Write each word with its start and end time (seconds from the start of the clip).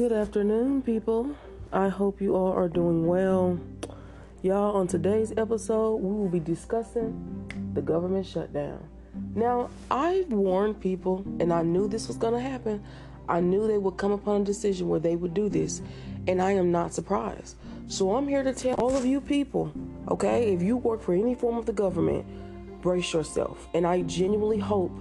Good 0.00 0.12
afternoon, 0.12 0.80
people. 0.80 1.36
I 1.74 1.88
hope 1.88 2.22
you 2.22 2.34
all 2.34 2.54
are 2.54 2.70
doing 2.70 3.06
well. 3.06 3.60
Y'all, 4.40 4.74
on 4.74 4.86
today's 4.86 5.34
episode, 5.36 5.96
we 5.96 6.10
will 6.10 6.30
be 6.30 6.40
discussing 6.40 7.44
the 7.74 7.82
government 7.82 8.24
shutdown. 8.24 8.82
Now, 9.34 9.68
I've 9.90 10.32
warned 10.32 10.80
people, 10.80 11.22
and 11.38 11.52
I 11.52 11.60
knew 11.60 11.86
this 11.86 12.08
was 12.08 12.16
going 12.16 12.32
to 12.32 12.40
happen. 12.40 12.82
I 13.28 13.40
knew 13.40 13.68
they 13.68 13.76
would 13.76 13.98
come 13.98 14.12
upon 14.12 14.40
a 14.40 14.44
decision 14.44 14.88
where 14.88 15.00
they 15.00 15.16
would 15.16 15.34
do 15.34 15.50
this, 15.50 15.82
and 16.26 16.40
I 16.40 16.52
am 16.52 16.72
not 16.72 16.94
surprised. 16.94 17.56
So, 17.86 18.16
I'm 18.16 18.26
here 18.26 18.42
to 18.42 18.54
tell 18.54 18.76
all 18.76 18.96
of 18.96 19.04
you 19.04 19.20
people, 19.20 19.70
okay, 20.08 20.54
if 20.54 20.62
you 20.62 20.78
work 20.78 21.02
for 21.02 21.12
any 21.12 21.34
form 21.34 21.58
of 21.58 21.66
the 21.66 21.74
government, 21.74 22.24
brace 22.80 23.12
yourself. 23.12 23.68
And 23.74 23.86
I 23.86 24.00
genuinely 24.00 24.60
hope 24.60 24.98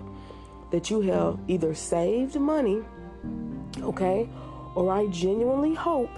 that 0.72 0.90
you 0.90 1.00
have 1.00 1.40
either 1.48 1.74
saved 1.74 2.38
money, 2.38 2.84
okay, 3.82 4.28
or 4.80 4.94
I 4.94 5.08
genuinely 5.08 5.74
hope, 5.74 6.10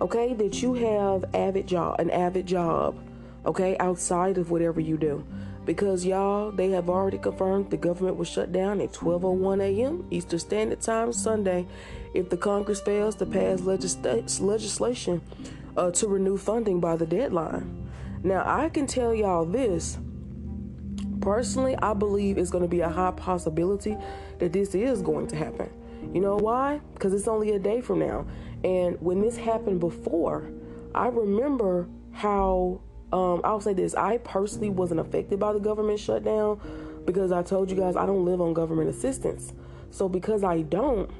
okay, 0.00 0.34
that 0.34 0.62
you 0.62 0.74
have 0.74 1.24
avid 1.34 1.66
job, 1.66 1.98
an 1.98 2.10
avid 2.10 2.46
job, 2.46 2.96
okay, 3.44 3.76
outside 3.78 4.38
of 4.38 4.52
whatever 4.52 4.78
you 4.78 4.96
do. 4.96 5.26
Because 5.64 6.06
y'all, 6.06 6.52
they 6.52 6.70
have 6.70 6.88
already 6.88 7.18
confirmed 7.18 7.70
the 7.70 7.76
government 7.76 8.16
will 8.16 8.24
shut 8.24 8.52
down 8.52 8.80
at 8.80 8.92
12:01 8.92 9.60
a.m. 9.60 10.06
Eastern 10.12 10.38
Standard 10.38 10.80
Time 10.80 11.12
Sunday 11.12 11.66
if 12.14 12.30
the 12.30 12.36
Congress 12.36 12.80
fails 12.80 13.16
to 13.16 13.26
pass 13.26 13.60
legis- 13.62 14.40
legislation 14.40 15.20
uh, 15.76 15.90
to 15.90 16.06
renew 16.06 16.36
funding 16.36 16.78
by 16.78 16.94
the 16.94 17.06
deadline. 17.06 17.90
Now, 18.22 18.44
I 18.46 18.68
can 18.68 18.86
tell 18.86 19.12
y'all 19.12 19.44
this. 19.44 19.98
Personally, 21.20 21.74
I 21.82 21.94
believe 21.94 22.38
it's 22.38 22.50
going 22.50 22.62
to 22.62 22.70
be 22.70 22.80
a 22.80 22.88
high 22.88 23.10
possibility 23.10 23.96
that 24.38 24.52
this 24.52 24.72
is 24.76 25.02
going 25.02 25.26
to 25.28 25.36
happen. 25.36 25.68
You 26.12 26.20
know 26.20 26.36
why? 26.36 26.80
Because 26.94 27.14
it's 27.14 27.28
only 27.28 27.52
a 27.52 27.58
day 27.58 27.80
from 27.80 28.00
now. 28.00 28.26
And 28.64 29.00
when 29.00 29.20
this 29.20 29.36
happened 29.36 29.80
before, 29.80 30.50
I 30.94 31.08
remember 31.08 31.88
how, 32.12 32.80
um, 33.12 33.40
I'll 33.44 33.60
say 33.60 33.72
this 33.72 33.94
I 33.94 34.18
personally 34.18 34.70
wasn't 34.70 35.00
affected 35.00 35.40
by 35.40 35.52
the 35.52 35.58
government 35.58 35.98
shutdown 35.98 36.60
because 37.06 37.32
I 37.32 37.42
told 37.42 37.70
you 37.70 37.76
guys 37.76 37.96
I 37.96 38.06
don't 38.06 38.24
live 38.24 38.40
on 38.40 38.52
government 38.52 38.90
assistance. 38.90 39.52
So 39.90 40.08
because 40.08 40.44
I 40.44 40.62
don't, 40.62 41.10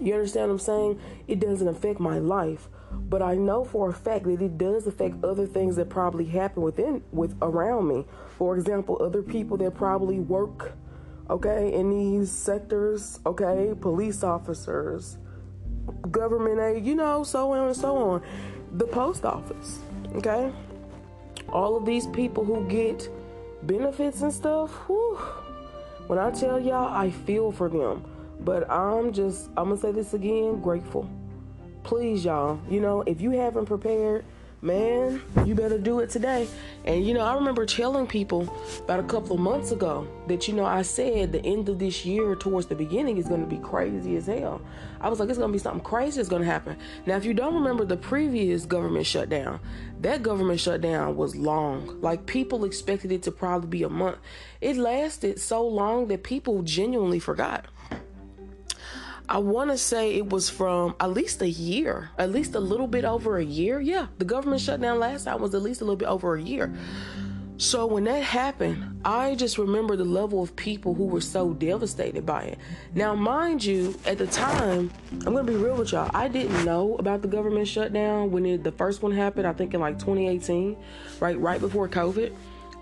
you 0.00 0.14
understand 0.14 0.48
what 0.48 0.54
I'm 0.54 0.58
saying? 0.60 1.00
It 1.28 1.40
doesn't 1.40 1.68
affect 1.68 2.00
my 2.00 2.18
life. 2.18 2.68
But 2.92 3.22
I 3.22 3.34
know 3.34 3.64
for 3.64 3.90
a 3.90 3.92
fact 3.92 4.24
that 4.24 4.40
it 4.40 4.58
does 4.58 4.86
affect 4.86 5.22
other 5.22 5.46
things 5.46 5.76
that 5.76 5.88
probably 5.88 6.24
happen 6.24 6.62
within 6.62 7.02
with 7.12 7.36
around 7.42 7.88
me. 7.88 8.06
For 8.36 8.56
example, 8.56 8.98
other 9.00 9.22
people 9.22 9.56
that 9.58 9.74
probably 9.74 10.18
work 10.18 10.72
okay, 11.30 11.72
in 11.72 11.90
these 11.90 12.30
sectors, 12.30 13.20
okay, 13.24 13.72
police 13.80 14.24
officers, 14.24 15.16
government 16.10 16.60
aid, 16.60 16.84
you 16.84 16.94
know, 16.94 17.22
so 17.22 17.52
on 17.52 17.68
and 17.68 17.76
so 17.76 17.96
on. 17.96 18.22
The 18.72 18.86
post 18.86 19.24
office, 19.24 19.78
okay? 20.16 20.52
All 21.48 21.76
of 21.76 21.86
these 21.86 22.06
people 22.08 22.44
who 22.44 22.66
get 22.68 23.08
benefits 23.62 24.22
and 24.22 24.32
stuff, 24.32 24.70
whew, 24.88 25.16
when 26.06 26.18
I 26.18 26.30
tell 26.32 26.58
y'all, 26.58 26.92
I 26.92 27.10
feel 27.10 27.52
for 27.52 27.68
them. 27.68 28.04
But 28.40 28.70
I'm 28.70 29.12
just, 29.12 29.48
I'm 29.56 29.68
gonna 29.68 29.76
say 29.76 29.92
this 29.92 30.14
again, 30.14 30.60
grateful. 30.60 31.08
Please, 31.84 32.24
y'all, 32.24 32.58
you 32.68 32.80
know, 32.80 33.02
if 33.02 33.20
you 33.20 33.30
haven't 33.30 33.66
prepared, 33.66 34.24
man, 34.62 35.22
you 35.46 35.54
better 35.54 35.78
do 35.78 36.00
it 36.00 36.10
today. 36.10 36.46
And 36.84 37.06
you 37.06 37.14
know, 37.14 37.20
I 37.20 37.34
remember 37.34 37.64
telling 37.64 38.06
people 38.06 38.54
about 38.80 39.00
a 39.00 39.04
couple 39.04 39.36
of 39.36 39.40
months 39.40 39.70
ago 39.70 40.06
that 40.26 40.48
you 40.48 40.54
know 40.54 40.64
I 40.64 40.82
said 40.82 41.32
the 41.32 41.44
end 41.44 41.68
of 41.68 41.78
this 41.78 42.04
year 42.04 42.34
towards 42.34 42.66
the 42.66 42.74
beginning 42.74 43.16
is 43.16 43.28
going 43.28 43.40
to 43.40 43.46
be 43.46 43.58
crazy 43.58 44.16
as 44.16 44.26
hell. 44.26 44.60
I 45.00 45.08
was 45.08 45.18
like, 45.18 45.28
it's 45.28 45.38
going 45.38 45.50
to 45.50 45.52
be 45.52 45.62
something 45.62 45.82
crazy 45.82 46.16
that's 46.16 46.28
going 46.28 46.42
to 46.42 46.48
happen. 46.48 46.76
Now, 47.06 47.16
if 47.16 47.24
you 47.24 47.32
don't 47.32 47.54
remember 47.54 47.84
the 47.84 47.96
previous 47.96 48.66
government 48.66 49.06
shutdown, 49.06 49.60
that 50.00 50.22
government 50.22 50.60
shutdown 50.60 51.16
was 51.16 51.34
long. 51.34 52.00
Like 52.00 52.26
people 52.26 52.64
expected 52.64 53.12
it 53.12 53.22
to 53.22 53.32
probably 53.32 53.68
be 53.68 53.82
a 53.82 53.88
month. 53.88 54.18
It 54.60 54.76
lasted 54.76 55.40
so 55.40 55.66
long 55.66 56.08
that 56.08 56.22
people 56.22 56.62
genuinely 56.62 57.18
forgot. 57.18 57.66
I 59.30 59.38
want 59.38 59.70
to 59.70 59.78
say 59.78 60.16
it 60.16 60.28
was 60.28 60.50
from 60.50 60.96
at 60.98 61.12
least 61.12 61.40
a 61.40 61.48
year, 61.48 62.10
at 62.18 62.32
least 62.32 62.56
a 62.56 62.60
little 62.60 62.88
bit 62.88 63.04
over 63.04 63.38
a 63.38 63.44
year. 63.44 63.80
Yeah, 63.80 64.08
the 64.18 64.24
government 64.24 64.60
shutdown 64.60 64.98
last 64.98 65.22
time 65.22 65.40
was 65.40 65.54
at 65.54 65.62
least 65.62 65.80
a 65.80 65.84
little 65.84 65.94
bit 65.94 66.08
over 66.08 66.34
a 66.34 66.42
year. 66.42 66.74
So 67.56 67.86
when 67.86 68.04
that 68.04 68.24
happened, 68.24 69.02
I 69.04 69.36
just 69.36 69.56
remember 69.56 69.94
the 69.94 70.04
level 70.04 70.42
of 70.42 70.56
people 70.56 70.94
who 70.94 71.04
were 71.04 71.20
so 71.20 71.52
devastated 71.52 72.26
by 72.26 72.42
it. 72.42 72.58
Now, 72.94 73.14
mind 73.14 73.62
you, 73.64 73.94
at 74.04 74.18
the 74.18 74.26
time, 74.26 74.90
I'm 75.12 75.34
gonna 75.34 75.44
be 75.44 75.54
real 75.54 75.76
with 75.76 75.92
y'all. 75.92 76.10
I 76.12 76.26
didn't 76.26 76.64
know 76.64 76.96
about 76.96 77.22
the 77.22 77.28
government 77.28 77.68
shutdown 77.68 78.32
when 78.32 78.44
it, 78.46 78.64
the 78.64 78.72
first 78.72 79.00
one 79.00 79.12
happened. 79.12 79.46
I 79.46 79.52
think 79.52 79.74
in 79.74 79.80
like 79.80 79.98
2018, 80.00 80.76
right, 81.20 81.38
right 81.38 81.60
before 81.60 81.88
COVID. 81.88 82.34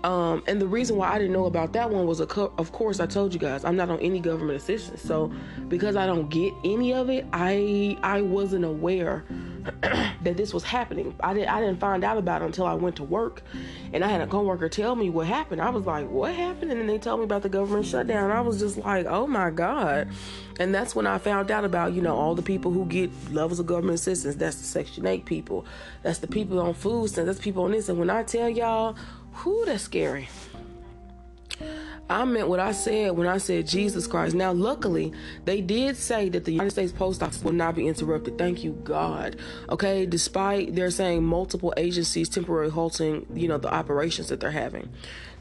Um, 0.03 0.43
and 0.47 0.61
the 0.61 0.67
reason 0.67 0.95
why 0.95 1.11
I 1.11 1.17
didn't 1.17 1.33
know 1.33 1.45
about 1.45 1.73
that 1.73 1.89
one 1.89 2.05
was, 2.05 2.21
co- 2.27 2.53
of 2.57 2.71
course, 2.71 2.99
I 2.99 3.05
told 3.05 3.33
you 3.33 3.39
guys 3.39 3.65
I'm 3.65 3.75
not 3.75 3.89
on 3.89 3.99
any 3.99 4.19
government 4.19 4.57
assistance. 4.57 5.01
So 5.01 5.31
because 5.67 5.95
I 5.95 6.05
don't 6.05 6.29
get 6.29 6.53
any 6.63 6.93
of 6.93 7.09
it, 7.09 7.25
I 7.33 7.97
I 8.01 8.21
wasn't 8.21 8.63
aware 8.63 9.25
that 9.81 10.37
this 10.37 10.53
was 10.53 10.63
happening. 10.63 11.13
I 11.19 11.33
didn't 11.33 11.49
I 11.49 11.59
didn't 11.59 11.79
find 11.79 12.03
out 12.03 12.17
about 12.17 12.41
it 12.41 12.45
until 12.45 12.65
I 12.65 12.75
went 12.75 12.95
to 12.97 13.03
work, 13.03 13.43
and 13.91 14.03
I 14.03 14.07
had 14.07 14.21
a 14.21 14.27
coworker 14.27 14.69
tell 14.69 14.95
me 14.95 15.09
what 15.09 15.27
happened. 15.27 15.61
I 15.61 15.69
was 15.69 15.85
like, 15.85 16.09
"What 16.09 16.33
happened?" 16.33 16.71
And 16.71 16.79
then 16.79 16.87
they 16.87 16.97
told 16.97 17.19
me 17.19 17.25
about 17.25 17.41
the 17.41 17.49
government 17.49 17.85
shutdown. 17.85 18.31
I 18.31 18.39
was 18.41 18.59
just 18.59 18.77
like, 18.77 19.05
"Oh 19.05 19.27
my 19.27 19.49
god!" 19.49 20.07
And 20.59 20.73
that's 20.73 20.95
when 20.95 21.07
I 21.07 21.17
found 21.17 21.51
out 21.51 21.65
about 21.65 21.93
you 21.93 22.01
know 22.01 22.15
all 22.15 22.35
the 22.35 22.41
people 22.41 22.71
who 22.71 22.85
get 22.85 23.11
levels 23.33 23.59
of 23.59 23.65
government 23.65 23.95
assistance. 23.95 24.35
That's 24.35 24.57
the 24.57 24.65
Section 24.65 25.05
Eight 25.05 25.25
people. 25.25 25.65
That's 26.03 26.19
the 26.19 26.27
people 26.27 26.59
on 26.59 26.73
food 26.73 27.09
stamps. 27.09 27.27
That's 27.27 27.39
people 27.39 27.63
on 27.65 27.71
this. 27.71 27.89
And 27.89 27.99
when 27.99 28.09
I 28.09 28.23
tell 28.23 28.49
y'all 28.49 28.95
Whew, 29.43 29.63
that's 29.65 29.83
scary. 29.83 30.27
I 32.09 32.25
meant 32.25 32.47
what 32.47 32.59
I 32.59 32.71
said 32.71 33.15
when 33.15 33.27
I 33.27 33.37
said 33.37 33.67
Jesus 33.67 34.07
Christ. 34.07 34.33
Now, 34.33 34.51
luckily, 34.51 35.13
they 35.45 35.61
did 35.61 35.95
say 35.95 36.27
that 36.29 36.43
the 36.43 36.51
United 36.51 36.71
States 36.71 36.91
Post 36.91 37.21
Office 37.21 37.43
will 37.43 37.51
not 37.51 37.75
be 37.75 37.87
interrupted. 37.87 38.37
Thank 38.37 38.63
you, 38.63 38.71
God. 38.83 39.35
Okay, 39.69 40.07
despite 40.07 40.73
they're 40.73 40.89
saying 40.89 41.23
multiple 41.23 41.71
agencies 41.77 42.27
temporarily 42.27 42.71
halting, 42.71 43.27
you 43.35 43.47
know, 43.47 43.59
the 43.59 43.71
operations 43.71 44.29
that 44.29 44.39
they're 44.39 44.49
having. 44.49 44.89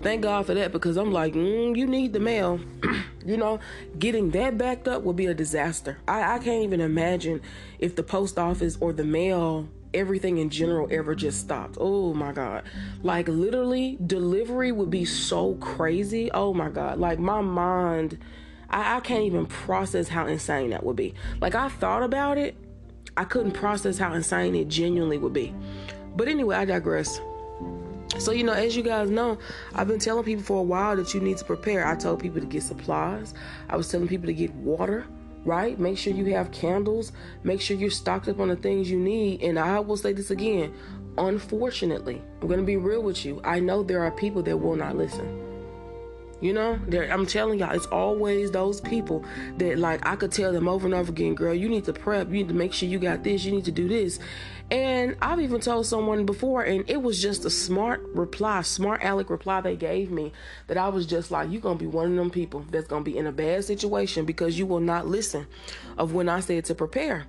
Thank 0.03 0.23
God 0.23 0.45
for 0.45 0.53
that 0.53 0.71
because 0.71 0.99
I'm 0.99 1.11
like, 1.11 1.33
mm, 1.33 1.75
you 1.75 1.87
need 1.87 2.13
the 2.13 2.21
mail. 2.21 2.61
you 3.25 3.39
know, 3.39 3.61
getting 3.99 4.31
that 4.33 4.59
backed 4.59 4.89
up 4.89 5.03
will 5.03 5.15
be 5.15 5.27
a 5.27 5.35
disaster. 5.35 5.99
I, 6.07 6.35
I 6.35 6.39
can't 6.39 6.65
even 6.65 6.83
imagine 6.83 7.41
if 7.79 7.97
the 7.97 8.03
post 8.03 8.39
office 8.39 8.77
or 8.79 8.93
the 8.93 9.05
mail 9.05 9.71
everything 9.99 10.39
in 10.39 10.49
general 10.49 10.89
ever 10.91 11.15
just 11.15 11.41
stopped. 11.41 11.77
Oh 11.81 12.15
my 12.15 12.33
God. 12.33 12.63
Like 13.03 13.29
literally, 13.29 13.99
delivery 14.07 14.73
would 14.73 14.91
be 14.91 15.05
so 15.05 15.55
crazy. 15.55 16.31
Oh 16.33 16.55
my 16.55 16.69
God. 16.69 16.99
Like 16.99 17.19
my 17.19 17.41
mind, 17.41 18.19
I, 18.71 18.97
I 18.97 19.01
can't 19.01 19.25
even 19.25 19.47
process 19.47 20.09
how 20.09 20.27
insane 20.27 20.71
that 20.71 20.85
would 20.85 20.97
be. 20.97 21.15
Like 21.41 21.55
I 21.55 21.69
thought 21.69 22.03
about 22.03 22.39
it, 22.39 22.57
I 23.17 23.25
couldn't 23.25 23.53
process 23.53 23.99
how 23.99 24.13
insane 24.13 24.55
it 24.55 24.69
genuinely 24.69 25.19
would 25.19 25.33
be. 25.33 25.55
But 26.17 26.29
anyway, 26.29 26.57
I 26.57 26.65
digress. 26.65 27.21
So, 28.19 28.33
you 28.33 28.43
know, 28.43 28.53
as 28.53 28.75
you 28.77 28.83
guys 28.83 29.11
know, 29.11 29.39
I've 29.75 29.87
been 29.87 29.99
telling 29.99 30.25
people 30.25 30.43
for 30.43 30.61
a 30.61 30.63
while 30.63 30.97
that 30.97 31.13
you 31.15 31.21
need 31.21 31.37
to 31.39 31.45
prepare. 31.45 31.87
I 31.87 31.95
told 31.95 32.21
people 32.21 32.41
to 32.41 32.47
get 32.47 32.63
supplies, 32.63 33.35
I 33.69 33.77
was 33.77 33.89
telling 33.89 34.09
people 34.09 34.27
to 34.27 34.33
get 34.33 34.53
water 34.55 35.07
right? 35.49 35.79
Make 35.79 35.99
sure 35.99 36.13
you 36.13 36.27
have 36.35 36.53
candles. 36.53 37.11
Make 37.43 37.61
sure 37.61 37.77
you're 37.77 37.91
stocked 37.91 38.29
up 38.29 38.39
on 38.39 38.49
the 38.49 38.57
things 38.57 38.91
you 38.91 38.99
need. 38.99 39.43
And 39.43 39.59
I 39.59 39.81
will 39.81 39.97
say 39.97 40.13
this 40.13 40.31
again 40.31 40.73
unfortunately, 41.19 42.23
I'm 42.41 42.47
going 42.47 42.61
to 42.61 42.67
be 42.67 42.77
real 42.77 43.03
with 43.03 43.25
you. 43.25 43.41
I 43.45 43.61
know 43.61 43.83
there 43.83 44.05
are 44.05 44.11
people 44.11 44.43
that 44.45 44.57
will 44.57 44.77
not 44.77 44.97
listen. 44.97 45.48
You 46.41 46.53
know, 46.53 46.79
I'm 47.11 47.27
telling 47.27 47.59
y'all, 47.59 47.75
it's 47.75 47.87
always 47.87 48.53
those 48.53 48.81
people 48.81 49.25
that, 49.57 49.79
like, 49.79 50.07
I 50.07 50.15
could 50.15 50.31
tell 50.31 50.53
them 50.53 50.69
over 50.69 50.87
and 50.87 50.95
over 50.95 51.11
again, 51.11 51.35
girl, 51.35 51.53
you 51.53 51.69
need 51.69 51.85
to 51.87 51.93
prep. 51.93 52.29
You 52.29 52.35
need 52.35 52.49
to 52.49 52.55
make 52.55 52.73
sure 52.73 52.89
you 52.89 53.01
got 53.01 53.25
this. 53.25 53.45
You 53.45 53.53
need 53.53 53.65
to 53.65 53.73
do 53.73 53.89
this. 53.89 54.21
And 54.71 55.17
I've 55.23 55.41
even 55.41 55.61
told 55.61 55.87
someone 55.87 56.27
before, 56.27 56.63
and 56.63 56.89
it 56.89 57.03
was 57.03 57.21
just 57.21 57.45
a 57.45 57.51
smart 57.51 58.03
reply, 58.15 58.63
smart 58.63 59.03
aleck 59.03 59.31
reply 59.31 59.63
they 59.63 59.77
gave 59.77 60.11
me 60.11 60.33
that 60.67 60.77
I 60.77 60.89
was 60.89 61.07
just 61.07 61.31
like, 61.31 61.51
you're 61.51 61.63
to 61.79 61.83
be 61.83 61.89
one 61.89 62.11
of 62.11 62.17
them 62.17 62.31
people 62.31 62.65
that's 62.71 62.87
to 63.03 63.11
be 63.11 63.17
in 63.17 63.27
a 63.27 63.33
bad 63.33 63.65
situation 63.65 64.27
because 64.27 64.59
you 64.59 64.67
will 64.67 64.81
not 64.81 65.07
listen 65.07 65.47
of 65.97 66.13
when 66.13 66.29
I 66.29 66.41
said 66.41 66.67
to 66.67 66.75
prepare. 66.75 67.27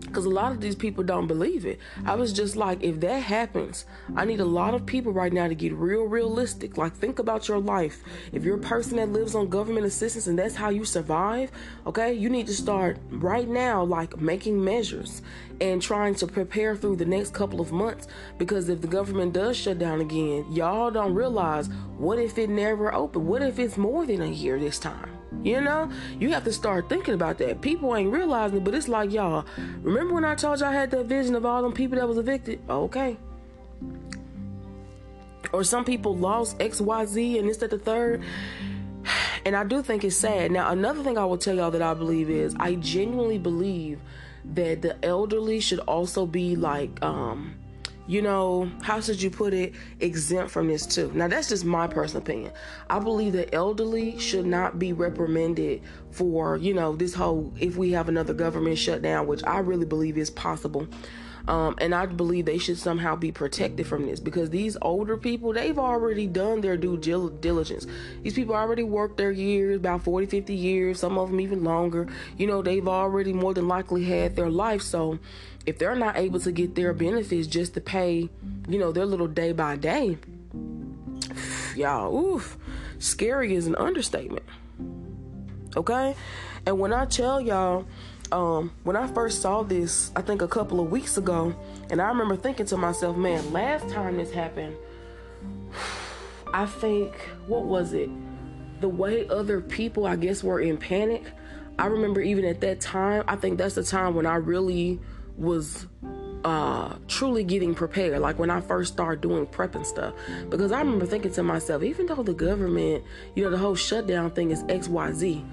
Because 0.00 0.24
a 0.24 0.30
lot 0.30 0.52
of 0.52 0.60
these 0.60 0.74
people 0.74 1.04
don't 1.04 1.26
believe 1.26 1.66
it. 1.66 1.78
I 2.04 2.14
was 2.14 2.32
just 2.32 2.56
like, 2.56 2.82
if 2.82 3.00
that 3.00 3.22
happens, 3.22 3.84
I 4.14 4.24
need 4.24 4.40
a 4.40 4.44
lot 4.44 4.74
of 4.74 4.86
people 4.86 5.12
right 5.12 5.32
now 5.32 5.46
to 5.48 5.54
get 5.54 5.74
real 5.74 6.04
realistic. 6.04 6.76
Like, 6.76 6.94
think 6.94 7.18
about 7.18 7.48
your 7.48 7.58
life. 7.58 8.02
If 8.32 8.44
you're 8.44 8.56
a 8.56 8.60
person 8.60 8.96
that 8.96 9.10
lives 9.10 9.34
on 9.34 9.48
government 9.48 9.86
assistance 9.86 10.26
and 10.26 10.38
that's 10.38 10.54
how 10.54 10.70
you 10.70 10.84
survive, 10.84 11.50
okay, 11.86 12.14
you 12.14 12.30
need 12.30 12.46
to 12.46 12.54
start 12.54 12.98
right 13.10 13.48
now, 13.48 13.84
like 13.84 14.18
making 14.20 14.62
measures 14.62 15.22
and 15.60 15.80
trying 15.80 16.14
to 16.16 16.26
prepare 16.26 16.76
through 16.76 16.96
the 16.96 17.04
next 17.04 17.34
couple 17.34 17.60
of 17.60 17.72
months. 17.72 18.06
Because 18.38 18.68
if 18.68 18.80
the 18.80 18.88
government 18.88 19.32
does 19.32 19.56
shut 19.56 19.78
down 19.78 20.00
again, 20.00 20.46
y'all 20.50 20.90
don't 20.90 21.14
realize 21.14 21.68
what 21.98 22.18
if 22.18 22.38
it 22.38 22.50
never 22.50 22.94
opened? 22.94 23.26
What 23.26 23.42
if 23.42 23.58
it's 23.58 23.76
more 23.76 24.06
than 24.06 24.22
a 24.22 24.26
year 24.26 24.58
this 24.58 24.78
time? 24.78 25.15
You 25.42 25.60
know, 25.60 25.90
you 26.18 26.32
have 26.32 26.44
to 26.44 26.52
start 26.52 26.88
thinking 26.88 27.14
about 27.14 27.38
that. 27.38 27.60
People 27.60 27.94
ain't 27.94 28.12
realizing 28.12 28.58
it, 28.58 28.64
but 28.64 28.74
it's 28.74 28.88
like 28.88 29.12
y'all. 29.12 29.44
Remember 29.82 30.14
when 30.14 30.24
I 30.24 30.34
told 30.34 30.60
y'all 30.60 30.70
I 30.70 30.72
had 30.72 30.90
that 30.92 31.06
vision 31.06 31.34
of 31.34 31.44
all 31.44 31.62
them 31.62 31.72
people 31.72 31.98
that 31.98 32.08
was 32.08 32.18
evicted? 32.18 32.60
Okay. 32.68 33.16
Or 35.52 35.64
some 35.64 35.84
people 35.84 36.16
lost 36.16 36.60
X, 36.60 36.80
Y, 36.80 37.04
Z, 37.06 37.38
and 37.38 37.48
this, 37.48 37.58
that, 37.58 37.70
the 37.70 37.78
third. 37.78 38.22
And 39.44 39.54
I 39.54 39.62
do 39.64 39.82
think 39.82 40.02
it's 40.02 40.16
sad. 40.16 40.50
Now, 40.50 40.70
another 40.70 41.04
thing 41.04 41.16
I 41.16 41.24
will 41.24 41.38
tell 41.38 41.54
y'all 41.54 41.70
that 41.70 41.82
I 41.82 41.94
believe 41.94 42.28
is 42.28 42.56
I 42.58 42.74
genuinely 42.74 43.38
believe 43.38 44.00
that 44.54 44.82
the 44.82 45.04
elderly 45.04 45.60
should 45.60 45.78
also 45.80 46.26
be 46.26 46.56
like 46.56 47.02
um 47.02 47.54
you 48.06 48.22
know, 48.22 48.70
how 48.82 49.00
should 49.00 49.20
you 49.20 49.30
put 49.30 49.52
it, 49.52 49.74
exempt 50.00 50.50
from 50.50 50.68
this 50.68 50.86
too. 50.86 51.10
Now, 51.14 51.28
that's 51.28 51.48
just 51.48 51.64
my 51.64 51.86
personal 51.86 52.22
opinion. 52.22 52.52
I 52.88 52.98
believe 52.98 53.32
that 53.32 53.54
elderly 53.54 54.18
should 54.18 54.46
not 54.46 54.78
be 54.78 54.92
reprimanded 54.92 55.82
for, 56.10 56.56
you 56.56 56.74
know, 56.74 56.94
this 56.94 57.14
whole 57.14 57.52
if 57.58 57.76
we 57.76 57.90
have 57.92 58.08
another 58.08 58.34
government 58.34 58.78
shutdown, 58.78 59.26
which 59.26 59.42
I 59.44 59.58
really 59.58 59.86
believe 59.86 60.18
is 60.18 60.30
possible. 60.30 60.86
Um, 61.48 61.76
and 61.78 61.94
I 61.94 62.06
believe 62.06 62.44
they 62.44 62.58
should 62.58 62.78
somehow 62.78 63.14
be 63.14 63.30
protected 63.30 63.86
from 63.86 64.06
this 64.06 64.18
because 64.18 64.50
these 64.50 64.76
older 64.82 65.16
people, 65.16 65.52
they've 65.52 65.78
already 65.78 66.26
done 66.26 66.60
their 66.60 66.76
due 66.76 66.96
diligence. 66.96 67.86
These 68.22 68.34
people 68.34 68.56
already 68.56 68.82
worked 68.82 69.16
their 69.16 69.30
years, 69.30 69.76
about 69.76 70.02
40, 70.02 70.26
50 70.26 70.54
years, 70.54 70.98
some 70.98 71.18
of 71.18 71.30
them 71.30 71.40
even 71.40 71.62
longer. 71.62 72.08
You 72.36 72.48
know, 72.48 72.62
they've 72.62 72.86
already 72.86 73.32
more 73.32 73.54
than 73.54 73.68
likely 73.68 74.04
had 74.04 74.34
their 74.34 74.50
life. 74.50 74.82
So 74.82 75.20
if 75.66 75.78
they're 75.78 75.94
not 75.94 76.16
able 76.16 76.40
to 76.40 76.50
get 76.50 76.74
their 76.74 76.92
benefits 76.92 77.46
just 77.46 77.74
to 77.74 77.80
pay, 77.80 78.28
you 78.68 78.78
know, 78.78 78.90
their 78.90 79.06
little 79.06 79.28
day 79.28 79.52
by 79.52 79.76
day, 79.76 80.18
y'all, 81.76 82.16
oof, 82.16 82.56
scary 82.98 83.54
is 83.54 83.68
an 83.68 83.76
understatement. 83.76 84.44
Okay? 85.76 86.16
And 86.64 86.80
when 86.80 86.92
I 86.92 87.04
tell 87.04 87.40
y'all, 87.40 87.86
um, 88.32 88.72
when 88.82 88.96
I 88.96 89.06
first 89.06 89.42
saw 89.42 89.62
this, 89.62 90.10
I 90.16 90.22
think 90.22 90.42
a 90.42 90.48
couple 90.48 90.80
of 90.80 90.90
weeks 90.90 91.16
ago, 91.16 91.54
and 91.90 92.00
I 92.00 92.08
remember 92.08 92.36
thinking 92.36 92.66
to 92.66 92.76
myself, 92.76 93.16
man, 93.16 93.52
last 93.52 93.88
time 93.88 94.16
this 94.16 94.32
happened, 94.32 94.76
I 96.52 96.66
think, 96.66 97.14
what 97.46 97.64
was 97.64 97.92
it? 97.92 98.10
The 98.80 98.88
way 98.88 99.28
other 99.28 99.60
people, 99.60 100.06
I 100.06 100.16
guess, 100.16 100.42
were 100.42 100.60
in 100.60 100.76
panic. 100.76 101.24
I 101.78 101.86
remember 101.86 102.20
even 102.20 102.44
at 102.44 102.60
that 102.62 102.80
time, 102.80 103.24
I 103.28 103.36
think 103.36 103.58
that's 103.58 103.74
the 103.74 103.82
time 103.82 104.14
when 104.14 104.26
I 104.26 104.36
really 104.36 105.00
was 105.36 105.86
uh, 106.44 106.94
truly 107.08 107.42
getting 107.42 107.74
prepared, 107.74 108.20
like 108.20 108.38
when 108.38 108.50
I 108.50 108.60
first 108.60 108.92
started 108.92 109.20
doing 109.20 109.46
prep 109.46 109.74
and 109.74 109.86
stuff. 109.86 110.14
Because 110.48 110.72
I 110.72 110.78
remember 110.78 111.04
thinking 111.04 111.32
to 111.32 111.42
myself, 111.42 111.82
even 111.82 112.06
though 112.06 112.22
the 112.22 112.34
government, 112.34 113.04
you 113.34 113.44
know, 113.44 113.50
the 113.50 113.58
whole 113.58 113.74
shutdown 113.74 114.30
thing 114.30 114.52
is 114.52 114.62
XYZ, 114.64 115.44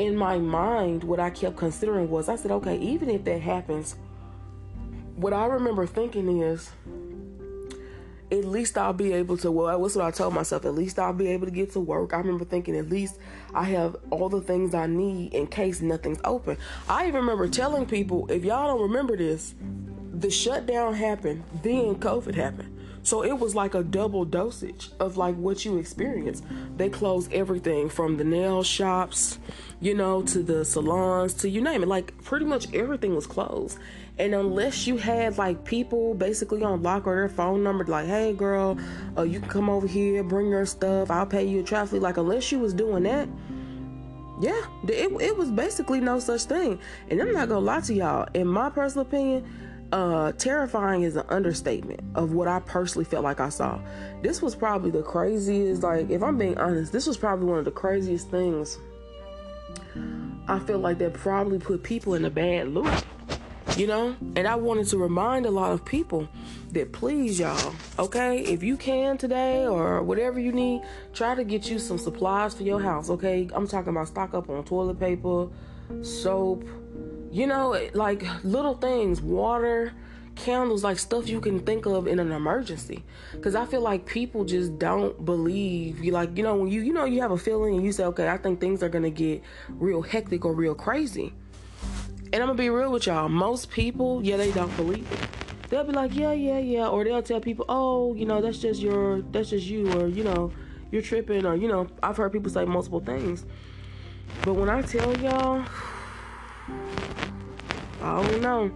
in 0.00 0.16
my 0.16 0.38
mind, 0.38 1.04
what 1.04 1.20
I 1.20 1.30
kept 1.30 1.56
considering 1.56 2.10
was 2.10 2.28
I 2.28 2.36
said, 2.36 2.50
okay, 2.50 2.76
even 2.78 3.10
if 3.10 3.24
that 3.24 3.42
happens, 3.42 3.96
what 5.14 5.32
I 5.32 5.44
remember 5.44 5.86
thinking 5.86 6.40
is, 6.40 6.70
at 8.32 8.44
least 8.44 8.78
I'll 8.78 8.92
be 8.92 9.12
able 9.12 9.36
to. 9.38 9.50
Well, 9.50 9.78
what's 9.80 9.96
what 9.96 10.06
I 10.06 10.10
told 10.10 10.32
myself. 10.34 10.64
At 10.64 10.74
least 10.74 10.98
I'll 10.98 11.12
be 11.12 11.28
able 11.28 11.46
to 11.46 11.52
get 11.52 11.72
to 11.72 11.80
work. 11.80 12.14
I 12.14 12.18
remember 12.18 12.44
thinking, 12.44 12.76
at 12.76 12.88
least 12.88 13.18
I 13.52 13.64
have 13.64 13.96
all 14.10 14.28
the 14.28 14.40
things 14.40 14.72
I 14.72 14.86
need 14.86 15.34
in 15.34 15.48
case 15.48 15.80
nothing's 15.80 16.20
open. 16.24 16.56
I 16.88 17.08
even 17.08 17.20
remember 17.20 17.48
telling 17.48 17.86
people, 17.86 18.30
if 18.30 18.44
y'all 18.44 18.68
don't 18.68 18.82
remember 18.82 19.16
this, 19.16 19.54
the 20.12 20.30
shutdown 20.30 20.94
happened, 20.94 21.42
then 21.62 21.96
COVID 21.96 22.34
happened. 22.34 22.79
So 23.02 23.24
it 23.24 23.38
was 23.38 23.54
like 23.54 23.74
a 23.74 23.82
double 23.82 24.24
dosage 24.24 24.90
of 25.00 25.16
like 25.16 25.34
what 25.36 25.64
you 25.64 25.78
experience. 25.78 26.42
They 26.76 26.88
closed 26.88 27.32
everything 27.32 27.88
from 27.88 28.16
the 28.16 28.24
nail 28.24 28.62
shops, 28.62 29.38
you 29.80 29.94
know, 29.94 30.22
to 30.22 30.42
the 30.42 30.64
salons, 30.64 31.34
to 31.34 31.48
you 31.48 31.60
name 31.62 31.82
it. 31.82 31.88
Like 31.88 32.22
pretty 32.22 32.44
much 32.44 32.72
everything 32.74 33.14
was 33.14 33.26
closed. 33.26 33.78
And 34.18 34.34
unless 34.34 34.86
you 34.86 34.98
had 34.98 35.38
like 35.38 35.64
people 35.64 36.12
basically 36.14 36.62
on 36.62 36.82
lock 36.82 37.06
or 37.06 37.14
their 37.16 37.28
phone 37.28 37.62
number, 37.62 37.84
like, 37.84 38.06
hey 38.06 38.34
girl, 38.34 38.78
uh, 39.16 39.22
you 39.22 39.40
can 39.40 39.48
come 39.48 39.70
over 39.70 39.86
here, 39.86 40.22
bring 40.22 40.50
your 40.50 40.66
stuff, 40.66 41.10
I'll 41.10 41.26
pay 41.26 41.46
you 41.46 41.60
a 41.60 41.62
traffic. 41.62 42.02
Like 42.02 42.18
unless 42.18 42.52
you 42.52 42.58
was 42.58 42.74
doing 42.74 43.04
that, 43.04 43.28
yeah, 44.40 44.60
it, 44.84 45.10
it 45.20 45.36
was 45.36 45.50
basically 45.50 46.00
no 46.00 46.18
such 46.18 46.42
thing. 46.42 46.78
And 47.08 47.20
I'm 47.20 47.32
not 47.32 47.48
gonna 47.48 47.60
lie 47.60 47.80
to 47.80 47.94
y'all. 47.94 48.28
In 48.34 48.46
my 48.46 48.68
personal 48.68 49.06
opinion, 49.06 49.46
uh, 49.92 50.32
terrifying 50.32 51.02
is 51.02 51.16
an 51.16 51.24
understatement 51.28 52.00
of 52.14 52.32
what 52.32 52.48
I 52.48 52.60
personally 52.60 53.04
felt 53.04 53.24
like 53.24 53.40
I 53.40 53.48
saw. 53.48 53.80
This 54.22 54.40
was 54.40 54.54
probably 54.54 54.90
the 54.90 55.02
craziest, 55.02 55.82
like, 55.82 56.10
if 56.10 56.22
I'm 56.22 56.38
being 56.38 56.58
honest, 56.58 56.92
this 56.92 57.06
was 57.06 57.16
probably 57.16 57.46
one 57.46 57.58
of 57.58 57.64
the 57.64 57.70
craziest 57.70 58.30
things 58.30 58.78
I 60.48 60.58
feel 60.60 60.78
like 60.78 60.98
that 60.98 61.14
probably 61.14 61.58
put 61.58 61.82
people 61.82 62.14
in 62.14 62.24
a 62.24 62.30
bad 62.30 62.68
loop, 62.68 62.92
you 63.76 63.86
know? 63.86 64.16
And 64.36 64.46
I 64.46 64.56
wanted 64.56 64.86
to 64.88 64.98
remind 64.98 65.46
a 65.46 65.50
lot 65.50 65.72
of 65.72 65.84
people 65.84 66.28
that 66.72 66.92
please, 66.92 67.38
y'all, 67.40 67.74
okay, 67.98 68.40
if 68.40 68.62
you 68.62 68.76
can 68.76 69.18
today 69.18 69.66
or 69.66 70.02
whatever 70.02 70.38
you 70.38 70.52
need, 70.52 70.82
try 71.12 71.34
to 71.34 71.44
get 71.44 71.68
you 71.68 71.78
some 71.78 71.98
supplies 71.98 72.54
for 72.54 72.62
your 72.62 72.80
house, 72.80 73.10
okay? 73.10 73.48
I'm 73.52 73.66
talking 73.66 73.90
about 73.90 74.08
stock 74.08 74.34
up 74.34 74.48
on 74.48 74.64
toilet 74.64 75.00
paper, 75.00 75.48
soap, 76.02 76.64
you 77.30 77.46
know, 77.46 77.88
like 77.94 78.24
little 78.44 78.74
things, 78.74 79.20
water, 79.20 79.92
candles, 80.34 80.82
like 80.82 80.98
stuff 80.98 81.28
you 81.28 81.40
can 81.40 81.60
think 81.60 81.86
of 81.86 82.06
in 82.06 82.18
an 82.18 82.32
emergency. 82.32 83.04
Because 83.32 83.54
I 83.54 83.66
feel 83.66 83.80
like 83.80 84.06
people 84.06 84.44
just 84.44 84.78
don't 84.78 85.24
believe 85.24 86.02
you. 86.02 86.12
Like 86.12 86.36
you 86.36 86.42
know, 86.42 86.56
when 86.56 86.70
you 86.70 86.80
you 86.80 86.92
know 86.92 87.04
you 87.04 87.20
have 87.20 87.30
a 87.30 87.38
feeling 87.38 87.76
and 87.76 87.84
you 87.84 87.92
say, 87.92 88.04
okay, 88.04 88.28
I 88.28 88.36
think 88.36 88.60
things 88.60 88.82
are 88.82 88.88
gonna 88.88 89.10
get 89.10 89.42
real 89.68 90.02
hectic 90.02 90.44
or 90.44 90.52
real 90.52 90.74
crazy. 90.74 91.32
And 92.32 92.42
I'm 92.42 92.48
gonna 92.48 92.54
be 92.54 92.70
real 92.70 92.92
with 92.92 93.06
y'all. 93.06 93.28
Most 93.28 93.70
people, 93.70 94.22
yeah, 94.24 94.36
they 94.36 94.52
don't 94.52 94.74
believe 94.76 95.10
it. 95.10 95.18
They'll 95.68 95.84
be 95.84 95.92
like, 95.92 96.14
yeah, 96.14 96.32
yeah, 96.32 96.58
yeah, 96.58 96.88
or 96.88 97.04
they'll 97.04 97.22
tell 97.22 97.40
people, 97.40 97.64
oh, 97.68 98.14
you 98.14 98.24
know, 98.24 98.40
that's 98.40 98.58
just 98.58 98.80
your, 98.80 99.22
that's 99.22 99.50
just 99.50 99.66
you, 99.66 99.92
or 99.92 100.08
you 100.08 100.24
know, 100.24 100.52
you're 100.90 101.02
tripping, 101.02 101.46
or 101.46 101.54
you 101.54 101.68
know, 101.68 101.86
I've 102.02 102.16
heard 102.16 102.32
people 102.32 102.50
say 102.50 102.64
multiple 102.64 103.00
things. 103.00 103.46
But 104.42 104.54
when 104.54 104.68
I 104.68 104.82
tell 104.82 105.16
y'all 105.18 105.64
I 108.02 108.22
don't 108.22 108.40
know. 108.40 108.70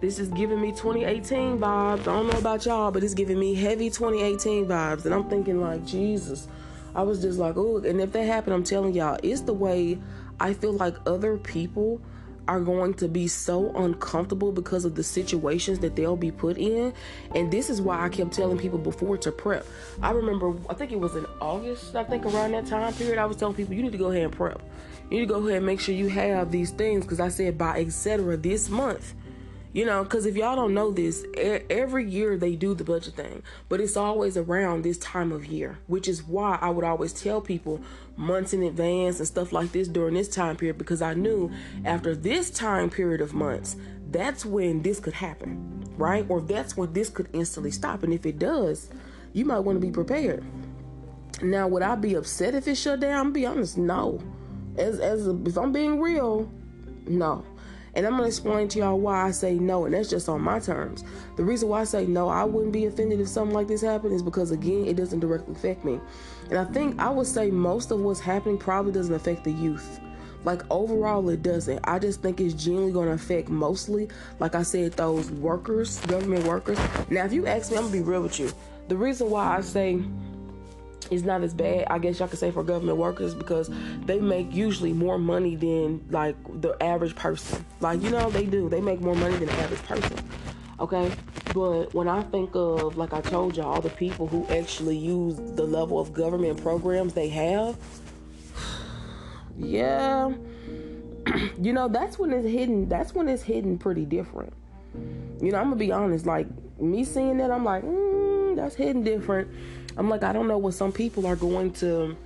This 0.00 0.18
is 0.18 0.28
giving 0.28 0.60
me 0.60 0.72
2018 0.72 1.58
vibes. 1.58 2.00
I 2.00 2.04
don't 2.04 2.26
know 2.26 2.38
about 2.38 2.66
y'all, 2.66 2.90
but 2.90 3.04
it's 3.04 3.14
giving 3.14 3.38
me 3.38 3.54
heavy 3.54 3.88
2018 3.88 4.66
vibes. 4.66 5.04
And 5.04 5.14
I'm 5.14 5.28
thinking, 5.28 5.60
like, 5.60 5.84
Jesus. 5.84 6.48
I 6.94 7.02
was 7.02 7.22
just 7.22 7.38
like, 7.38 7.56
oh, 7.56 7.78
and 7.78 8.00
if 8.00 8.12
that 8.12 8.24
happened, 8.24 8.54
I'm 8.54 8.64
telling 8.64 8.94
y'all, 8.94 9.18
it's 9.22 9.42
the 9.42 9.52
way 9.52 9.98
I 10.40 10.52
feel 10.54 10.72
like 10.72 10.96
other 11.06 11.38
people 11.38 12.00
are 12.48 12.60
going 12.60 12.94
to 12.94 13.08
be 13.08 13.28
so 13.28 13.74
uncomfortable 13.76 14.52
because 14.52 14.84
of 14.84 14.94
the 14.94 15.02
situations 15.02 15.78
that 15.80 15.96
they'll 15.96 16.16
be 16.16 16.30
put 16.30 16.58
in. 16.58 16.92
And 17.34 17.50
this 17.50 17.70
is 17.70 17.80
why 17.80 18.04
I 18.04 18.08
kept 18.08 18.32
telling 18.32 18.58
people 18.58 18.78
before 18.78 19.16
to 19.18 19.32
prep. 19.32 19.66
I 20.02 20.10
remember, 20.10 20.54
I 20.68 20.74
think 20.74 20.92
it 20.92 21.00
was 21.00 21.14
in 21.14 21.26
August, 21.40 21.94
I 21.94 22.04
think 22.04 22.24
around 22.26 22.52
that 22.52 22.66
time 22.66 22.92
period, 22.94 23.18
I 23.18 23.26
was 23.26 23.36
telling 23.36 23.54
people, 23.54 23.74
you 23.74 23.82
need 23.82 23.92
to 23.92 23.98
go 23.98 24.10
ahead 24.10 24.24
and 24.24 24.32
prep. 24.32 24.60
You 25.10 25.18
need 25.18 25.28
to 25.28 25.34
go 25.34 25.46
ahead 25.46 25.58
and 25.58 25.66
make 25.66 25.80
sure 25.80 25.94
you 25.94 26.08
have 26.08 26.50
these 26.50 26.70
things 26.70 27.04
because 27.04 27.20
I 27.20 27.28
said 27.28 27.58
by 27.58 27.80
etc. 27.80 28.36
this 28.36 28.68
month. 28.68 29.14
You 29.72 29.86
know, 29.86 30.04
because 30.04 30.26
if 30.26 30.36
y'all 30.36 30.54
don't 30.54 30.74
know 30.74 30.90
this, 30.90 31.24
every 31.34 32.08
year 32.08 32.36
they 32.36 32.56
do 32.56 32.74
the 32.74 32.84
budget 32.84 33.14
thing, 33.14 33.42
but 33.70 33.80
it's 33.80 33.96
always 33.96 34.36
around 34.36 34.82
this 34.82 34.98
time 34.98 35.32
of 35.32 35.46
year, 35.46 35.78
which 35.86 36.08
is 36.08 36.22
why 36.22 36.58
I 36.60 36.68
would 36.68 36.84
always 36.84 37.14
tell 37.14 37.40
people 37.40 37.80
months 38.14 38.52
in 38.52 38.62
advance 38.62 39.18
and 39.18 39.26
stuff 39.26 39.50
like 39.50 39.72
this 39.72 39.88
during 39.88 40.12
this 40.14 40.28
time 40.28 40.56
period 40.56 40.76
because 40.76 41.00
I 41.00 41.14
knew 41.14 41.50
after 41.86 42.14
this 42.14 42.50
time 42.50 42.90
period 42.90 43.22
of 43.22 43.32
months, 43.32 43.76
that's 44.10 44.44
when 44.44 44.82
this 44.82 45.00
could 45.00 45.14
happen, 45.14 45.86
right? 45.96 46.26
Or 46.28 46.42
that's 46.42 46.76
when 46.76 46.92
this 46.92 47.08
could 47.08 47.28
instantly 47.32 47.70
stop. 47.70 48.02
And 48.02 48.12
if 48.12 48.26
it 48.26 48.38
does, 48.38 48.90
you 49.32 49.46
might 49.46 49.60
want 49.60 49.80
to 49.80 49.86
be 49.86 49.90
prepared. 49.90 50.44
Now, 51.40 51.66
would 51.66 51.82
I 51.82 51.94
be 51.94 52.14
upset 52.14 52.54
if 52.54 52.68
it 52.68 52.74
shut 52.74 53.00
down? 53.00 53.32
Be 53.32 53.46
honest, 53.46 53.78
no. 53.78 54.20
As 54.76 55.00
as 55.00 55.26
if 55.26 55.56
I'm 55.56 55.72
being 55.72 55.98
real, 55.98 56.50
no. 57.06 57.44
And 57.94 58.06
I'm 58.06 58.12
gonna 58.12 58.26
explain 58.26 58.68
to 58.68 58.78
y'all 58.78 58.98
why 58.98 59.26
I 59.26 59.30
say 59.32 59.54
no, 59.54 59.84
and 59.84 59.94
that's 59.94 60.08
just 60.08 60.28
on 60.28 60.40
my 60.40 60.58
terms. 60.58 61.04
The 61.36 61.44
reason 61.44 61.68
why 61.68 61.82
I 61.82 61.84
say 61.84 62.06
no, 62.06 62.28
I 62.28 62.44
wouldn't 62.44 62.72
be 62.72 62.86
offended 62.86 63.20
if 63.20 63.28
something 63.28 63.54
like 63.54 63.68
this 63.68 63.82
happened 63.82 64.14
is 64.14 64.22
because 64.22 64.50
again, 64.50 64.86
it 64.86 64.96
doesn't 64.96 65.20
directly 65.20 65.54
affect 65.54 65.84
me. 65.84 66.00
And 66.48 66.58
I 66.58 66.64
think 66.64 66.98
I 66.98 67.10
would 67.10 67.26
say 67.26 67.50
most 67.50 67.90
of 67.90 68.00
what's 68.00 68.20
happening 68.20 68.58
probably 68.58 68.92
doesn't 68.92 69.14
affect 69.14 69.44
the 69.44 69.52
youth. 69.52 70.00
Like 70.44 70.62
overall, 70.70 71.28
it 71.28 71.42
doesn't. 71.42 71.80
I 71.84 71.98
just 71.98 72.20
think 72.20 72.40
it's 72.40 72.54
generally 72.54 72.92
going 72.92 73.08
to 73.08 73.14
affect 73.14 73.48
mostly, 73.48 74.08
like 74.40 74.54
I 74.54 74.62
said, 74.62 74.92
those 74.92 75.30
workers, 75.30 76.00
government 76.00 76.44
workers. 76.46 76.78
Now, 77.10 77.24
if 77.24 77.32
you 77.32 77.46
ask 77.46 77.70
me, 77.70 77.76
I'm 77.76 77.84
gonna 77.84 77.92
be 77.92 78.02
real 78.02 78.22
with 78.22 78.40
you. 78.40 78.50
The 78.88 78.96
reason 78.96 79.30
why 79.30 79.56
I 79.56 79.60
say 79.60 80.02
it's 81.12 81.24
not 81.24 81.42
as 81.42 81.52
bad, 81.52 81.86
I 81.90 81.98
guess 81.98 82.18
y'all 82.18 82.28
could 82.28 82.38
say 82.38 82.50
for 82.50 82.62
government 82.62 82.96
workers 82.96 83.34
because 83.34 83.70
they 84.06 84.18
make 84.18 84.52
usually 84.52 84.92
more 84.92 85.18
money 85.18 85.56
than 85.56 86.02
like 86.10 86.36
the 86.60 86.80
average 86.82 87.14
person. 87.14 87.64
Like 87.80 88.02
you 88.02 88.10
know, 88.10 88.30
they 88.30 88.46
do. 88.46 88.68
They 88.68 88.80
make 88.80 89.00
more 89.00 89.14
money 89.14 89.36
than 89.36 89.46
the 89.46 89.52
average 89.52 89.82
person. 89.82 90.16
Okay, 90.80 91.12
but 91.54 91.94
when 91.94 92.08
I 92.08 92.22
think 92.24 92.50
of, 92.54 92.96
like 92.96 93.12
I 93.12 93.20
told 93.20 93.56
y'all, 93.56 93.66
all 93.66 93.80
the 93.80 93.90
people 93.90 94.26
who 94.26 94.46
actually 94.48 94.96
use 94.96 95.36
the 95.36 95.64
level 95.64 96.00
of 96.00 96.12
government 96.12 96.60
programs 96.62 97.12
they 97.12 97.28
have, 97.28 97.76
yeah, 99.58 100.32
you 101.60 101.72
know, 101.72 101.88
that's 101.88 102.18
when 102.18 102.32
it's 102.32 102.48
hidden. 102.48 102.88
That's 102.88 103.14
when 103.14 103.28
it's 103.28 103.42
hidden 103.42 103.78
pretty 103.78 104.06
different. 104.06 104.52
You 105.40 105.50
know, 105.52 105.58
I'm 105.58 105.64
gonna 105.64 105.76
be 105.76 105.92
honest. 105.92 106.26
Like 106.26 106.48
me 106.80 107.04
seeing 107.04 107.36
that, 107.36 107.50
I'm 107.50 107.64
like, 107.64 107.84
mm, 107.84 108.56
that's 108.56 108.74
hidden 108.74 109.02
different. 109.02 109.50
I'm 109.96 110.08
like, 110.08 110.22
I 110.22 110.32
don't 110.32 110.48
know 110.48 110.58
what 110.58 110.74
some 110.74 110.92
people 110.92 111.26
are 111.26 111.36
going 111.36 111.72
to 111.74 112.16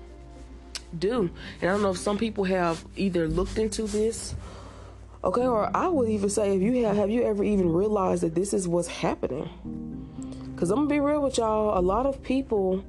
do, 0.99 1.31
and 1.61 1.71
I 1.71 1.73
don't 1.73 1.83
know 1.83 1.91
if 1.91 1.99
some 1.99 2.19
people 2.19 2.45
have 2.45 2.85
either 2.97 3.29
looked 3.29 3.59
into 3.59 3.83
this 3.83 4.35
Okay, 5.27 5.45
or 5.45 5.69
I 5.77 5.89
would 5.89 6.09
even 6.09 6.31
say 6.31 6.55
if 6.55 6.63
you 6.63 6.85
have 6.85 6.95
have 6.95 7.11
you 7.11 7.25
ever 7.25 7.43
even 7.43 7.73
realized 7.73 8.23
that 8.23 8.37
this 8.37 8.55
is 8.55 8.69
what's 8.69 8.87
happening? 8.87 9.49
Cause 10.57 10.71
I'm 10.71 10.77
gonna 10.77 10.89
be 10.89 11.01
real 11.01 11.21
with 11.21 11.39
y'all, 11.39 11.77
a 11.77 11.83
lot 11.83 12.07
of 12.07 12.23
people 12.23 12.85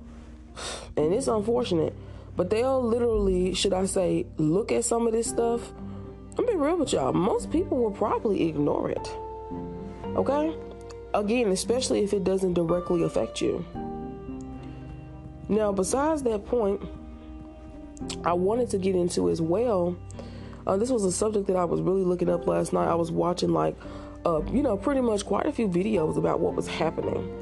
and 0.95 1.13
it's 1.15 1.27
unfortunate, 1.27 1.95
but 2.35 2.51
they'll 2.51 2.81
literally, 2.81 3.55
should 3.55 3.73
I 3.73 3.85
say, 3.85 4.27
look 4.37 4.71
at 4.71 4.85
some 4.85 5.07
of 5.07 5.13
this 5.13 5.27
stuff. 5.27 5.73
I'm 6.37 6.45
be 6.45 6.55
real 6.55 6.77
with 6.77 6.93
y'all. 6.93 7.11
Most 7.11 7.51
people 7.51 7.79
will 7.79 7.91
probably 7.91 8.47
ignore 8.47 8.91
it. 8.91 9.11
Okay? 10.15 10.55
Again, 11.15 11.47
especially 11.47 12.03
if 12.03 12.13
it 12.13 12.23
doesn't 12.23 12.53
directly 12.53 13.01
affect 13.01 13.41
you. 13.41 13.65
Now, 15.49 15.71
besides 15.71 16.23
that 16.23 16.45
point, 16.45 16.81
I 18.23 18.33
wanted 18.33 18.69
to 18.71 18.77
get 18.77 18.95
into 18.95 19.29
as 19.29 19.41
well. 19.41 19.97
Uh, 20.65 20.75
this 20.75 20.89
was 20.89 21.05
a 21.05 21.11
subject 21.11 21.47
that 21.47 21.55
I 21.55 21.63
was 21.63 21.81
really 21.81 22.03
looking 22.03 22.29
up 22.29 22.45
last 22.47 22.73
night. 22.73 22.87
I 22.87 22.95
was 22.95 23.11
watching 23.11 23.53
like, 23.53 23.75
uh, 24.25 24.41
you 24.51 24.61
know, 24.61 24.75
pretty 24.75 24.99
much 24.99 25.25
quite 25.25 25.45
a 25.45 25.51
few 25.51 25.69
videos 25.69 26.17
about 26.17 26.41
what 26.41 26.53
was 26.55 26.67
happening, 26.67 27.33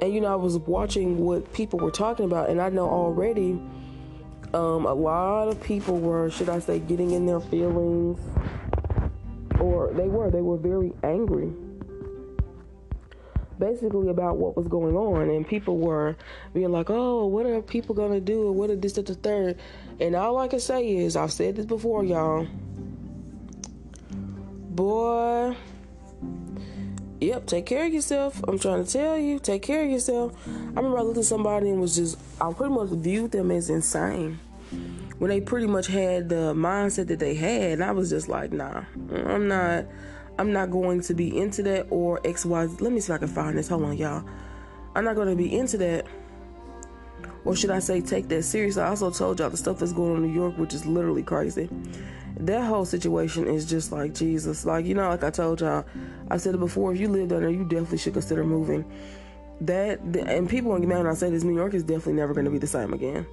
and 0.00 0.14
you 0.14 0.20
know, 0.20 0.32
I 0.32 0.36
was 0.36 0.56
watching 0.58 1.18
what 1.18 1.52
people 1.52 1.80
were 1.80 1.90
talking 1.90 2.26
about, 2.26 2.48
and 2.48 2.60
I 2.60 2.68
know 2.68 2.88
already, 2.88 3.60
um, 4.54 4.86
a 4.86 4.94
lot 4.94 5.48
of 5.48 5.60
people 5.60 5.98
were, 5.98 6.30
should 6.30 6.48
I 6.48 6.60
say, 6.60 6.78
getting 6.78 7.10
in 7.10 7.26
their 7.26 7.40
feelings, 7.40 8.20
or 9.58 9.92
they 9.94 10.06
were, 10.06 10.30
they 10.30 10.42
were 10.42 10.56
very 10.56 10.92
angry 11.02 11.52
basically 13.58 14.08
about 14.08 14.36
what 14.36 14.56
was 14.56 14.68
going 14.68 14.96
on 14.96 15.28
and 15.28 15.46
people 15.46 15.78
were 15.78 16.16
being 16.54 16.70
like 16.70 16.90
oh 16.90 17.26
what 17.26 17.46
are 17.46 17.60
people 17.60 17.94
gonna 17.94 18.20
do 18.20 18.52
what 18.52 18.70
are 18.70 18.76
this 18.76 18.92
that 18.92 19.06
the 19.06 19.14
third 19.14 19.58
and 20.00 20.14
all 20.14 20.38
i 20.38 20.46
can 20.46 20.60
say 20.60 20.96
is 20.96 21.16
i've 21.16 21.32
said 21.32 21.56
this 21.56 21.66
before 21.66 22.04
y'all 22.04 22.46
boy. 24.78 25.56
Yep, 27.20 27.46
take 27.46 27.66
care 27.66 27.86
of 27.86 27.92
yourself. 27.92 28.40
I'm 28.46 28.60
trying 28.60 28.84
to 28.84 28.90
tell 28.90 29.18
you, 29.18 29.40
take 29.40 29.60
care 29.60 29.82
of 29.82 29.90
yourself. 29.90 30.32
I 30.46 30.50
remember 30.76 30.98
I 30.98 31.02
looked 31.02 31.18
at 31.18 31.24
somebody 31.24 31.68
and 31.68 31.80
was 31.80 31.96
just, 31.96 32.16
I 32.40 32.52
pretty 32.52 32.72
much 32.72 32.90
viewed 32.90 33.32
them 33.32 33.50
as 33.50 33.70
insane. 33.70 34.38
When 35.18 35.30
they 35.30 35.40
pretty 35.40 35.66
much 35.66 35.88
had 35.88 36.28
the 36.28 36.54
mindset 36.54 37.08
that 37.08 37.18
they 37.18 37.34
had, 37.34 37.72
and 37.72 37.82
I 37.82 37.90
was 37.90 38.08
just 38.08 38.28
like, 38.28 38.52
nah, 38.52 38.84
I'm 39.10 39.48
not, 39.48 39.86
I'm 40.38 40.52
not 40.52 40.70
going 40.70 41.00
to 41.02 41.14
be 41.14 41.36
into 41.36 41.62
that 41.64 41.86
or 41.90 42.20
X, 42.24 42.46
Y. 42.46 42.64
Let 42.64 42.92
me 42.92 43.00
see 43.00 43.12
if 43.12 43.16
I 43.16 43.18
can 43.18 43.28
find 43.28 43.58
this. 43.58 43.68
Hold 43.68 43.84
on, 43.84 43.96
y'all. 43.96 44.24
I'm 44.94 45.04
not 45.04 45.16
going 45.16 45.28
to 45.28 45.36
be 45.36 45.56
into 45.56 45.76
that. 45.78 46.06
Or 47.44 47.56
should 47.56 47.70
I 47.70 47.78
say, 47.78 48.00
take 48.00 48.28
that 48.28 48.42
seriously? 48.42 48.82
I 48.82 48.88
also 48.88 49.10
told 49.10 49.38
y'all 49.38 49.50
the 49.50 49.56
stuff 49.56 49.78
that's 49.78 49.92
going 49.92 50.12
on 50.12 50.16
in 50.18 50.32
New 50.32 50.34
York, 50.34 50.56
which 50.58 50.74
is 50.74 50.86
literally 50.86 51.22
crazy 51.22 51.68
that 52.40 52.64
whole 52.64 52.84
situation 52.84 53.46
is 53.46 53.64
just 53.64 53.90
like 53.90 54.14
Jesus. 54.14 54.64
Like, 54.64 54.86
you 54.86 54.94
know, 54.94 55.08
like 55.08 55.24
I 55.24 55.30
told 55.30 55.60
y'all, 55.60 55.84
I 56.30 56.36
said 56.36 56.54
it 56.54 56.58
before, 56.58 56.92
if 56.92 57.00
you 57.00 57.08
live 57.08 57.28
down 57.28 57.40
there, 57.40 57.50
you 57.50 57.64
definitely 57.64 57.98
should 57.98 58.12
consider 58.12 58.44
moving. 58.44 58.84
That, 59.62 60.00
and 60.00 60.48
people 60.48 60.70
won't 60.70 60.86
when 60.86 61.06
I 61.06 61.14
say 61.14 61.30
this, 61.30 61.42
New 61.42 61.56
York 61.56 61.74
is 61.74 61.82
definitely 61.82 62.12
never 62.14 62.32
going 62.32 62.44
to 62.44 62.50
be 62.50 62.58
the 62.58 62.66
same 62.66 62.92
again. 62.92 63.26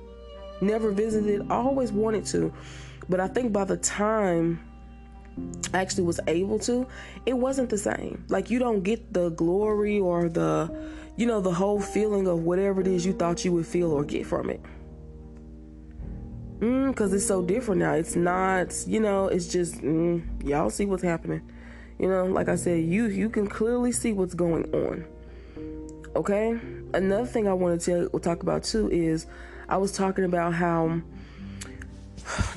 Never 0.59 0.91
visited, 0.91 1.51
always 1.51 1.91
wanted 1.91 2.25
to. 2.27 2.51
But 3.07 3.19
I 3.19 3.27
think 3.27 3.53
by 3.53 3.65
the 3.65 3.77
time 3.77 4.59
actually 5.74 6.04
was 6.04 6.20
able 6.27 6.60
to, 6.60 6.88
it 7.25 7.34
wasn't 7.34 7.70
the 7.70 7.77
same. 7.77 8.24
Like, 8.30 8.50
you 8.50 8.60
don't 8.60 8.84
get 8.84 9.13
the 9.13 9.30
glory 9.30 10.00
or 10.00 10.30
the, 10.30 10.74
you 11.18 11.25
know, 11.25 11.42
the 11.42 11.54
whole 11.54 11.82
feeling 11.82 12.27
of 12.27 12.39
whatever 12.44 12.82
it 12.82 12.88
is 12.88 13.06
you 13.06 13.13
thought 13.13 13.44
you 13.44 13.51
would 13.54 13.68
feel 13.68 13.92
or 13.92 14.04
get 14.04 14.25
from 14.25 14.50
it 14.50 14.62
Mm, 16.60 16.89
because 16.89 17.12
mm, 17.12 17.15
it's 17.15 17.27
so 17.27 17.42
different 17.42 17.82
now. 17.82 17.94
It's 17.94 18.15
not, 18.15 18.74
you 18.88 19.00
know, 19.00 19.27
it's 19.27 19.48
just 19.48 19.82
mm, 19.82 20.24
y'all 20.48 20.70
see 20.70 20.86
what's 20.86 21.04
happening. 21.04 21.42
You 22.00 22.10
know, 22.10 22.25
like 22.25 22.48
I 22.48 22.56
said, 22.56 22.84
you 22.86 23.08
you 23.08 23.30
can 23.30 23.48
clearly 23.48 23.92
see 23.92 24.13
what's 24.13 24.34
going 24.34 24.74
on. 24.74 25.06
Okay. 26.15 26.58
Another 26.94 27.25
thing 27.25 27.48
I 27.48 27.54
want 27.54 27.82
to 27.82 28.10
tell, 28.10 28.20
talk 28.20 28.42
about 28.42 28.63
too 28.63 28.89
is 28.89 29.27
I 29.68 29.77
was 29.77 29.92
talking 29.92 30.24
about 30.24 30.54
how 30.54 31.01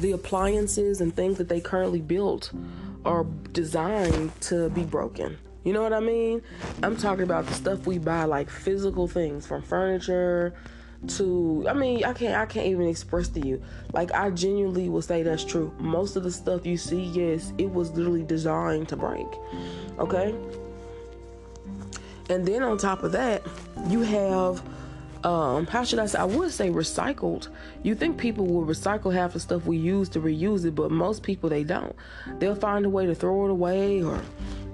the 0.00 0.12
appliances 0.12 1.00
and 1.00 1.14
things 1.14 1.38
that 1.38 1.48
they 1.48 1.60
currently 1.60 2.00
built 2.00 2.52
are 3.04 3.24
designed 3.52 4.38
to 4.42 4.70
be 4.70 4.82
broken. 4.82 5.38
You 5.64 5.72
know 5.72 5.82
what 5.82 5.92
I 5.92 6.00
mean? 6.00 6.42
I'm 6.82 6.96
talking 6.96 7.24
about 7.24 7.46
the 7.46 7.54
stuff 7.54 7.86
we 7.86 7.98
buy, 7.98 8.24
like 8.24 8.48
physical 8.48 9.08
things 9.08 9.46
from 9.46 9.62
furniture 9.62 10.54
to 11.06 11.64
I 11.68 11.74
mean 11.74 12.04
I 12.04 12.12
can't 12.12 12.34
I 12.34 12.44
can't 12.46 12.66
even 12.66 12.88
express 12.88 13.28
to 13.28 13.46
you 13.46 13.62
like 13.92 14.12
I 14.12 14.30
genuinely 14.30 14.88
will 14.88 15.02
say 15.02 15.22
that's 15.22 15.44
true 15.44 15.72
most 15.78 16.16
of 16.16 16.24
the 16.24 16.30
stuff 16.30 16.66
you 16.66 16.76
see 16.76 17.04
yes 17.04 17.52
it 17.56 17.70
was 17.70 17.92
literally 17.92 18.24
designed 18.24 18.88
to 18.88 18.96
break 18.96 19.26
okay 20.00 20.34
and 22.28 22.44
then 22.44 22.64
on 22.64 22.78
top 22.78 23.04
of 23.04 23.12
that 23.12 23.46
you 23.88 24.00
have 24.00 24.60
um 25.24 25.66
how 25.66 25.82
should 25.82 25.98
I 25.98 26.06
say 26.06 26.18
I 26.18 26.24
would 26.24 26.52
say 26.52 26.70
recycled 26.70 27.48
you 27.82 27.94
think 27.94 28.18
people 28.18 28.46
will 28.46 28.64
recycle 28.64 29.12
half 29.12 29.32
the 29.32 29.40
stuff 29.40 29.66
we 29.66 29.76
use 29.76 30.08
to 30.10 30.20
reuse 30.20 30.64
it 30.64 30.74
but 30.74 30.90
most 30.90 31.22
people 31.22 31.50
they 31.50 31.64
don't 31.64 31.94
they'll 32.38 32.54
find 32.54 32.86
a 32.86 32.88
way 32.88 33.06
to 33.06 33.14
throw 33.14 33.46
it 33.46 33.50
away 33.50 34.02
or 34.02 34.20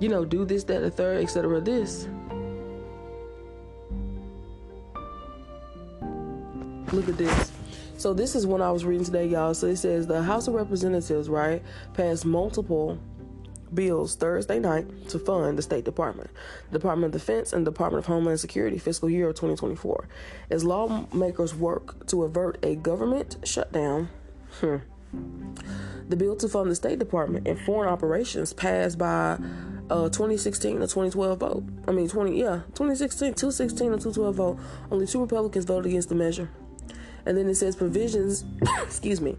you 0.00 0.08
know 0.08 0.24
do 0.24 0.44
this 0.44 0.64
that 0.64 0.80
the 0.80 0.90
third 0.90 1.22
etc 1.22 1.60
this 1.60 2.08
Look 6.94 7.08
at 7.08 7.18
this. 7.18 7.50
So 7.96 8.14
this 8.14 8.36
is 8.36 8.46
one 8.46 8.62
I 8.62 8.70
was 8.70 8.84
reading 8.84 9.04
today, 9.04 9.26
y'all. 9.26 9.52
So 9.54 9.66
it 9.66 9.76
says 9.76 10.06
the 10.06 10.22
House 10.22 10.46
of 10.46 10.54
Representatives, 10.54 11.28
right, 11.28 11.60
passed 11.92 12.24
multiple 12.24 12.98
bills 13.74 14.14
Thursday 14.14 14.58
night 14.58 15.08
to 15.08 15.18
fund 15.18 15.58
the 15.58 15.62
State 15.62 15.84
Department, 15.84 16.30
Department 16.72 17.14
of 17.14 17.20
Defense, 17.20 17.52
and 17.52 17.64
Department 17.64 18.04
of 18.04 18.06
Homeland 18.06 18.40
Security 18.40 18.78
fiscal 18.78 19.10
year 19.10 19.28
of 19.28 19.34
2024 19.34 20.08
as 20.50 20.64
lawmakers 20.64 21.54
work 21.54 22.06
to 22.06 22.24
avert 22.24 22.58
a 22.62 22.76
government 22.76 23.36
shutdown. 23.44 24.08
Hmm. 24.60 24.76
The 26.08 26.16
bill 26.16 26.36
to 26.36 26.48
fund 26.48 26.70
the 26.70 26.74
State 26.74 26.98
Department 26.98 27.48
and 27.48 27.58
foreign 27.60 27.90
operations 27.90 28.52
passed 28.52 28.98
by 28.98 29.38
uh 29.90 30.08
2016 30.08 30.76
to 30.76 30.80
2012 30.80 31.38
vote. 31.38 31.64
I 31.86 31.92
mean 31.92 32.08
20 32.08 32.38
yeah, 32.38 32.62
2016, 32.74 33.34
216 33.34 33.92
and 33.92 34.00
212 34.00 34.34
vote. 34.34 34.58
Only 34.90 35.06
two 35.06 35.20
Republicans 35.20 35.64
voted 35.64 35.86
against 35.86 36.08
the 36.08 36.14
measure. 36.14 36.50
And 37.26 37.38
then 37.38 37.48
it 37.48 37.54
says 37.54 37.74
provisions, 37.74 38.44
excuse 38.82 39.20
me, 39.20 39.36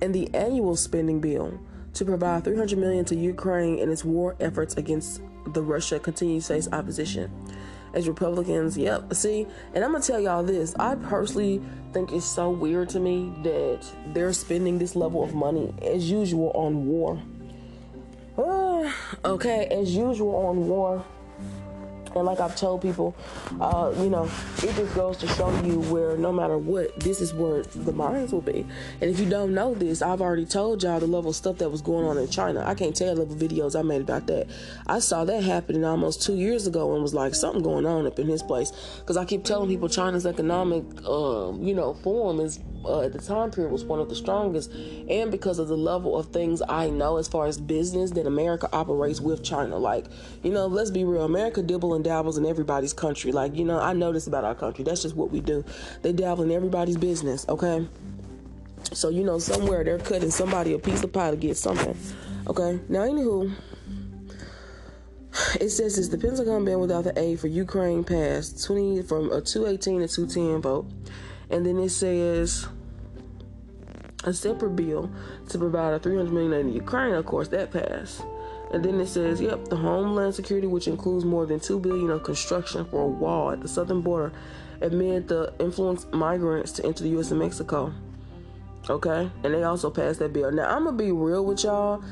in 0.00 0.12
the 0.12 0.32
annual 0.34 0.76
spending 0.76 1.20
bill 1.20 1.58
to 1.98 2.04
provide 2.04 2.44
300 2.44 2.78
million 2.78 3.04
to 3.06 3.16
Ukraine 3.16 3.78
in 3.80 3.90
its 3.90 4.04
war 4.04 4.36
efforts 4.38 4.74
against 4.76 5.20
the 5.48 5.62
Russia 5.62 5.98
continues 5.98 6.46
to 6.46 6.54
face 6.54 6.68
opposition. 6.72 7.30
As 7.92 8.06
Republicans, 8.06 8.78
yep. 8.78 9.12
See, 9.14 9.46
and 9.74 9.84
I'm 9.84 9.92
gonna 9.92 10.04
tell 10.04 10.20
y'all 10.20 10.44
this. 10.44 10.76
I 10.78 10.94
personally 10.94 11.60
think 11.92 12.12
it's 12.12 12.24
so 12.24 12.50
weird 12.50 12.88
to 12.90 13.00
me 13.00 13.32
that 13.42 13.84
they're 14.12 14.32
spending 14.32 14.78
this 14.78 14.94
level 14.94 15.24
of 15.24 15.34
money 15.34 15.74
as 15.82 16.08
usual 16.08 16.52
on 16.54 16.86
war. 16.86 17.20
Uh, 18.36 18.92
okay, 19.24 19.66
as 19.66 19.96
usual 19.96 20.36
on 20.36 20.68
war. 20.68 21.04
And 22.14 22.24
like 22.24 22.40
I've 22.40 22.56
told 22.56 22.82
people, 22.82 23.14
uh, 23.60 23.92
you 23.98 24.10
know, 24.10 24.30
it 24.58 24.74
just 24.74 24.94
goes 24.94 25.16
to 25.18 25.28
show 25.28 25.50
you 25.62 25.80
where 25.80 26.16
no 26.16 26.32
matter 26.32 26.58
what, 26.58 26.98
this 27.00 27.20
is 27.20 27.32
where 27.32 27.62
the 27.62 27.92
minds 27.92 28.32
will 28.32 28.40
be. 28.40 28.66
And 29.00 29.10
if 29.10 29.18
you 29.18 29.28
don't 29.28 29.54
know 29.54 29.74
this, 29.74 30.02
I've 30.02 30.20
already 30.20 30.46
told 30.46 30.82
y'all 30.82 31.00
the 31.00 31.06
level 31.06 31.30
of 31.30 31.36
stuff 31.36 31.58
that 31.58 31.70
was 31.70 31.82
going 31.82 32.06
on 32.06 32.18
in 32.18 32.28
China. 32.28 32.64
I 32.66 32.74
can't 32.74 32.94
tell 32.94 33.14
the 33.14 33.24
level 33.24 33.36
videos 33.36 33.78
I 33.78 33.82
made 33.82 34.00
about 34.00 34.26
that. 34.26 34.48
I 34.86 34.98
saw 34.98 35.24
that 35.24 35.42
happening 35.42 35.84
almost 35.84 36.22
two 36.22 36.34
years 36.34 36.66
ago 36.66 36.92
and 36.94 37.02
was 37.02 37.14
like, 37.14 37.34
something 37.34 37.62
going 37.62 37.86
on 37.86 38.06
up 38.06 38.18
in 38.18 38.26
his 38.26 38.42
place. 38.42 38.72
Because 39.00 39.16
I 39.16 39.24
keep 39.24 39.44
telling 39.44 39.68
people 39.68 39.88
China's 39.88 40.26
economic, 40.26 40.84
uh, 41.06 41.52
you 41.58 41.74
know, 41.74 41.94
form 42.02 42.40
is 42.40 42.60
uh, 42.84 43.02
at 43.02 43.12
the 43.12 43.18
time 43.18 43.50
period 43.50 43.72
was 43.72 43.84
one 43.84 44.00
of 44.00 44.08
the 44.08 44.14
strongest, 44.14 44.72
and 44.72 45.30
because 45.30 45.58
of 45.58 45.68
the 45.68 45.76
level 45.76 46.16
of 46.16 46.26
things 46.32 46.62
I 46.68 46.90
know 46.90 47.16
as 47.16 47.28
far 47.28 47.46
as 47.46 47.58
business 47.58 48.12
that 48.12 48.26
America 48.26 48.68
operates 48.72 49.20
with 49.20 49.42
China. 49.42 49.76
Like, 49.76 50.06
you 50.42 50.52
know, 50.52 50.66
let's 50.66 50.90
be 50.90 51.04
real, 51.04 51.24
America 51.24 51.62
dibble 51.62 51.94
and 51.98 52.04
dabbles 52.04 52.38
in 52.38 52.46
everybody's 52.46 52.92
country. 52.92 53.32
Like, 53.32 53.56
you 53.56 53.64
know, 53.64 53.80
I 53.80 53.92
know 53.92 54.12
this 54.12 54.28
about 54.28 54.44
our 54.44 54.54
country. 54.54 54.84
That's 54.84 55.02
just 55.02 55.16
what 55.16 55.32
we 55.32 55.40
do. 55.40 55.64
They 56.02 56.12
dabble 56.12 56.44
in 56.44 56.52
everybody's 56.52 56.96
business, 56.96 57.44
okay? 57.48 57.88
So, 58.92 59.08
you 59.08 59.24
know, 59.24 59.40
somewhere 59.40 59.82
they're 59.82 59.98
cutting 59.98 60.30
somebody 60.30 60.74
a 60.74 60.78
piece 60.78 61.02
of 61.02 61.12
pie 61.12 61.32
to 61.32 61.36
get 61.36 61.56
something. 61.56 61.96
Okay? 62.46 62.78
Now, 62.88 63.00
anywho, 63.00 63.52
it 65.60 65.70
says 65.70 65.98
it's 65.98 66.08
the 66.08 66.18
Pentagon 66.18 66.64
ban 66.64 66.78
without 66.78 67.02
the 67.02 67.18
aid 67.18 67.40
for 67.40 67.48
Ukraine 67.48 68.04
passed 68.04 68.64
20 68.64 69.02
from 69.02 69.32
a 69.32 69.40
218 69.40 70.00
to 70.00 70.08
210 70.08 70.62
vote. 70.62 70.86
And 71.50 71.66
then 71.66 71.78
it 71.78 71.90
says 71.90 72.68
a 74.22 74.32
separate 74.32 74.76
bill 74.76 75.10
to 75.48 75.58
provide 75.58 75.94
a 75.94 75.98
300 75.98 76.32
million 76.32 76.68
to 76.68 76.74
Ukraine. 76.74 77.14
Of 77.14 77.26
course, 77.26 77.48
that 77.48 77.72
passed. 77.72 78.22
And 78.72 78.84
then 78.84 79.00
it 79.00 79.06
says, 79.06 79.40
yep, 79.40 79.66
the 79.68 79.76
Homeland 79.76 80.34
Security, 80.34 80.66
which 80.66 80.88
includes 80.88 81.24
more 81.24 81.46
than 81.46 81.58
two 81.58 81.78
billion 81.78 82.10
of 82.10 82.22
construction 82.22 82.84
for 82.84 83.02
a 83.02 83.06
wall 83.06 83.50
at 83.50 83.60
the 83.60 83.68
southern 83.68 84.02
border, 84.02 84.32
amid 84.82 85.28
the 85.28 85.52
influence 85.58 86.06
migrants 86.12 86.72
to 86.72 86.84
enter 86.84 87.02
the 87.02 87.10
U.S. 87.10 87.30
and 87.30 87.40
Mexico. 87.40 87.92
Okay, 88.90 89.30
and 89.44 89.54
they 89.54 89.62
also 89.64 89.90
passed 89.90 90.18
that 90.20 90.32
bill. 90.32 90.50
Now 90.50 90.74
I'm 90.74 90.84
gonna 90.84 90.96
be 90.96 91.12
real 91.12 91.44
with 91.44 91.64
y'all. 91.64 92.02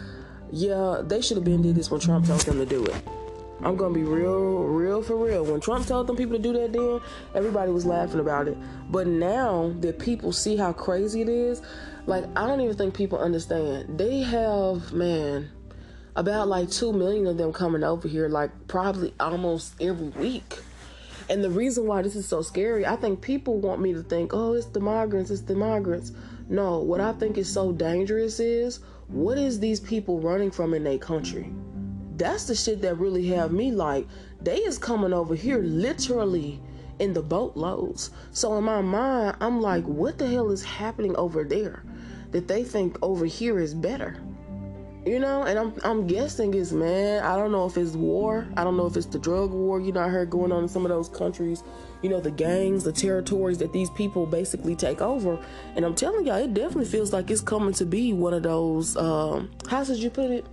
Yeah, 0.50 1.02
they 1.02 1.22
should 1.22 1.36
have 1.36 1.44
been 1.44 1.62
did 1.62 1.74
this 1.74 1.90
when 1.90 2.00
Trump 2.00 2.26
told 2.26 2.40
them 2.40 2.58
to 2.58 2.66
do 2.66 2.84
it. 2.84 3.02
I'm 3.62 3.76
gonna 3.76 3.94
be 3.94 4.02
real, 4.02 4.64
real 4.64 5.02
for 5.02 5.16
real. 5.16 5.44
When 5.44 5.60
Trump 5.60 5.86
told 5.86 6.06
them 6.06 6.16
people 6.16 6.36
to 6.36 6.42
do 6.42 6.52
that, 6.52 6.72
then 6.72 7.00
everybody 7.34 7.72
was 7.72 7.86
laughing 7.86 8.20
about 8.20 8.48
it. 8.48 8.58
But 8.90 9.06
now 9.06 9.72
that 9.80 9.98
people 9.98 10.32
see 10.32 10.56
how 10.56 10.72
crazy 10.72 11.22
it 11.22 11.28
is, 11.28 11.62
like 12.06 12.24
I 12.36 12.46
don't 12.46 12.60
even 12.60 12.76
think 12.76 12.94
people 12.94 13.18
understand. 13.18 13.98
They 13.98 14.20
have 14.20 14.92
man 14.92 15.50
about 16.16 16.48
like 16.48 16.70
two 16.70 16.92
million 16.92 17.26
of 17.26 17.36
them 17.36 17.52
coming 17.52 17.84
over 17.84 18.08
here, 18.08 18.28
like 18.28 18.50
probably 18.66 19.14
almost 19.20 19.74
every 19.80 20.08
week. 20.08 20.58
And 21.28 21.44
the 21.44 21.50
reason 21.50 21.86
why 21.86 22.02
this 22.02 22.16
is 22.16 22.26
so 22.26 22.40
scary, 22.40 22.86
I 22.86 22.96
think 22.96 23.20
people 23.20 23.58
want 23.58 23.80
me 23.80 23.92
to 23.92 24.02
think, 24.02 24.32
oh, 24.32 24.54
it's 24.54 24.66
the 24.66 24.80
migrants, 24.80 25.30
it's 25.30 25.42
the 25.42 25.54
migrants. 25.54 26.12
No, 26.48 26.78
what 26.78 27.00
I 27.00 27.12
think 27.12 27.36
is 27.36 27.52
so 27.52 27.72
dangerous 27.72 28.40
is 28.40 28.80
what 29.08 29.36
is 29.36 29.60
these 29.60 29.78
people 29.78 30.20
running 30.20 30.50
from 30.50 30.72
in 30.72 30.84
their 30.84 30.98
country? 30.98 31.52
That's 32.16 32.46
the 32.46 32.54
shit 32.54 32.80
that 32.82 32.94
really 32.94 33.26
have 33.28 33.52
me 33.52 33.70
like, 33.70 34.06
they 34.40 34.58
is 34.58 34.78
coming 34.78 35.12
over 35.12 35.34
here 35.34 35.58
literally 35.58 36.60
in 36.98 37.12
the 37.12 37.22
boatloads. 37.22 38.10
So 38.30 38.56
in 38.56 38.64
my 38.64 38.80
mind, 38.80 39.36
I'm 39.40 39.60
like, 39.60 39.84
what 39.84 40.16
the 40.16 40.26
hell 40.26 40.50
is 40.50 40.64
happening 40.64 41.14
over 41.16 41.44
there 41.44 41.82
that 42.30 42.48
they 42.48 42.64
think 42.64 42.96
over 43.02 43.26
here 43.26 43.58
is 43.58 43.74
better? 43.74 44.16
You 45.06 45.20
know, 45.20 45.44
and 45.44 45.56
I'm 45.56 45.72
I'm 45.84 46.08
guessing 46.08 46.52
it's 46.54 46.72
man. 46.72 47.22
I 47.22 47.36
don't 47.36 47.52
know 47.52 47.64
if 47.64 47.76
it's 47.76 47.92
war. 47.92 48.48
I 48.56 48.64
don't 48.64 48.76
know 48.76 48.86
if 48.86 48.96
it's 48.96 49.06
the 49.06 49.20
drug 49.20 49.52
war. 49.52 49.80
You 49.80 49.92
know, 49.92 50.00
I 50.00 50.08
heard 50.08 50.30
going 50.30 50.50
on 50.50 50.64
in 50.64 50.68
some 50.68 50.84
of 50.84 50.88
those 50.88 51.08
countries. 51.08 51.62
You 52.02 52.10
know, 52.10 52.20
the 52.20 52.32
gangs, 52.32 52.82
the 52.82 52.92
territories 52.92 53.58
that 53.58 53.72
these 53.72 53.88
people 53.90 54.26
basically 54.26 54.74
take 54.74 55.00
over. 55.00 55.38
And 55.76 55.84
I'm 55.84 55.94
telling 55.94 56.26
y'all, 56.26 56.38
it 56.38 56.54
definitely 56.54 56.86
feels 56.86 57.12
like 57.12 57.30
it's 57.30 57.40
coming 57.40 57.72
to 57.74 57.86
be 57.86 58.12
one 58.12 58.34
of 58.34 58.42
those. 58.42 58.96
Um, 58.96 59.52
how 59.70 59.84
should 59.84 59.98
you 59.98 60.10
put 60.10 60.32
it? 60.32 60.44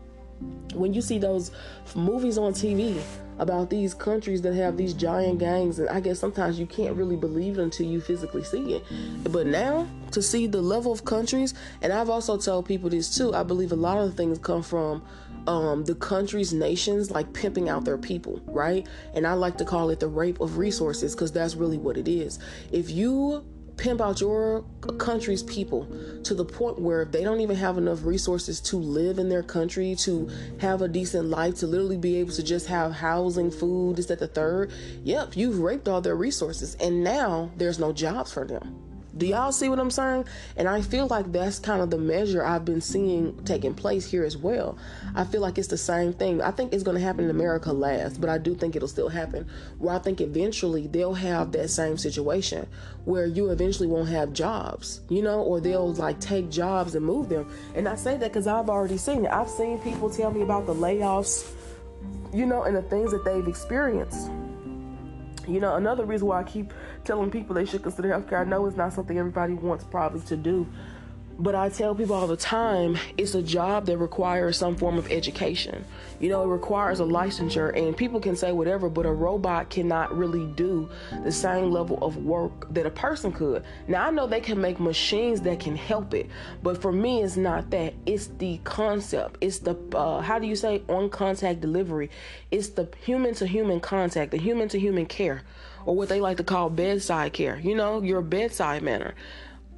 When 0.75 0.93
you 0.93 1.01
see 1.01 1.17
those 1.17 1.49
movies 1.95 2.37
on 2.37 2.53
TV 2.53 3.01
about 3.39 3.69
these 3.69 3.93
countries 3.93 4.41
that 4.43 4.53
have 4.53 4.77
these 4.77 4.93
giant 4.93 5.39
gangs, 5.39 5.79
and 5.79 5.89
I 5.89 5.99
guess 5.99 6.19
sometimes 6.19 6.59
you 6.59 6.65
can't 6.65 6.95
really 6.95 7.15
believe 7.15 7.57
it 7.57 7.61
until 7.61 7.85
you 7.85 8.01
physically 8.01 8.43
see 8.43 8.75
it. 8.75 8.83
But 9.31 9.47
now 9.47 9.87
to 10.11 10.21
see 10.21 10.47
the 10.47 10.61
level 10.61 10.91
of 10.91 11.05
countries, 11.05 11.53
and 11.81 11.91
I've 11.91 12.09
also 12.09 12.37
told 12.37 12.65
people 12.65 12.89
this 12.89 13.15
too. 13.15 13.33
I 13.33 13.43
believe 13.43 13.71
a 13.71 13.75
lot 13.75 13.97
of 13.97 14.15
things 14.15 14.39
come 14.39 14.63
from 14.63 15.03
um, 15.47 15.83
the 15.83 15.95
countries, 15.95 16.53
nations 16.53 17.11
like 17.11 17.33
pimping 17.33 17.69
out 17.69 17.85
their 17.85 17.97
people, 17.97 18.41
right? 18.45 18.87
And 19.13 19.27
I 19.27 19.33
like 19.33 19.57
to 19.57 19.65
call 19.65 19.89
it 19.89 19.99
the 19.99 20.07
rape 20.07 20.39
of 20.39 20.57
resources 20.57 21.13
because 21.15 21.31
that's 21.31 21.55
really 21.55 21.77
what 21.77 21.97
it 21.97 22.07
is. 22.07 22.39
If 22.71 22.89
you 22.89 23.45
pimp 23.77 24.01
out 24.01 24.21
your 24.21 24.63
country's 24.97 25.43
people 25.43 25.87
to 26.23 26.33
the 26.33 26.45
point 26.45 26.79
where 26.79 27.05
they 27.05 27.23
don't 27.23 27.41
even 27.41 27.55
have 27.55 27.77
enough 27.77 28.05
resources 28.05 28.61
to 28.61 28.77
live 28.77 29.19
in 29.19 29.29
their 29.29 29.43
country, 29.43 29.95
to 29.95 30.29
have 30.59 30.81
a 30.81 30.87
decent 30.87 31.27
life, 31.29 31.55
to 31.55 31.67
literally 31.67 31.97
be 31.97 32.17
able 32.17 32.31
to 32.33 32.43
just 32.43 32.67
have 32.67 32.91
housing, 32.91 33.51
food, 33.51 33.99
is 33.99 34.07
that 34.07 34.19
the 34.19 34.27
third? 34.27 34.71
Yep, 35.03 35.35
you've 35.35 35.59
raped 35.59 35.87
all 35.87 36.01
their 36.01 36.15
resources, 36.15 36.75
and 36.75 37.03
now 37.03 37.51
there's 37.57 37.79
no 37.79 37.91
jobs 37.91 38.31
for 38.31 38.45
them. 38.45 38.92
Do 39.15 39.27
y'all 39.27 39.51
see 39.51 39.69
what 39.69 39.79
I'm 39.79 39.91
saying? 39.91 40.25
And 40.57 40.67
I 40.67 40.81
feel 40.81 41.07
like 41.07 41.31
that's 41.31 41.59
kind 41.59 41.81
of 41.81 41.91
the 41.91 41.99
measure 41.99 42.43
I've 42.43 42.65
been 42.65 42.81
seeing 42.81 43.37
taking 43.45 43.75
place 43.75 44.09
here 44.09 44.23
as 44.23 44.35
well. 44.35 44.77
I 45.13 45.23
feel 45.23 45.41
like 45.41 45.59
it's 45.59 45.67
the 45.67 45.77
same 45.77 46.13
thing. 46.13 46.41
I 46.41 46.49
think 46.49 46.73
it's 46.73 46.81
going 46.81 46.97
to 46.97 47.03
happen 47.03 47.25
in 47.25 47.29
America 47.29 47.71
last, 47.71 48.19
but 48.19 48.29
I 48.29 48.39
do 48.39 48.55
think 48.55 48.75
it'll 48.75 48.87
still 48.87 49.09
happen. 49.09 49.47
Where 49.77 49.93
I 49.93 49.99
think 49.99 50.19
eventually 50.19 50.87
they'll 50.87 51.13
have 51.13 51.51
that 51.51 51.69
same 51.69 51.97
situation 51.97 52.67
where 53.05 53.27
you 53.27 53.49
eventually 53.49 53.87
won't 53.87 54.09
have 54.09 54.33
jobs, 54.33 55.01
you 55.09 55.21
know, 55.21 55.41
or 55.41 55.59
they'll 55.59 55.93
like 55.93 56.19
take 56.19 56.49
jobs 56.49 56.95
and 56.95 57.05
move 57.05 57.29
them. 57.29 57.51
And 57.75 57.87
I 57.87 57.95
say 57.95 58.17
that 58.17 58.31
because 58.31 58.47
I've 58.47 58.69
already 58.69 58.97
seen 58.97 59.25
it. 59.25 59.31
I've 59.31 59.49
seen 59.49 59.77
people 59.79 60.09
tell 60.09 60.31
me 60.31 60.41
about 60.41 60.65
the 60.65 60.73
layoffs, 60.73 61.51
you 62.33 62.47
know, 62.47 62.63
and 62.63 62.75
the 62.75 62.81
things 62.81 63.11
that 63.11 63.23
they've 63.23 63.47
experienced. 63.47 64.29
You 65.47 65.59
know, 65.59 65.75
another 65.75 66.05
reason 66.05 66.27
why 66.27 66.39
I 66.39 66.43
keep 66.43 66.73
telling 67.03 67.29
people 67.29 67.55
they 67.55 67.65
should 67.65 67.83
consider 67.83 68.09
healthcare, 68.09 68.41
I 68.41 68.43
know 68.45 68.65
it's 68.65 68.77
not 68.77 68.93
something 68.93 69.17
everybody 69.17 69.53
wants 69.53 69.83
probably 69.83 70.21
to 70.21 70.37
do, 70.37 70.67
but 71.39 71.55
I 71.55 71.69
tell 71.69 71.95
people 71.95 72.15
all 72.15 72.27
the 72.27 72.37
time 72.37 72.97
it's 73.17 73.35
a 73.35 73.41
job 73.41 73.85
that 73.87 73.97
requires 73.97 74.57
some 74.57 74.75
form 74.75 74.97
of 74.97 75.11
education. 75.11 75.83
You 76.19 76.29
know, 76.29 76.43
it 76.43 76.47
requires 76.47 76.99
a 76.99 77.03
licensure, 77.03 77.75
and 77.75 77.97
people 77.97 78.19
can 78.19 78.35
say 78.35 78.51
whatever, 78.51 78.89
but 78.89 79.05
a 79.05 79.11
robot 79.11 79.69
cannot 79.69 80.15
really 80.15 80.45
do 80.53 80.89
the 81.23 81.31
same 81.31 81.71
level 81.71 81.97
of 82.01 82.17
work 82.17 82.71
that 82.73 82.85
a 82.85 82.91
person 82.91 83.31
could. 83.31 83.63
Now, 83.87 84.07
I 84.07 84.11
know 84.11 84.27
they 84.27 84.41
can 84.41 84.61
make 84.61 84.79
machines 84.79 85.41
that 85.41 85.59
can 85.59 85.75
help 85.75 86.13
it, 86.13 86.29
but 86.61 86.81
for 86.81 86.91
me, 86.91 87.23
it's 87.23 87.35
not 87.35 87.71
that. 87.71 87.93
It's 88.05 88.27
the 88.37 88.59
concept, 88.63 89.37
it's 89.41 89.59
the, 89.59 89.75
uh, 89.95 90.21
how 90.21 90.39
do 90.39 90.47
you 90.47 90.55
say, 90.55 90.83
on 90.87 91.09
contact 91.09 91.61
delivery. 91.61 92.09
It's 92.51 92.69
the 92.69 92.89
human 93.03 93.33
to 93.35 93.47
human 93.47 93.79
contact, 93.79 94.31
the 94.31 94.37
human 94.37 94.69
to 94.69 94.79
human 94.79 95.07
care, 95.07 95.41
or 95.85 95.95
what 95.95 96.09
they 96.09 96.21
like 96.21 96.37
to 96.37 96.43
call 96.43 96.69
bedside 96.69 97.33
care, 97.33 97.59
you 97.59 97.75
know, 97.75 98.01
your 98.01 98.21
bedside 98.21 98.83
manner. 98.83 99.13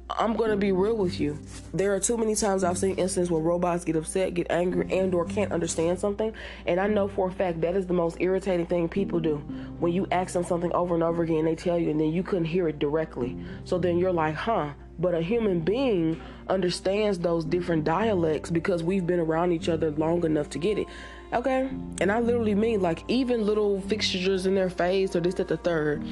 I'm 0.08 0.36
gonna 0.36 0.56
be 0.56 0.70
real 0.70 0.96
with 0.96 1.18
you. 1.18 1.36
There 1.74 1.92
are 1.92 1.98
too 1.98 2.16
many 2.16 2.36
times 2.36 2.62
I've 2.62 2.78
seen 2.78 2.90
instances 2.90 3.28
where 3.28 3.42
robots 3.42 3.84
get 3.84 3.96
upset, 3.96 4.34
get 4.34 4.46
angry, 4.50 4.86
and 4.96 5.12
or 5.12 5.24
can't 5.24 5.50
understand 5.50 5.98
something. 5.98 6.32
And 6.64 6.78
I 6.78 6.86
know 6.86 7.08
for 7.08 7.28
a 7.28 7.32
fact 7.32 7.60
that 7.62 7.74
is 7.74 7.86
the 7.86 7.92
most 7.92 8.16
irritating 8.20 8.66
thing 8.66 8.88
people 8.88 9.18
do. 9.18 9.36
When 9.80 9.92
you 9.92 10.06
ask 10.12 10.32
them 10.32 10.44
something 10.44 10.72
over 10.72 10.94
and 10.94 11.02
over 11.02 11.24
again, 11.24 11.44
they 11.44 11.56
tell 11.56 11.76
you, 11.76 11.90
and 11.90 12.00
then 12.00 12.12
you 12.12 12.22
couldn't 12.22 12.44
hear 12.44 12.68
it 12.68 12.78
directly. 12.78 13.36
So 13.64 13.78
then 13.78 13.98
you're 13.98 14.12
like, 14.12 14.36
huh. 14.36 14.70
But 14.98 15.14
a 15.14 15.20
human 15.20 15.60
being 15.60 16.20
understands 16.48 17.18
those 17.18 17.44
different 17.44 17.84
dialects 17.84 18.48
because 18.48 18.82
we've 18.82 19.06
been 19.06 19.20
around 19.20 19.52
each 19.52 19.68
other 19.68 19.90
long 19.90 20.24
enough 20.24 20.48
to 20.50 20.58
get 20.58 20.78
it. 20.78 20.86
Okay? 21.32 21.68
And 22.00 22.12
I 22.12 22.20
literally 22.20 22.54
mean 22.54 22.80
like 22.80 23.02
even 23.08 23.44
little 23.44 23.80
fixtures 23.82 24.46
in 24.46 24.54
their 24.54 24.70
face 24.70 25.14
or 25.14 25.20
this, 25.20 25.34
that, 25.34 25.48
the 25.48 25.56
third 25.56 26.02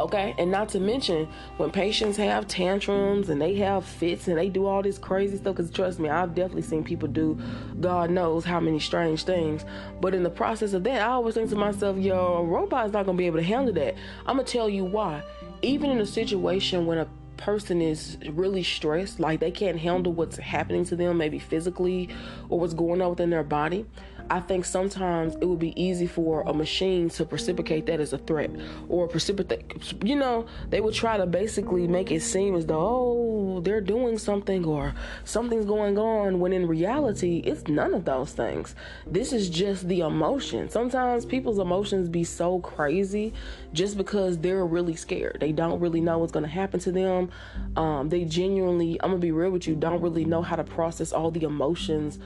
Okay, 0.00 0.34
and 0.38 0.50
not 0.50 0.70
to 0.70 0.80
mention 0.80 1.28
when 1.58 1.70
patients 1.70 2.16
have 2.16 2.48
tantrums 2.48 3.28
and 3.28 3.38
they 3.38 3.54
have 3.56 3.84
fits 3.84 4.28
and 4.28 4.38
they 4.38 4.48
do 4.48 4.64
all 4.64 4.82
this 4.82 4.96
crazy 4.96 5.36
stuff. 5.36 5.56
Because 5.56 5.70
trust 5.70 6.00
me, 6.00 6.08
I've 6.08 6.34
definitely 6.34 6.62
seen 6.62 6.82
people 6.82 7.06
do 7.06 7.38
God 7.80 8.10
knows 8.10 8.46
how 8.46 8.60
many 8.60 8.80
strange 8.80 9.24
things. 9.24 9.62
But 10.00 10.14
in 10.14 10.22
the 10.22 10.30
process 10.30 10.72
of 10.72 10.84
that, 10.84 11.02
I 11.02 11.12
always 11.12 11.34
think 11.34 11.50
to 11.50 11.56
myself, 11.56 11.98
yo, 11.98 12.16
a 12.16 12.44
robot's 12.44 12.94
not 12.94 13.04
gonna 13.04 13.18
be 13.18 13.26
able 13.26 13.40
to 13.40 13.44
handle 13.44 13.74
that. 13.74 13.94
I'm 14.24 14.36
gonna 14.36 14.44
tell 14.44 14.70
you 14.70 14.84
why. 14.86 15.22
Even 15.60 15.90
in 15.90 15.98
a 15.98 16.06
situation 16.06 16.86
when 16.86 16.96
a 16.96 17.06
person 17.36 17.82
is 17.82 18.16
really 18.30 18.62
stressed, 18.62 19.20
like 19.20 19.40
they 19.40 19.50
can't 19.50 19.78
handle 19.78 20.14
what's 20.14 20.38
happening 20.38 20.86
to 20.86 20.96
them, 20.96 21.18
maybe 21.18 21.38
physically 21.38 22.08
or 22.48 22.58
what's 22.58 22.72
going 22.72 23.02
on 23.02 23.10
within 23.10 23.28
their 23.28 23.44
body, 23.44 23.84
I 24.30 24.38
think 24.38 24.64
sometimes 24.64 25.34
it 25.40 25.44
would 25.44 25.58
be 25.58 25.80
easy 25.80 26.06
for 26.06 26.42
a 26.42 26.54
machine 26.54 27.08
to 27.10 27.24
precipitate 27.24 27.86
that 27.86 27.98
as 27.98 28.12
a 28.12 28.18
threat 28.18 28.50
or 28.88 29.08
precipitate, 29.08 29.64
you 30.04 30.14
know, 30.14 30.46
they 30.68 30.80
would 30.80 30.94
try 30.94 31.16
to 31.16 31.26
basically 31.26 31.88
make 31.88 32.12
it 32.12 32.22
seem 32.22 32.54
as 32.54 32.64
though, 32.64 32.78
oh, 32.78 33.60
they're 33.60 33.80
doing 33.80 34.18
something 34.18 34.64
or 34.64 34.94
something's 35.24 35.66
going 35.66 35.98
on 35.98 36.38
when 36.38 36.52
in 36.52 36.68
reality, 36.68 37.38
it's 37.44 37.66
none 37.66 37.92
of 37.92 38.04
those 38.04 38.30
things. 38.30 38.76
This 39.04 39.32
is 39.32 39.50
just 39.50 39.88
the 39.88 40.00
emotion. 40.00 40.70
Sometimes 40.70 41.26
people's 41.26 41.58
emotions 41.58 42.08
be 42.08 42.22
so 42.22 42.60
crazy 42.60 43.32
just 43.72 43.96
because 43.96 44.38
they're 44.38 44.64
really 44.64 44.94
scared. 44.94 45.38
They 45.40 45.50
don't 45.50 45.80
really 45.80 46.00
know 46.00 46.18
what's 46.18 46.32
going 46.32 46.44
to 46.44 46.50
happen 46.50 46.78
to 46.80 46.92
them. 46.92 47.30
Um, 47.74 48.08
they 48.10 48.24
genuinely, 48.24 48.96
I'm 49.02 49.10
going 49.10 49.20
to 49.20 49.26
be 49.26 49.32
real 49.32 49.50
with 49.50 49.66
you, 49.66 49.74
don't 49.74 50.00
really 50.00 50.24
know 50.24 50.42
how 50.42 50.54
to 50.54 50.64
process 50.64 51.12
all 51.12 51.32
the 51.32 51.42
emotions 51.42 52.20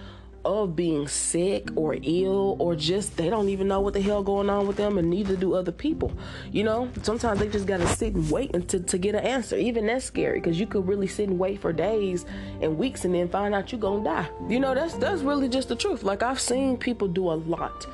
of 0.45 0.77
being 0.77 1.09
sick 1.09 1.69
or 1.77 1.97
ill 2.03 2.57
or 2.59 2.75
just 2.75 3.17
they 3.17 3.31
don't 3.31 3.49
even 3.49 3.69
know 3.69 3.81
what 3.81 3.95
the 3.95 4.01
hell 4.01 4.23
going 4.23 4.51
on 4.51 4.67
with 4.67 4.77
them 4.77 4.99
and 4.99 5.09
neither 5.09 5.37
do 5.37 5.55
other 5.55 5.73
people. 5.73 6.13
You 6.53 6.65
know 6.65 6.91
sometimes 7.03 7.41
they 7.41 7.49
just 7.49 7.67
gotta 7.67 7.87
sit 7.87 8.15
and 8.15 8.31
wait 8.31 8.55
until 8.55 8.83
to 8.83 8.99
get 8.99 9.15
an 9.15 9.25
answer. 9.25 9.57
Even 9.57 9.87
that's 9.87 10.05
scary 10.05 10.41
because 10.41 10.59
you 10.59 10.67
could 10.67 10.87
really 10.87 11.07
sit 11.07 11.29
and 11.29 11.39
wait 11.39 11.61
for 11.61 11.73
days 11.73 12.27
and 12.61 12.79
weeks 12.79 13.05
and 13.05 13.15
then 13.15 13.29
find 13.29 13.55
out 13.55 13.73
you're 13.73 13.81
gonna 13.81 14.05
die. 14.05 14.29
You 14.49 14.61
know 14.61 14.75
that's 14.75 14.95
that's 14.95 15.23
really 15.23 15.49
just 15.49 15.69
the 15.69 15.77
truth. 15.77 16.03
Like 16.03 16.23
i've 16.23 16.41
seen 16.41 16.77
people 16.77 17.09
do 17.09 17.31
a 17.31 17.35
lot 17.35 17.87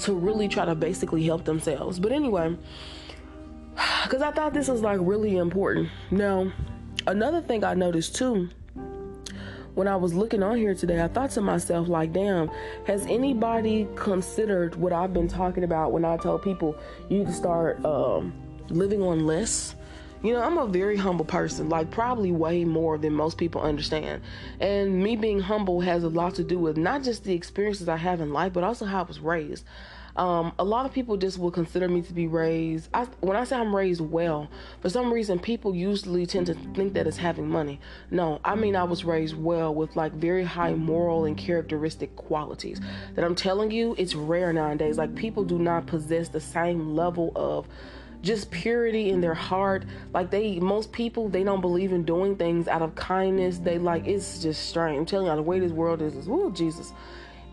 to 0.00 0.12
really 0.12 0.48
try 0.48 0.64
to 0.64 0.74
basically 0.74 1.24
help 1.24 1.44
themselves. 1.44 1.98
But 1.98 2.12
anyway 2.12 2.56
because 4.04 4.22
i 4.22 4.30
thought 4.30 4.54
this 4.54 4.68
was 4.68 4.80
like 4.80 4.98
really 5.02 5.36
important. 5.36 5.90
Now 6.10 6.52
another 7.06 7.40
thing 7.40 7.62
i 7.64 7.74
noticed 7.74 8.14
too 8.16 8.48
when 9.76 9.86
I 9.86 9.94
was 9.94 10.14
looking 10.14 10.42
on 10.42 10.56
here 10.56 10.74
today, 10.74 11.02
I 11.02 11.06
thought 11.06 11.30
to 11.32 11.42
myself, 11.42 11.86
like, 11.86 12.10
damn, 12.14 12.50
has 12.86 13.04
anybody 13.06 13.86
considered 13.94 14.74
what 14.74 14.90
I've 14.90 15.12
been 15.12 15.28
talking 15.28 15.64
about 15.64 15.92
when 15.92 16.02
I 16.02 16.16
tell 16.16 16.38
people 16.38 16.76
you 17.10 17.26
to 17.26 17.32
start 17.32 17.84
um, 17.84 18.32
living 18.70 19.02
on 19.02 19.26
less? 19.26 19.74
You 20.22 20.32
know, 20.32 20.40
I'm 20.40 20.56
a 20.56 20.66
very 20.66 20.96
humble 20.96 21.26
person, 21.26 21.68
like 21.68 21.90
probably 21.90 22.32
way 22.32 22.64
more 22.64 22.96
than 22.96 23.12
most 23.12 23.36
people 23.36 23.60
understand. 23.60 24.22
And 24.60 25.02
me 25.02 25.14
being 25.14 25.40
humble 25.40 25.82
has 25.82 26.04
a 26.04 26.08
lot 26.08 26.34
to 26.36 26.42
do 26.42 26.58
with 26.58 26.78
not 26.78 27.02
just 27.02 27.24
the 27.24 27.34
experiences 27.34 27.86
I 27.86 27.98
have 27.98 28.22
in 28.22 28.32
life, 28.32 28.54
but 28.54 28.64
also 28.64 28.86
how 28.86 29.00
I 29.00 29.02
was 29.02 29.20
raised. 29.20 29.66
Um, 30.16 30.52
a 30.58 30.64
lot 30.64 30.86
of 30.86 30.92
people 30.92 31.16
just 31.16 31.38
will 31.38 31.50
consider 31.50 31.88
me 31.88 32.00
to 32.02 32.12
be 32.12 32.26
raised. 32.26 32.88
I, 32.94 33.04
when 33.20 33.36
I 33.36 33.44
say 33.44 33.56
I'm 33.56 33.74
raised 33.74 34.00
well, 34.00 34.48
for 34.80 34.88
some 34.88 35.12
reason, 35.12 35.38
people 35.38 35.74
usually 35.74 36.24
tend 36.24 36.46
to 36.46 36.54
think 36.74 36.94
that 36.94 37.06
it's 37.06 37.18
having 37.18 37.48
money. 37.48 37.80
No, 38.10 38.40
I 38.44 38.54
mean 38.54 38.76
I 38.76 38.84
was 38.84 39.04
raised 39.04 39.36
well 39.36 39.74
with 39.74 39.94
like 39.94 40.12
very 40.12 40.44
high 40.44 40.74
moral 40.74 41.26
and 41.26 41.36
characteristic 41.36 42.16
qualities. 42.16 42.80
That 43.14 43.24
I'm 43.24 43.34
telling 43.34 43.70
you, 43.70 43.94
it's 43.98 44.14
rare 44.14 44.52
nowadays. 44.52 44.96
Like 44.96 45.14
people 45.14 45.44
do 45.44 45.58
not 45.58 45.86
possess 45.86 46.28
the 46.28 46.40
same 46.40 46.94
level 46.94 47.32
of 47.36 47.68
just 48.22 48.50
purity 48.50 49.10
in 49.10 49.20
their 49.20 49.34
heart. 49.34 49.84
Like 50.12 50.30
they, 50.30 50.58
most 50.58 50.92
people, 50.92 51.28
they 51.28 51.44
don't 51.44 51.60
believe 51.60 51.92
in 51.92 52.04
doing 52.04 52.36
things 52.36 52.68
out 52.68 52.82
of 52.82 52.94
kindness. 52.94 53.58
They 53.58 53.78
like 53.78 54.06
it's 54.06 54.42
just 54.42 54.68
strange. 54.68 54.98
I'm 54.98 55.06
telling 55.06 55.26
you, 55.26 55.36
the 55.36 55.42
way 55.42 55.60
this 55.60 55.72
world 55.72 56.02
is, 56.02 56.14
is 56.14 56.26
oh 56.28 56.50
Jesus. 56.50 56.92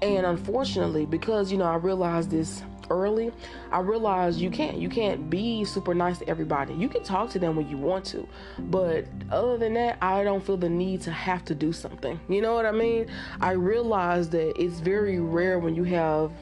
And 0.03 0.25
unfortunately, 0.25 1.05
because 1.05 1.49
you 1.49 1.57
know, 1.57 1.63
I 1.63 1.75
realized 1.75 2.29
this 2.29 2.61
early, 2.89 3.31
I 3.71 3.79
realized 3.79 4.37
you 4.37 4.51
can't 4.51 4.77
you 4.77 4.89
can't 4.89 5.29
be 5.29 5.63
super 5.63 5.93
nice 5.93 6.17
to 6.17 6.27
everybody. 6.27 6.73
You 6.73 6.89
can 6.89 7.03
talk 7.03 7.29
to 7.31 7.39
them 7.39 7.55
when 7.55 7.69
you 7.69 7.77
want 7.77 8.03
to, 8.07 8.27
but 8.59 9.05
other 9.31 9.57
than 9.57 9.75
that, 9.75 9.97
I 10.01 10.25
don't 10.25 10.43
feel 10.45 10.57
the 10.57 10.67
need 10.67 10.99
to 11.03 11.11
have 11.11 11.45
to 11.45 11.55
do 11.55 11.71
something. 11.71 12.19
You 12.27 12.41
know 12.41 12.53
what 12.53 12.65
I 12.65 12.71
mean? 12.73 13.07
I 13.39 13.51
realized 13.51 14.31
that 14.31 14.61
it's 14.61 14.81
very 14.81 15.21
rare 15.21 15.57
when 15.57 15.73
you 15.73 15.85
have 15.85 16.33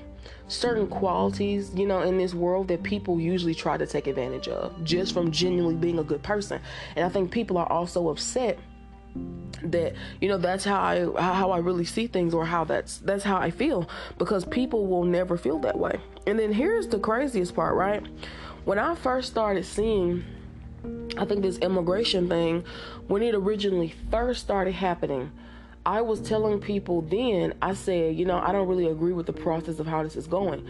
certain 0.47 0.87
qualities, 0.87 1.71
you 1.75 1.85
know, 1.85 2.01
in 2.01 2.17
this 2.17 2.33
world 2.33 2.67
that 2.69 2.81
people 2.81 3.19
usually 3.19 3.53
try 3.53 3.77
to 3.77 3.85
take 3.85 4.07
advantage 4.07 4.47
of 4.47 4.83
just 4.83 5.13
from 5.13 5.31
genuinely 5.31 5.75
being 5.75 5.99
a 5.99 6.03
good 6.03 6.23
person. 6.23 6.59
And 6.95 7.05
I 7.05 7.09
think 7.09 7.29
people 7.29 7.59
are 7.59 7.71
also 7.71 8.09
upset 8.09 8.57
that 9.63 9.93
you 10.19 10.27
know 10.27 10.37
that's 10.37 10.65
how 10.65 10.79
I 10.79 11.21
how 11.21 11.51
I 11.51 11.59
really 11.59 11.85
see 11.85 12.07
things 12.07 12.33
or 12.33 12.45
how 12.45 12.63
that's 12.63 12.97
that's 12.97 13.23
how 13.23 13.37
I 13.37 13.51
feel 13.51 13.87
because 14.17 14.43
people 14.45 14.87
will 14.87 15.03
never 15.03 15.37
feel 15.37 15.59
that 15.59 15.77
way. 15.77 15.99
And 16.25 16.39
then 16.39 16.53
here's 16.53 16.87
the 16.87 16.99
craziest 16.99 17.55
part, 17.55 17.75
right? 17.75 18.03
When 18.65 18.79
I 18.79 18.95
first 18.95 19.29
started 19.29 19.65
seeing 19.65 20.23
I 21.17 21.25
think 21.25 21.41
this 21.41 21.57
immigration 21.59 22.27
thing 22.27 22.63
when 23.07 23.21
it 23.21 23.35
originally 23.35 23.93
first 24.09 24.41
started 24.41 24.73
happening, 24.73 25.31
I 25.85 26.01
was 26.01 26.21
telling 26.21 26.59
people 26.59 27.01
then, 27.01 27.53
I 27.61 27.73
said, 27.73 28.15
you 28.15 28.25
know, 28.25 28.39
I 28.39 28.51
don't 28.51 28.67
really 28.67 28.87
agree 28.87 29.13
with 29.13 29.25
the 29.25 29.33
process 29.33 29.79
of 29.79 29.87
how 29.87 30.03
this 30.03 30.15
is 30.15 30.27
going. 30.27 30.67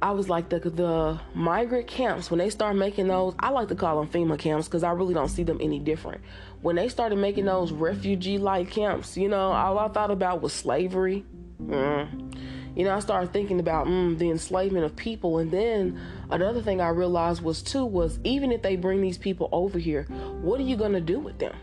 I 0.00 0.12
was 0.12 0.28
like 0.28 0.48
the 0.48 0.60
the 0.60 1.20
migrant 1.34 1.88
camps 1.88 2.30
when 2.30 2.38
they 2.38 2.50
start 2.50 2.76
making 2.76 3.08
those. 3.08 3.34
I 3.40 3.50
like 3.50 3.68
to 3.68 3.74
call 3.74 4.00
them 4.00 4.08
FEMA 4.08 4.38
camps 4.38 4.68
because 4.68 4.84
I 4.84 4.92
really 4.92 5.14
don't 5.14 5.28
see 5.28 5.42
them 5.42 5.58
any 5.60 5.78
different. 5.80 6.20
When 6.62 6.76
they 6.76 6.88
started 6.88 7.16
making 7.16 7.46
those 7.46 7.72
refugee 7.72 8.38
like 8.38 8.70
camps, 8.70 9.16
you 9.16 9.28
know, 9.28 9.50
all 9.52 9.78
I 9.78 9.88
thought 9.88 10.10
about 10.10 10.40
was 10.40 10.52
slavery. 10.52 11.24
Mm. 11.60 12.36
You 12.76 12.84
know, 12.84 12.94
I 12.94 13.00
started 13.00 13.32
thinking 13.32 13.58
about 13.58 13.88
mm, 13.88 14.16
the 14.16 14.30
enslavement 14.30 14.84
of 14.84 14.94
people, 14.94 15.38
and 15.38 15.50
then 15.50 16.00
another 16.30 16.62
thing 16.62 16.80
I 16.80 16.90
realized 16.90 17.42
was 17.42 17.60
too 17.60 17.84
was 17.84 18.20
even 18.22 18.52
if 18.52 18.62
they 18.62 18.76
bring 18.76 19.00
these 19.00 19.18
people 19.18 19.48
over 19.50 19.80
here, 19.80 20.04
what 20.42 20.60
are 20.60 20.64
you 20.64 20.76
gonna 20.76 21.00
do 21.00 21.18
with 21.18 21.38
them? 21.38 21.56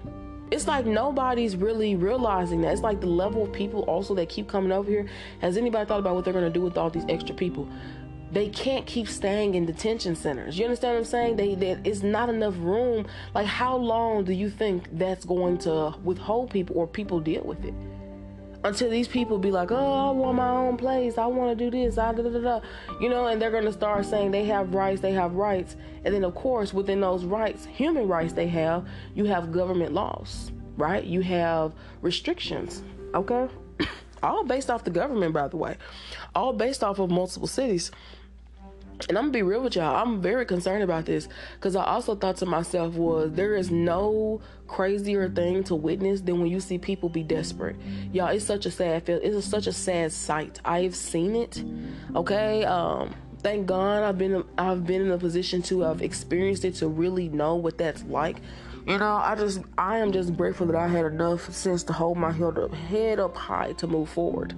It's 0.51 0.67
like 0.67 0.85
nobody's 0.85 1.55
really 1.55 1.95
realizing 1.95 2.61
that. 2.61 2.73
It's 2.73 2.81
like 2.81 2.99
the 2.99 3.07
level 3.07 3.43
of 3.43 3.53
people 3.53 3.81
also 3.83 4.13
that 4.15 4.29
keep 4.29 4.49
coming 4.49 4.73
over 4.73 4.89
here. 4.89 5.07
Has 5.39 5.55
anybody 5.57 5.87
thought 5.87 5.99
about 5.99 6.15
what 6.15 6.25
they're 6.25 6.33
gonna 6.33 6.49
do 6.49 6.61
with 6.61 6.77
all 6.77 6.89
these 6.89 7.05
extra 7.07 7.33
people? 7.33 7.67
They 8.31 8.49
can't 8.49 8.85
keep 8.85 9.07
staying 9.07 9.55
in 9.55 9.65
detention 9.65 10.15
centers. 10.15 10.57
You 10.57 10.65
understand 10.65 10.95
what 10.95 10.99
I'm 10.99 11.05
saying? 11.05 11.35
They 11.35 11.55
there 11.55 11.79
is 11.83 12.03
not 12.03 12.29
enough 12.29 12.55
room. 12.57 13.05
Like 13.33 13.45
how 13.45 13.77
long 13.77 14.23
do 14.23 14.33
you 14.33 14.49
think 14.49 14.87
that's 14.97 15.25
going 15.25 15.57
to 15.59 15.95
withhold 16.03 16.49
people 16.49 16.77
or 16.77 16.87
people 16.87 17.19
deal 17.19 17.43
with 17.43 17.63
it? 17.63 17.73
Until 18.63 18.89
these 18.89 19.07
people 19.07 19.37
be 19.37 19.51
like, 19.51 19.71
oh, 19.71 20.09
I 20.09 20.09
want 20.09 20.37
my 20.37 20.49
own 20.49 20.75
place. 20.75 21.19
I 21.19 21.27
want 21.27 21.55
to 21.55 21.69
do 21.69 21.69
this. 21.69 21.99
I 21.99 22.13
da, 22.13 22.23
da, 22.23 22.29
da, 22.29 22.39
da. 22.39 22.61
You 22.99 23.09
know, 23.09 23.27
and 23.27 23.39
they're 23.39 23.51
going 23.51 23.65
to 23.65 23.71
start 23.71 24.05
saying 24.05 24.31
they 24.31 24.45
have 24.45 24.73
rights, 24.73 25.01
they 25.01 25.11
have 25.11 25.35
rights. 25.35 25.75
And 26.03 26.11
then, 26.11 26.23
of 26.23 26.33
course, 26.33 26.73
within 26.73 26.99
those 26.99 27.25
rights, 27.25 27.65
human 27.65 28.07
rights 28.07 28.33
they 28.33 28.47
have, 28.47 28.87
you 29.13 29.25
have 29.25 29.51
government 29.51 29.93
laws, 29.93 30.51
right? 30.77 31.03
You 31.03 31.21
have 31.21 31.73
restrictions, 32.01 32.81
okay? 33.13 33.47
all 34.23 34.43
based 34.43 34.71
off 34.71 34.83
the 34.83 34.89
government, 34.89 35.33
by 35.33 35.47
the 35.47 35.57
way, 35.57 35.77
all 36.33 36.51
based 36.51 36.83
off 36.83 36.97
of 36.97 37.11
multiple 37.11 37.47
cities. 37.47 37.91
And 39.07 39.17
I'm 39.17 39.25
gonna 39.25 39.33
be 39.33 39.43
real 39.43 39.61
with 39.61 39.75
y'all. 39.75 39.95
I'm 39.95 40.21
very 40.21 40.45
concerned 40.45 40.83
about 40.83 41.05
this 41.05 41.27
because 41.55 41.75
I 41.75 41.83
also 41.83 42.15
thought 42.15 42.37
to 42.37 42.45
myself 42.45 42.95
was 42.95 43.31
there 43.33 43.55
is 43.55 43.69
no 43.71 44.41
crazier 44.67 45.29
thing 45.29 45.63
to 45.65 45.75
witness 45.75 46.21
than 46.21 46.39
when 46.39 46.49
you 46.49 46.59
see 46.59 46.77
people 46.77 47.09
be 47.09 47.23
desperate. 47.23 47.75
Y'all, 48.13 48.27
it's 48.27 48.45
such 48.45 48.65
a 48.65 48.71
sad 48.71 49.05
feel. 49.05 49.19
It's 49.21 49.45
such 49.45 49.67
a 49.67 49.73
sad 49.73 50.11
sight. 50.11 50.59
I've 50.65 50.95
seen 50.95 51.35
it. 51.35 51.63
Okay. 52.15 52.65
Um. 52.65 53.13
Thank 53.43 53.67
God 53.67 54.01
I've 54.01 54.17
been 54.17 54.43
I've 54.57 54.87
been 54.87 55.03
in 55.03 55.11
a 55.11 55.19
position 55.19 55.61
to 55.63 55.81
have 55.81 56.01
experienced 56.01 56.65
it 56.65 56.73
to 56.75 56.87
really 56.87 57.29
know 57.29 57.55
what 57.55 57.77
that's 57.77 58.01
like. 58.05 58.37
You 58.87 58.97
know, 58.97 59.15
I 59.17 59.35
just 59.35 59.61
I 59.77 59.99
am 59.99 60.11
just 60.11 60.35
grateful 60.35 60.65
that 60.67 60.75
I 60.75 60.87
had 60.87 61.05
enough 61.05 61.53
sense 61.53 61.83
to 61.83 61.93
hold 61.93 62.17
my 62.17 62.31
head 62.31 62.57
up 62.57 62.73
head 62.73 63.19
up 63.19 63.35
high 63.35 63.73
to 63.73 63.85
move 63.87 64.09
forward. 64.09 64.55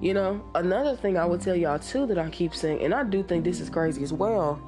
You 0.00 0.14
know, 0.14 0.44
another 0.54 0.96
thing 0.96 1.16
I 1.16 1.24
would 1.24 1.40
tell 1.40 1.56
y'all 1.56 1.78
too 1.78 2.06
that 2.06 2.18
I 2.18 2.28
keep 2.30 2.54
saying, 2.54 2.82
and 2.82 2.94
I 2.94 3.04
do 3.04 3.22
think 3.22 3.44
this 3.44 3.60
is 3.60 3.70
crazy 3.70 4.02
as 4.02 4.12
well. 4.12 4.60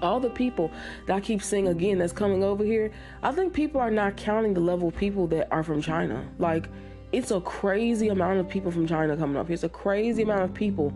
All 0.00 0.20
the 0.20 0.30
people 0.30 0.70
that 1.06 1.16
I 1.16 1.20
keep 1.20 1.42
seeing 1.42 1.68
again 1.68 1.98
that's 1.98 2.12
coming 2.12 2.44
over 2.44 2.64
here, 2.64 2.92
I 3.22 3.32
think 3.32 3.52
people 3.52 3.80
are 3.80 3.90
not 3.90 4.16
counting 4.16 4.54
the 4.54 4.60
level 4.60 4.88
of 4.88 4.96
people 4.96 5.26
that 5.28 5.52
are 5.52 5.62
from 5.62 5.82
China. 5.82 6.24
Like, 6.38 6.68
it's 7.10 7.30
a 7.30 7.40
crazy 7.40 8.08
amount 8.08 8.38
of 8.38 8.48
people 8.48 8.70
from 8.70 8.86
China 8.86 9.16
coming 9.16 9.36
up. 9.36 9.48
Here. 9.48 9.54
It's 9.54 9.64
a 9.64 9.68
crazy 9.68 10.22
amount 10.22 10.42
of 10.42 10.54
people 10.54 10.92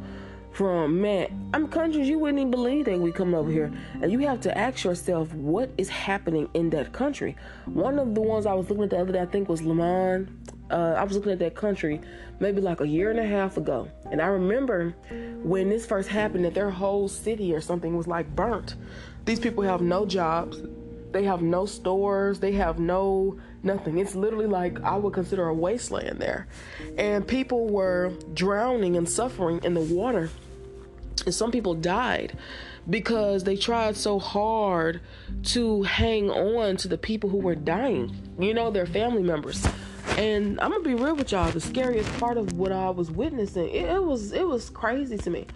from 0.53 1.01
man, 1.01 1.51
I'm 1.55 1.67
countries 1.67 2.09
you 2.09 2.19
wouldn't 2.19 2.39
even 2.39 2.51
believe 2.51 2.85
that 2.85 3.01
we 3.01 3.11
come 3.11 3.35
over 3.35 3.51
here, 3.51 3.73
and 4.01 4.13
you 4.13 4.19
have 4.21 4.41
to 4.43 4.57
ask 4.57 4.85
yourself 4.85 5.33
what 5.33 5.71
is 5.79 5.89
happening 5.89 6.49
in 6.55 6.71
that 6.71 6.93
country. 6.93 7.37
One 7.65 7.99
of 7.99 8.15
the 8.15 8.21
ones 8.21 8.45
I 8.47 8.53
was 8.53 8.69
looking 8.69 8.85
at 8.85 8.91
the 8.91 9.01
other 9.01 9.13
day, 9.13 9.21
I 9.21 9.27
think 9.27 9.49
was 9.49 9.63
Lemon. 9.63 10.39
Uh, 10.73 10.95
I 10.97 11.05
was 11.05 11.15
looking 11.15 11.33
at 11.33 11.39
that 11.41 11.55
country 11.55 12.01
maybe 12.41 12.61
like 12.61 12.81
a 12.81 12.89
year 12.89 13.11
and 13.11 13.21
a 13.21 13.27
half 13.27 13.57
ago, 13.57 13.89
and 14.11 14.21
I 14.21 14.27
remember 14.27 14.95
when 15.43 15.69
this 15.69 15.87
first 15.87 16.09
happened 16.09 16.45
that 16.45 16.55
their 16.55 16.71
whole 16.71 17.09
city 17.09 17.55
or 17.55 17.61
something 17.61 17.97
was 17.97 18.07
like 18.07 18.35
burnt. 18.35 18.77
These 19.25 19.39
people 19.39 19.63
have 19.63 19.83
no 19.83 20.07
jobs, 20.07 20.63
they 21.13 21.25
have 21.25 21.43
no 21.43 21.67
stores, 21.67 22.41
they 22.41 22.53
have 22.53 22.79
no 22.79 23.39
nothing. 23.63 23.99
It's 23.99 24.15
literally 24.15 24.47
like 24.47 24.81
I 24.83 24.97
would 24.97 25.13
consider 25.13 25.47
a 25.49 25.55
wasteland 25.55 26.21
there. 26.21 26.49
And 26.99 27.27
people 27.27 27.69
were 27.69 28.13
drowning 28.35 28.97
and 28.97 29.09
suffering 29.09 29.61
in 29.63 29.75
the 29.75 29.81
water. 29.81 30.31
And 31.25 31.35
some 31.35 31.51
people 31.53 31.75
died 31.75 32.37
because 32.89 33.45
they 33.45 33.57
tried 33.57 33.97
so 33.97 34.19
hard 34.19 35.01
to 35.45 35.83
hang 35.83 36.31
on 36.31 36.77
to 36.79 36.89
the 36.89 36.99
people 36.99 37.31
who 37.31 37.39
were 37.39 37.55
dying. 37.55 38.17
You 38.39 38.55
know, 38.55 38.71
their 38.71 38.87
family 38.87 39.23
members. 39.23 39.65
And 40.17 40.61
I'm 40.61 40.71
gonna 40.71 40.85
be 40.85 40.95
real 40.95 41.17
with 41.17 41.33
y'all. 41.33 41.51
The 41.51 41.61
scariest 41.61 42.13
part 42.19 42.37
of 42.37 42.53
what 42.55 42.73
I 42.73 42.91
was 42.91 43.11
witnessing, 43.11 43.69
it, 43.69 43.89
it 43.89 44.03
was 44.03 44.33
it 44.33 44.47
was 44.47 44.71
crazy 44.71 45.17
to 45.19 45.31
me. 45.31 45.47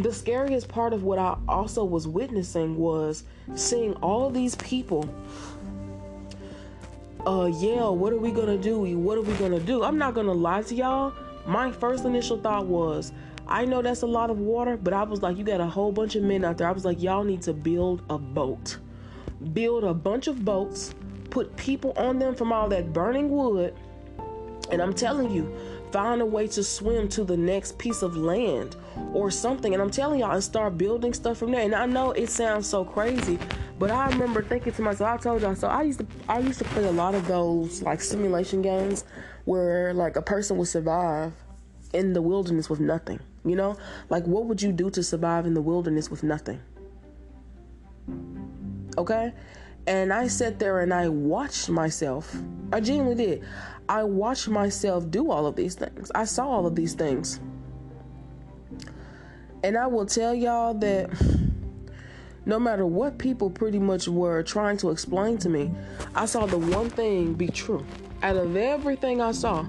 The 0.00 0.12
scariest 0.12 0.68
part 0.68 0.92
of 0.92 1.02
what 1.02 1.18
I 1.18 1.36
also 1.48 1.84
was 1.84 2.08
witnessing 2.08 2.76
was 2.76 3.24
seeing 3.54 3.94
all 3.94 4.30
these 4.30 4.54
people 4.56 5.08
uh 7.26 7.50
yeah, 7.58 7.88
what 7.88 8.12
are 8.12 8.18
we 8.18 8.30
gonna 8.30 8.56
do? 8.56 8.78
What 8.96 9.18
are 9.18 9.22
we 9.22 9.34
gonna 9.34 9.58
do? 9.58 9.82
I'm 9.82 9.98
not 9.98 10.14
gonna 10.14 10.32
lie 10.32 10.62
to 10.62 10.74
y'all. 10.74 11.12
My 11.44 11.72
first 11.72 12.04
initial 12.04 12.38
thought 12.38 12.66
was, 12.66 13.12
I 13.48 13.64
know 13.64 13.82
that's 13.82 14.02
a 14.02 14.06
lot 14.06 14.30
of 14.30 14.38
water, 14.38 14.76
but 14.76 14.92
I 14.92 15.02
was 15.02 15.22
like, 15.22 15.36
you 15.36 15.44
got 15.44 15.60
a 15.60 15.66
whole 15.66 15.92
bunch 15.92 16.14
of 16.14 16.22
men 16.22 16.44
out 16.44 16.58
there. 16.58 16.68
I 16.68 16.72
was 16.72 16.84
like, 16.84 17.02
y'all 17.02 17.24
need 17.24 17.42
to 17.42 17.52
build 17.52 18.02
a 18.10 18.18
boat. 18.18 18.78
Build 19.52 19.84
a 19.84 19.92
bunch 19.92 20.28
of 20.28 20.44
boats, 20.44 20.94
put 21.30 21.56
people 21.56 21.92
on 21.96 22.18
them 22.18 22.34
from 22.34 22.52
all 22.52 22.68
that 22.68 22.92
burning 22.92 23.30
wood, 23.30 23.74
and 24.70 24.82
I'm 24.82 24.94
telling 24.94 25.30
you, 25.30 25.54
find 25.92 26.20
a 26.20 26.26
way 26.26 26.46
to 26.48 26.62
swim 26.62 27.08
to 27.08 27.24
the 27.24 27.36
next 27.36 27.78
piece 27.78 28.02
of 28.02 28.16
land 28.16 28.76
or 29.12 29.30
something. 29.30 29.72
And 29.72 29.82
I'm 29.82 29.90
telling 29.90 30.20
y'all, 30.20 30.32
and 30.32 30.42
start 30.42 30.76
building 30.76 31.14
stuff 31.14 31.38
from 31.38 31.52
there. 31.52 31.62
And 31.62 31.74
I 31.74 31.86
know 31.86 32.10
it 32.12 32.28
sounds 32.30 32.68
so 32.68 32.84
crazy, 32.84 33.38
but 33.78 33.90
I 33.90 34.08
remember 34.10 34.42
thinking 34.42 34.72
to 34.72 34.82
myself, 34.82 35.20
I 35.20 35.22
told 35.22 35.42
y'all, 35.42 35.54
so 35.54 35.68
I 35.68 35.82
used 35.82 36.00
to 36.00 36.06
I 36.28 36.38
used 36.40 36.58
to 36.58 36.64
play 36.66 36.84
a 36.84 36.92
lot 36.92 37.14
of 37.14 37.26
those 37.26 37.82
like 37.82 38.00
simulation 38.00 38.62
games 38.62 39.04
where 39.44 39.94
like 39.94 40.16
a 40.16 40.22
person 40.22 40.56
would 40.56 40.68
survive 40.68 41.32
in 41.92 42.12
the 42.12 42.22
wilderness 42.22 42.68
with 42.68 42.80
nothing. 42.80 43.20
You 43.44 43.56
know? 43.56 43.76
Like 44.10 44.26
what 44.26 44.46
would 44.46 44.60
you 44.60 44.72
do 44.72 44.90
to 44.90 45.02
survive 45.02 45.46
in 45.46 45.54
the 45.54 45.62
wilderness 45.62 46.10
with 46.10 46.22
nothing? 46.22 46.60
Okay? 48.98 49.32
And 49.86 50.12
I 50.12 50.26
sat 50.26 50.58
there 50.58 50.80
and 50.80 50.92
I 50.92 51.08
watched 51.08 51.68
myself. 51.68 52.36
I 52.72 52.80
genuinely 52.80 53.24
did. 53.24 53.44
I 53.88 54.02
watched 54.02 54.48
myself 54.48 55.08
do 55.10 55.30
all 55.30 55.46
of 55.46 55.54
these 55.54 55.76
things. 55.76 56.10
I 56.14 56.24
saw 56.24 56.48
all 56.48 56.66
of 56.66 56.74
these 56.74 56.94
things. 56.94 57.40
And 59.62 59.76
I 59.76 59.86
will 59.86 60.06
tell 60.06 60.34
y'all 60.34 60.74
that 60.74 61.10
no 62.46 62.58
matter 62.58 62.86
what 62.86 63.18
people 63.18 63.50
pretty 63.50 63.78
much 63.78 64.08
were 64.08 64.42
trying 64.42 64.76
to 64.78 64.90
explain 64.90 65.38
to 65.38 65.48
me, 65.48 65.72
I 66.14 66.26
saw 66.26 66.46
the 66.46 66.58
one 66.58 66.90
thing 66.90 67.34
be 67.34 67.48
true. 67.48 67.84
Out 68.22 68.36
of 68.36 68.56
everything 68.56 69.20
I 69.20 69.32
saw, 69.32 69.66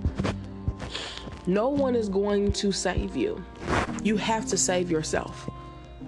no 1.46 1.70
one 1.70 1.96
is 1.96 2.10
going 2.10 2.52
to 2.54 2.72
save 2.72 3.16
you. 3.16 3.44
You 4.04 4.18
have 4.18 4.46
to 4.48 4.58
save 4.58 4.90
yourself. 4.90 5.50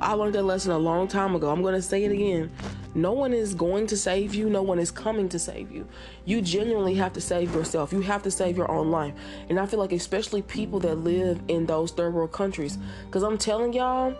I 0.01 0.13
learned 0.13 0.35
that 0.35 0.43
lesson 0.43 0.71
a 0.71 0.77
long 0.77 1.07
time 1.07 1.35
ago. 1.35 1.49
I'm 1.49 1.61
going 1.61 1.75
to 1.75 1.81
say 1.81 2.03
it 2.03 2.11
again. 2.11 2.51
No 2.95 3.13
one 3.13 3.34
is 3.34 3.54
going 3.54 3.88
to 3.88 3.97
save 3.97 4.34
you. 4.34 4.49
No 4.49 4.62
one 4.62 4.80
is 4.80 4.91
coming 4.91 5.30
to 5.30 5.39
save 5.39 5.71
you. 5.71 5.88
You 6.25 6.41
genuinely 6.41 6.95
have 6.95 7.13
to 7.13 7.21
save 7.21 7.54
yourself. 7.54 7.93
You 7.93 8.02
have 8.02 8.23
to 8.23 8.32
save 8.32 8.58
your 8.58 8.69
own 8.69 8.89
life. 8.89 9.13
And 9.47 9.60
I 9.60 9.65
feel 9.65 9.80
like, 9.80 9.91
especially 9.91 10.41
people 10.41 10.80
that 10.82 10.95
live 10.95 11.39
in 11.47 11.65
those 11.65 11.91
third 11.91 12.13
world 12.13 12.32
countries, 12.32 12.78
because 13.06 13.23
I'm 13.23 13.38
telling 13.38 13.73
y'all, 13.73 14.15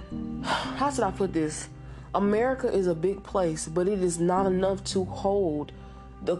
how 0.42 0.90
should 0.90 1.04
I 1.04 1.10
put 1.10 1.32
this? 1.32 1.68
America 2.14 2.68
is 2.72 2.86
a 2.86 2.94
big 2.94 3.22
place, 3.22 3.66
but 3.66 3.88
it 3.88 4.02
is 4.02 4.20
not 4.20 4.46
enough 4.46 4.84
to 4.84 5.04
hold 5.04 5.72
the 6.24 6.38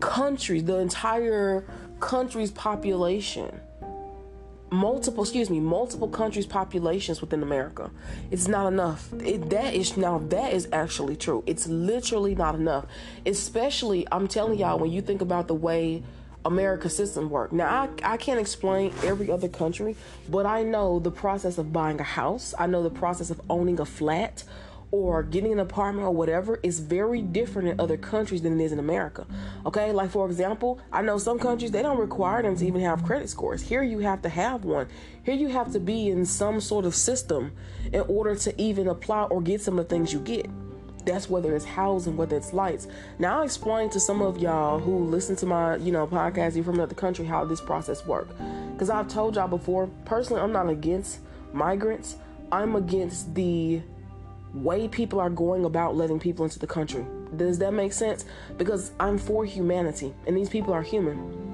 country, 0.00 0.60
the 0.60 0.76
entire 0.76 1.64
country's 2.00 2.52
population 2.52 3.60
multiple 4.70 5.22
excuse 5.22 5.48
me 5.48 5.60
multiple 5.60 6.08
countries 6.08 6.46
populations 6.46 7.20
within 7.20 7.42
america. 7.42 7.90
It's 8.30 8.48
not 8.48 8.66
enough. 8.66 9.12
It, 9.14 9.50
that 9.50 9.74
is 9.74 9.96
now 9.96 10.18
that 10.28 10.52
is 10.52 10.68
actually 10.72 11.16
true. 11.16 11.42
It's 11.46 11.66
literally 11.66 12.34
not 12.34 12.54
enough. 12.54 12.86
Especially 13.24 14.06
i'm 14.12 14.28
telling 14.28 14.58
y'all 14.58 14.78
when 14.78 14.90
you 14.90 15.02
think 15.02 15.20
about 15.20 15.48
the 15.48 15.54
way 15.54 16.02
america's 16.44 16.96
system 16.96 17.30
work. 17.30 17.52
Now 17.52 17.88
I, 18.04 18.14
I 18.14 18.16
can't 18.16 18.40
explain 18.40 18.92
every 19.02 19.30
other 19.30 19.48
country 19.48 19.96
but 20.28 20.46
i 20.46 20.62
know 20.62 20.98
the 20.98 21.10
process 21.10 21.58
of 21.58 21.72
buying 21.72 22.00
a 22.00 22.04
house. 22.04 22.54
I 22.58 22.66
know 22.66 22.82
the 22.82 22.90
process 22.90 23.30
of 23.30 23.40
owning 23.48 23.80
a 23.80 23.86
flat 23.86 24.44
or 24.90 25.22
getting 25.22 25.52
an 25.52 25.58
apartment 25.60 26.06
or 26.06 26.10
whatever 26.10 26.58
is 26.62 26.80
very 26.80 27.20
different 27.20 27.68
in 27.68 27.80
other 27.80 27.96
countries 27.96 28.42
than 28.42 28.58
it 28.58 28.64
is 28.64 28.72
in 28.72 28.78
America. 28.78 29.26
Okay, 29.66 29.92
like 29.92 30.10
for 30.10 30.26
example, 30.26 30.80
I 30.92 31.02
know 31.02 31.18
some 31.18 31.38
countries 31.38 31.70
they 31.70 31.82
don't 31.82 31.98
require 31.98 32.42
them 32.42 32.56
to 32.56 32.66
even 32.66 32.80
have 32.80 33.04
credit 33.04 33.28
scores. 33.28 33.62
Here 33.62 33.82
you 33.82 33.98
have 34.00 34.22
to 34.22 34.28
have 34.28 34.64
one. 34.64 34.88
Here 35.24 35.34
you 35.34 35.48
have 35.48 35.72
to 35.72 35.80
be 35.80 36.08
in 36.08 36.24
some 36.24 36.60
sort 36.60 36.84
of 36.84 36.94
system 36.94 37.52
in 37.92 38.00
order 38.02 38.34
to 38.36 38.60
even 38.60 38.88
apply 38.88 39.24
or 39.24 39.42
get 39.42 39.60
some 39.60 39.78
of 39.78 39.88
the 39.88 39.94
things 39.94 40.12
you 40.12 40.20
get. 40.20 40.48
That's 41.04 41.30
whether 41.30 41.54
it's 41.54 41.64
housing, 41.64 42.16
whether 42.16 42.36
it's 42.36 42.52
lights. 42.52 42.86
Now 43.18 43.40
I 43.40 43.44
explain 43.44 43.88
to 43.90 44.00
some 44.00 44.20
of 44.20 44.38
y'all 44.38 44.78
who 44.78 45.04
listen 45.04 45.36
to 45.36 45.46
my, 45.46 45.76
you 45.76 45.92
know, 45.92 46.06
podcast, 46.06 46.56
you 46.56 46.62
from 46.62 46.74
another 46.74 46.94
country, 46.94 47.24
how 47.24 47.44
this 47.44 47.60
process 47.60 48.04
works. 48.06 48.34
Because 48.72 48.90
I've 48.90 49.08
told 49.08 49.36
y'all 49.36 49.48
before, 49.48 49.88
personally, 50.04 50.42
I'm 50.42 50.52
not 50.52 50.68
against 50.68 51.20
migrants. 51.52 52.16
I'm 52.52 52.76
against 52.76 53.34
the 53.34 53.82
way 54.54 54.88
people 54.88 55.20
are 55.20 55.30
going 55.30 55.64
about 55.64 55.96
letting 55.96 56.18
people 56.18 56.44
into 56.44 56.58
the 56.58 56.66
country. 56.66 57.06
Does 57.36 57.58
that 57.58 57.72
make 57.72 57.92
sense? 57.92 58.24
Because 58.56 58.92
I'm 58.98 59.18
for 59.18 59.44
humanity 59.44 60.14
and 60.26 60.36
these 60.36 60.48
people 60.48 60.72
are 60.72 60.82
human. 60.82 61.48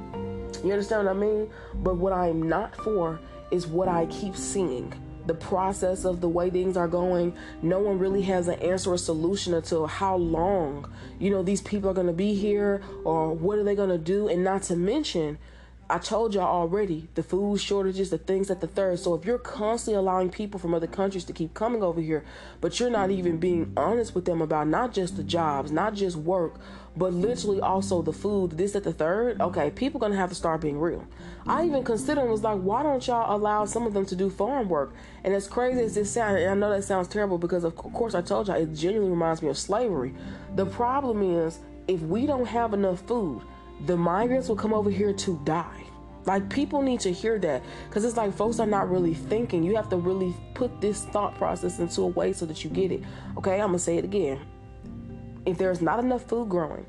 You 0.65 0.73
understand 0.73 1.07
what 1.07 1.17
I 1.17 1.19
mean? 1.19 1.51
But 1.75 1.97
what 1.97 2.13
I'm 2.13 2.49
not 2.49 2.75
for 2.77 3.21
is 3.51 3.67
what 3.67 3.89
I 3.89 4.07
keep 4.07 4.37
seeing. 4.37 4.93
The 5.27 5.35
process 5.35 6.05
of 6.05 6.21
the 6.21 6.29
way 6.29 6.51
things 6.51 6.77
are 6.77 6.89
going, 6.89 7.35
no 7.63 7.79
one 7.81 7.99
really 7.99 8.23
has 8.23 8.49
an 8.49 8.59
answer 8.61 8.93
or 8.93 8.99
solution 8.99 9.55
until 9.55 9.87
how 9.87 10.17
long, 10.17 10.91
you 11.19 11.31
know, 11.31 11.43
these 11.43 11.63
people 11.63 11.89
are 11.91 11.95
going 11.95 12.07
to 12.07 12.13
be 12.13 12.35
here 12.35 12.83
or 13.05 13.33
what 13.33 13.59
are 13.59 13.65
they 13.65 13.75
going 13.75 13.89
to 13.89 13.99
do. 13.99 14.29
And 14.29 14.45
not 14.45 14.63
to 14.65 14.77
mention, 14.77 15.39
I 15.91 15.99
told 15.99 16.35
y'all 16.35 16.45
already 16.45 17.09
the 17.15 17.23
food 17.23 17.61
shortages, 17.61 18.09
the 18.09 18.17
things 18.17 18.51
at 18.51 18.63
the 18.63 18.67
third. 18.67 18.99
So 18.99 19.15
if 19.15 19.27
you're 19.27 19.39
constantly 19.39 19.99
allowing 19.99 20.31
people 20.31 20.59
from 20.59 20.73
other 20.73 20.87
countries 20.87 21.25
to 21.25 21.35
keep 21.35 21.53
coming 21.53 21.83
over 21.83 22.01
here, 22.01 22.25
but 22.63 22.81
you're 22.81 22.89
not 22.89 23.11
even 23.11 23.37
being 23.37 23.71
honest 23.77 24.15
with 24.15 24.25
them 24.25 24.41
about 24.41 24.67
not 24.67 24.95
just 24.95 25.19
the 25.19 25.23
jobs, 25.23 25.71
not 25.71 25.93
just 25.93 26.17
work, 26.17 26.55
but 26.97 27.13
literally 27.13 27.61
also 27.61 28.01
the 28.01 28.15
food, 28.15 28.53
this 28.53 28.75
at 28.75 28.85
the 28.85 28.95
third, 28.95 29.41
okay, 29.43 29.71
people 29.71 30.01
gonna 30.01 30.17
have 30.17 30.31
to 30.31 30.35
start 30.35 30.63
being 30.63 30.79
real. 30.81 31.05
I 31.47 31.67
even 31.67 31.85
considered 31.85 32.31
was 32.31 32.43
like, 32.43 32.61
why 32.61 32.83
don't 32.83 33.07
y'all 33.07 33.37
allow 33.37 33.67
some 33.67 33.87
of 33.87 33.93
them 33.93 34.07
to 34.07 34.17
do 34.17 34.31
farm 34.31 34.71
work? 34.71 34.95
And 35.23 35.35
as 35.35 35.47
crazy 35.47 35.81
as 35.81 35.95
this 35.95 36.11
sounds, 36.11 36.41
and 36.41 36.51
I 36.51 36.55
know 36.55 36.71
that 36.71 36.85
sounds 36.85 37.09
terrible 37.09 37.37
because 37.37 37.63
of 37.63 37.77
course 37.77 38.15
I 38.15 38.23
told 38.23 38.49
y'all 38.49 38.57
it 38.57 38.73
genuinely 38.75 39.11
reminds 39.11 39.43
me 39.43 39.49
of 39.49 39.59
slavery. 39.59 40.15
The 40.55 40.65
problem 40.65 41.23
is 41.23 41.59
if 41.89 42.01
we 42.01 42.25
don't 42.25 42.47
have 42.47 42.73
enough 42.73 43.01
food, 43.07 43.43
the 43.87 43.97
migrants 43.97 44.49
will 44.49 44.57
come 44.57 44.73
over 44.73 44.91
here 44.91 45.13
to 45.13 45.41
die. 45.45 45.85
Like 46.27 46.49
people 46.49 46.81
need 46.81 47.01
to 47.01 47.13
hear 47.13 47.39
that 47.41 47.63
because 47.89 48.05
it's 48.05 48.17
like 48.17 48.33
folks 48.33 48.59
are 48.59 48.67
not 48.67 48.91
really 48.91 49.15
thinking. 49.15 49.63
You 49.63 49.77
have 49.77 49.89
to 49.91 49.97
really 49.97 50.35
put 50.55 50.81
this 50.81 51.05
thought 51.07 51.37
process 51.37 51.79
into 51.79 52.03
a 52.03 52.07
way 52.07 52.33
so 52.33 52.47
that 52.47 52.65
you 52.65 52.71
get 52.71 52.93
it. 52.93 53.03
Okay, 53.37 53.61
I'm 53.61 53.69
gonna 53.69 53.79
say 53.79 53.99
it 53.99 54.05
again. 54.05 54.41
If 55.45 55.59
there's 55.59 55.83
not 55.83 55.99
enough 55.99 56.25
food 56.25 56.49
growing 56.49 56.87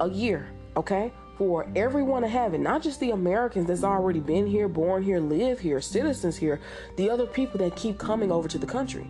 a 0.00 0.08
year, 0.08 0.48
okay, 0.76 1.12
for 1.38 1.68
everyone 1.76 2.22
to 2.22 2.28
have 2.28 2.54
it, 2.54 2.58
not 2.58 2.82
just 2.82 2.98
the 2.98 3.12
Americans 3.12 3.68
that's 3.68 3.84
already 3.84 4.20
been 4.20 4.46
here, 4.46 4.68
born 4.68 5.02
here, 5.02 5.20
live 5.20 5.60
here, 5.60 5.80
citizens 5.80 6.36
here, 6.36 6.60
the 6.96 7.08
other 7.08 7.26
people 7.26 7.58
that 7.58 7.76
keep 7.76 7.98
coming 7.98 8.32
over 8.32 8.48
to 8.48 8.58
the 8.58 8.66
country 8.66 9.06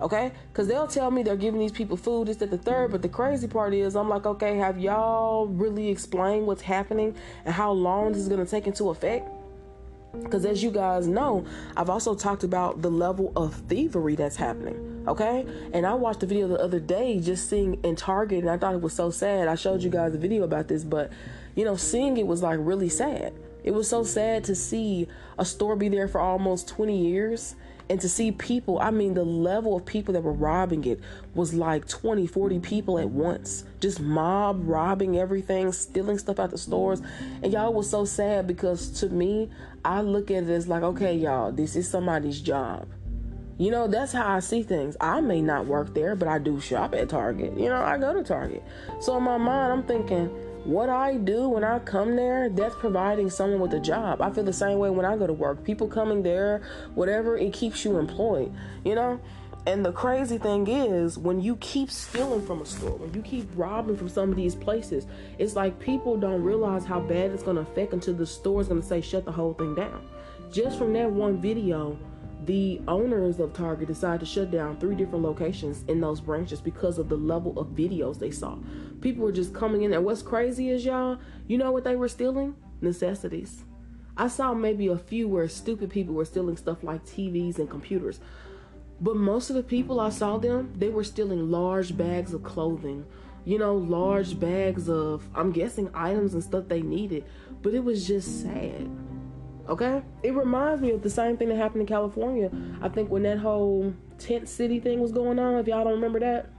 okay? 0.00 0.32
Because 0.52 0.68
they'll 0.68 0.86
tell 0.86 1.10
me 1.10 1.22
they're 1.22 1.36
giving 1.36 1.60
these 1.60 1.72
people 1.72 1.96
food, 1.96 2.28
this, 2.28 2.36
that, 2.38 2.50
the 2.50 2.58
third. 2.58 2.90
But 2.92 3.02
the 3.02 3.08
crazy 3.08 3.46
part 3.46 3.74
is, 3.74 3.96
I'm 3.96 4.08
like, 4.08 4.26
okay, 4.26 4.56
have 4.56 4.78
y'all 4.78 5.46
really 5.46 5.88
explained 5.88 6.46
what's 6.46 6.62
happening 6.62 7.14
and 7.44 7.54
how 7.54 7.72
long 7.72 8.12
this 8.12 8.22
is 8.22 8.28
going 8.28 8.44
to 8.44 8.50
take 8.50 8.66
into 8.66 8.90
effect? 8.90 9.28
Because 10.22 10.44
as 10.44 10.62
you 10.62 10.70
guys 10.70 11.08
know, 11.08 11.44
I've 11.76 11.90
also 11.90 12.14
talked 12.14 12.44
about 12.44 12.82
the 12.82 12.90
level 12.90 13.32
of 13.34 13.54
thievery 13.68 14.14
that's 14.14 14.36
happening. 14.36 15.04
Okay. 15.08 15.44
And 15.72 15.84
I 15.84 15.94
watched 15.94 16.20
the 16.20 16.26
video 16.26 16.48
the 16.48 16.58
other 16.58 16.80
day 16.80 17.20
just 17.20 17.48
seeing 17.50 17.82
in 17.82 17.96
Target, 17.96 18.40
and 18.40 18.50
I 18.50 18.56
thought 18.56 18.74
it 18.74 18.80
was 18.80 18.92
so 18.92 19.10
sad. 19.10 19.48
I 19.48 19.54
showed 19.54 19.82
you 19.82 19.90
guys 19.90 20.14
a 20.14 20.18
video 20.18 20.44
about 20.44 20.68
this, 20.68 20.84
but 20.84 21.10
you 21.54 21.64
know, 21.64 21.76
seeing 21.76 22.16
it 22.16 22.26
was 22.26 22.42
like 22.42 22.58
really 22.60 22.88
sad. 22.88 23.32
It 23.64 23.72
was 23.72 23.88
so 23.88 24.04
sad 24.04 24.44
to 24.44 24.54
see 24.54 25.08
a 25.38 25.44
store 25.44 25.74
be 25.74 25.88
there 25.88 26.06
for 26.06 26.20
almost 26.20 26.68
20 26.68 27.08
years 27.08 27.54
and 27.90 28.00
to 28.00 28.08
see 28.08 28.32
people 28.32 28.78
i 28.80 28.90
mean 28.90 29.14
the 29.14 29.24
level 29.24 29.76
of 29.76 29.84
people 29.84 30.14
that 30.14 30.22
were 30.22 30.32
robbing 30.32 30.84
it 30.84 31.00
was 31.34 31.52
like 31.54 31.86
20 31.88 32.26
40 32.26 32.60
people 32.60 32.98
at 32.98 33.08
once. 33.10 33.64
Just 33.80 34.00
mob 34.00 34.60
robbing 34.64 35.18
everything 35.18 35.72
stealing 35.72 36.18
stuff 36.18 36.38
out 36.38 36.50
the 36.50 36.58
stores. 36.58 37.00
And 37.42 37.52
y'all 37.52 37.72
was 37.72 37.88
so 37.88 38.04
sad 38.04 38.46
because 38.46 38.90
to 39.00 39.08
me 39.08 39.50
i 39.84 40.00
look 40.00 40.30
at 40.30 40.44
it 40.44 40.50
as 40.50 40.68
like 40.68 40.82
okay 40.82 41.14
y'all 41.14 41.52
this 41.52 41.76
is 41.76 41.88
somebody's 41.88 42.40
job. 42.40 42.88
You 43.58 43.70
know 43.70 43.86
that's 43.86 44.12
how 44.12 44.26
i 44.26 44.40
see 44.40 44.62
things. 44.62 44.96
I 45.00 45.20
may 45.20 45.40
not 45.40 45.66
work 45.66 45.94
there 45.94 46.14
but 46.16 46.28
i 46.28 46.38
do 46.38 46.60
shop 46.60 46.94
at 46.94 47.08
target. 47.08 47.56
You 47.56 47.68
know 47.68 47.82
i 47.82 47.98
go 47.98 48.14
to 48.14 48.22
target. 48.22 48.62
So 49.00 49.16
in 49.16 49.22
my 49.22 49.38
mind 49.38 49.72
i'm 49.72 49.82
thinking 49.84 50.30
what 50.64 50.88
I 50.88 51.16
do 51.16 51.48
when 51.48 51.64
I 51.64 51.78
come 51.78 52.16
there, 52.16 52.48
that's 52.48 52.74
providing 52.76 53.30
someone 53.30 53.60
with 53.60 53.74
a 53.74 53.80
job. 53.80 54.20
I 54.20 54.30
feel 54.30 54.44
the 54.44 54.52
same 54.52 54.78
way 54.78 54.90
when 54.90 55.04
I 55.04 55.16
go 55.16 55.26
to 55.26 55.32
work. 55.32 55.62
People 55.64 55.88
coming 55.88 56.22
there, 56.22 56.62
whatever, 56.94 57.36
it 57.36 57.52
keeps 57.52 57.84
you 57.84 57.98
employed, 57.98 58.52
you 58.84 58.94
know? 58.94 59.20
And 59.66 59.84
the 59.84 59.92
crazy 59.92 60.36
thing 60.36 60.66
is, 60.68 61.18
when 61.18 61.40
you 61.40 61.56
keep 61.56 61.90
stealing 61.90 62.44
from 62.46 62.60
a 62.60 62.66
store, 62.66 62.96
when 62.96 63.14
you 63.14 63.22
keep 63.22 63.48
robbing 63.56 63.96
from 63.96 64.10
some 64.10 64.30
of 64.30 64.36
these 64.36 64.54
places, 64.54 65.06
it's 65.38 65.56
like 65.56 65.78
people 65.78 66.18
don't 66.18 66.42
realize 66.42 66.84
how 66.84 67.00
bad 67.00 67.30
it's 67.30 67.42
going 67.42 67.56
to 67.56 67.62
affect 67.62 67.94
until 67.94 68.14
the 68.14 68.26
store 68.26 68.60
is 68.60 68.68
going 68.68 68.82
to 68.82 68.86
say, 68.86 69.00
shut 69.00 69.24
the 69.24 69.32
whole 69.32 69.54
thing 69.54 69.74
down. 69.74 70.06
Just 70.52 70.78
from 70.78 70.92
that 70.92 71.10
one 71.10 71.40
video, 71.40 71.98
the 72.46 72.80
owners 72.88 73.40
of 73.40 73.52
Target 73.52 73.88
decided 73.88 74.20
to 74.20 74.26
shut 74.26 74.50
down 74.50 74.76
three 74.76 74.94
different 74.94 75.24
locations 75.24 75.84
in 75.88 76.00
those 76.00 76.20
branches 76.20 76.60
because 76.60 76.98
of 76.98 77.08
the 77.08 77.16
level 77.16 77.58
of 77.58 77.68
videos 77.68 78.18
they 78.18 78.30
saw. 78.30 78.58
People 79.00 79.24
were 79.24 79.32
just 79.32 79.54
coming 79.54 79.82
in, 79.82 79.92
and 79.92 80.04
what's 80.04 80.22
crazy 80.22 80.68
is, 80.70 80.84
y'all, 80.84 81.18
you 81.46 81.56
know 81.56 81.72
what 81.72 81.84
they 81.84 81.96
were 81.96 82.08
stealing? 82.08 82.54
Necessities. 82.80 83.64
I 84.16 84.28
saw 84.28 84.54
maybe 84.54 84.86
a 84.88 84.98
few 84.98 85.26
where 85.26 85.48
stupid 85.48 85.90
people 85.90 86.14
were 86.14 86.24
stealing 86.24 86.56
stuff 86.56 86.82
like 86.82 87.04
TVs 87.04 87.58
and 87.58 87.68
computers. 87.68 88.20
But 89.00 89.16
most 89.16 89.50
of 89.50 89.56
the 89.56 89.62
people 89.62 89.98
I 89.98 90.10
saw 90.10 90.38
them, 90.38 90.72
they 90.76 90.88
were 90.88 91.04
stealing 91.04 91.50
large 91.50 91.96
bags 91.96 92.32
of 92.32 92.42
clothing, 92.42 93.04
you 93.44 93.58
know, 93.58 93.74
large 93.74 94.38
bags 94.38 94.88
of, 94.88 95.28
I'm 95.34 95.50
guessing, 95.50 95.90
items 95.94 96.34
and 96.34 96.44
stuff 96.44 96.68
they 96.68 96.82
needed. 96.82 97.24
But 97.62 97.74
it 97.74 97.82
was 97.82 98.06
just 98.06 98.42
sad. 98.42 98.88
Okay? 99.68 100.02
It 100.22 100.34
reminds 100.34 100.82
me 100.82 100.90
of 100.90 101.02
the 101.02 101.10
same 101.10 101.36
thing 101.36 101.48
that 101.48 101.56
happened 101.56 101.82
in 101.82 101.86
California. 101.86 102.50
I 102.82 102.88
think 102.88 103.10
when 103.10 103.22
that 103.22 103.38
whole 103.38 103.94
tent 104.18 104.48
city 104.48 104.80
thing 104.80 105.00
was 105.00 105.12
going 105.12 105.38
on, 105.38 105.54
if 105.54 105.66
y'all 105.66 105.84
don't 105.84 105.94
remember 105.94 106.20
that. 106.20 106.50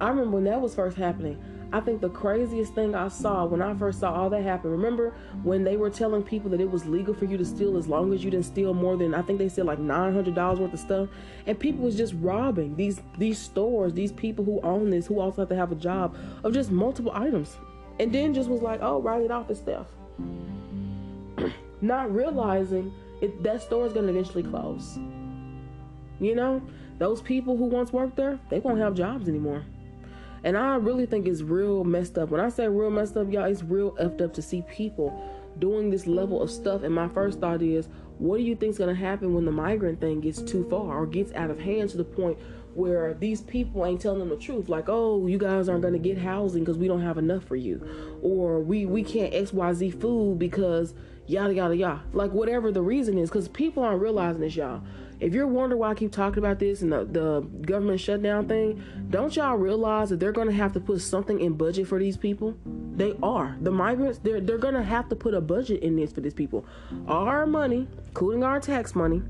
I 0.00 0.08
remember 0.08 0.32
when 0.32 0.44
that 0.44 0.60
was 0.60 0.74
first 0.74 0.96
happening. 0.96 1.40
I 1.74 1.80
think 1.80 2.02
the 2.02 2.10
craziest 2.10 2.74
thing 2.74 2.94
I 2.94 3.08
saw 3.08 3.46
when 3.46 3.62
I 3.62 3.74
first 3.74 4.00
saw 4.00 4.12
all 4.12 4.28
that 4.30 4.42
happen. 4.42 4.70
Remember 4.70 5.14
when 5.42 5.64
they 5.64 5.78
were 5.78 5.88
telling 5.88 6.22
people 6.22 6.50
that 6.50 6.60
it 6.60 6.70
was 6.70 6.84
legal 6.84 7.14
for 7.14 7.24
you 7.24 7.38
to 7.38 7.44
steal 7.46 7.78
as 7.78 7.88
long 7.88 8.12
as 8.12 8.22
you 8.22 8.30
didn't 8.30 8.44
steal 8.44 8.74
more 8.74 8.96
than 8.96 9.14
I 9.14 9.22
think 9.22 9.38
they 9.38 9.48
said 9.48 9.64
like 9.64 9.78
nine 9.78 10.12
hundred 10.12 10.34
dollars 10.34 10.60
worth 10.60 10.74
of 10.74 10.80
stuff, 10.80 11.08
and 11.46 11.58
people 11.58 11.84
was 11.84 11.96
just 11.96 12.14
robbing 12.18 12.76
these 12.76 13.00
these 13.16 13.38
stores, 13.38 13.94
these 13.94 14.12
people 14.12 14.44
who 14.44 14.60
own 14.60 14.90
this, 14.90 15.06
who 15.06 15.18
also 15.18 15.42
have 15.42 15.48
to 15.48 15.56
have 15.56 15.72
a 15.72 15.76
job 15.76 16.14
of 16.44 16.52
just 16.52 16.70
multiple 16.70 17.12
items, 17.14 17.56
and 17.98 18.12
then 18.12 18.34
just 18.34 18.50
was 18.50 18.60
like, 18.60 18.80
oh, 18.82 19.00
write 19.00 19.22
it 19.22 19.30
off 19.30 19.48
as 19.48 19.60
theft, 19.60 19.90
not 21.82 22.14
realizing 22.14 22.92
it 23.20 23.42
that 23.42 23.62
store 23.62 23.86
is 23.86 23.92
gonna 23.92 24.08
eventually 24.08 24.42
close. 24.42 24.98
You 26.20 26.34
know, 26.34 26.62
those 26.98 27.20
people 27.20 27.56
who 27.56 27.64
once 27.64 27.92
worked 27.92 28.16
there, 28.16 28.38
they 28.48 28.60
won't 28.60 28.78
have 28.78 28.94
jobs 28.94 29.28
anymore. 29.28 29.64
And 30.44 30.56
I 30.56 30.76
really 30.76 31.06
think 31.06 31.26
it's 31.26 31.42
real 31.42 31.84
messed 31.84 32.18
up. 32.18 32.30
When 32.30 32.40
I 32.40 32.48
say 32.48 32.68
real 32.68 32.90
messed 32.90 33.16
up, 33.16 33.30
y'all, 33.30 33.44
it's 33.44 33.62
real 33.62 33.92
effed 33.92 34.22
up 34.22 34.32
to 34.34 34.42
see 34.42 34.62
people 34.62 35.30
doing 35.58 35.90
this 35.90 36.06
level 36.06 36.42
of 36.42 36.50
stuff. 36.50 36.82
And 36.82 36.94
my 36.94 37.08
first 37.08 37.40
thought 37.40 37.62
is, 37.62 37.88
what 38.18 38.38
do 38.38 38.42
you 38.42 38.56
think's 38.56 38.78
gonna 38.78 38.94
happen 38.94 39.34
when 39.34 39.44
the 39.44 39.52
migrant 39.52 40.00
thing 40.00 40.20
gets 40.20 40.42
too 40.42 40.68
far 40.68 40.98
or 40.98 41.06
gets 41.06 41.32
out 41.34 41.50
of 41.50 41.60
hand 41.60 41.90
to 41.90 41.96
the 41.96 42.04
point 42.04 42.38
where 42.74 43.14
these 43.14 43.42
people 43.42 43.84
ain't 43.84 44.00
telling 44.00 44.18
them 44.18 44.30
the 44.30 44.36
truth 44.36 44.68
like 44.68 44.88
oh 44.88 45.26
you 45.26 45.36
guys 45.36 45.68
aren't 45.68 45.82
going 45.82 45.92
to 45.92 45.98
get 45.98 46.16
housing 46.16 46.64
because 46.64 46.78
we 46.78 46.88
don't 46.88 47.02
have 47.02 47.18
enough 47.18 47.44
for 47.44 47.56
you 47.56 48.18
or 48.22 48.60
we 48.60 48.86
we 48.86 49.02
can't 49.02 49.32
xyz 49.34 50.00
food 50.00 50.38
because 50.38 50.94
yada 51.26 51.54
yada 51.54 51.76
yada 51.76 52.02
like 52.12 52.32
whatever 52.32 52.72
the 52.72 52.82
reason 52.82 53.18
is 53.18 53.28
because 53.28 53.48
people 53.48 53.82
aren't 53.82 54.00
realizing 54.00 54.40
this 54.40 54.56
y'all 54.56 54.82
if 55.22 55.34
you're 55.34 55.46
wondering 55.46 55.78
why 55.78 55.90
I 55.90 55.94
keep 55.94 56.10
talking 56.10 56.40
about 56.40 56.58
this 56.58 56.82
and 56.82 56.92
the, 56.92 57.04
the 57.04 57.42
government 57.64 58.00
shutdown 58.00 58.48
thing, 58.48 58.82
don't 59.08 59.34
y'all 59.36 59.54
realize 59.54 60.10
that 60.10 60.18
they're 60.18 60.32
to 60.32 60.52
have 60.52 60.72
to 60.72 60.80
put 60.80 61.00
something 61.00 61.40
in 61.40 61.52
budget 61.52 61.86
for 61.86 62.00
these 62.00 62.16
people? 62.16 62.56
They 62.96 63.14
are. 63.22 63.56
The 63.60 63.70
migrants, 63.70 64.18
they're, 64.18 64.40
they're 64.40 64.58
to 64.74 64.82
have 64.82 65.08
to 65.10 65.16
put 65.16 65.32
a 65.32 65.40
budget 65.40 65.80
in 65.84 65.94
this 65.94 66.12
for 66.12 66.22
these 66.22 66.34
people. 66.34 66.66
Our 67.06 67.46
money, 67.46 67.86
including 68.08 68.42
our 68.42 68.58
tax 68.58 68.96
money, 68.96 69.22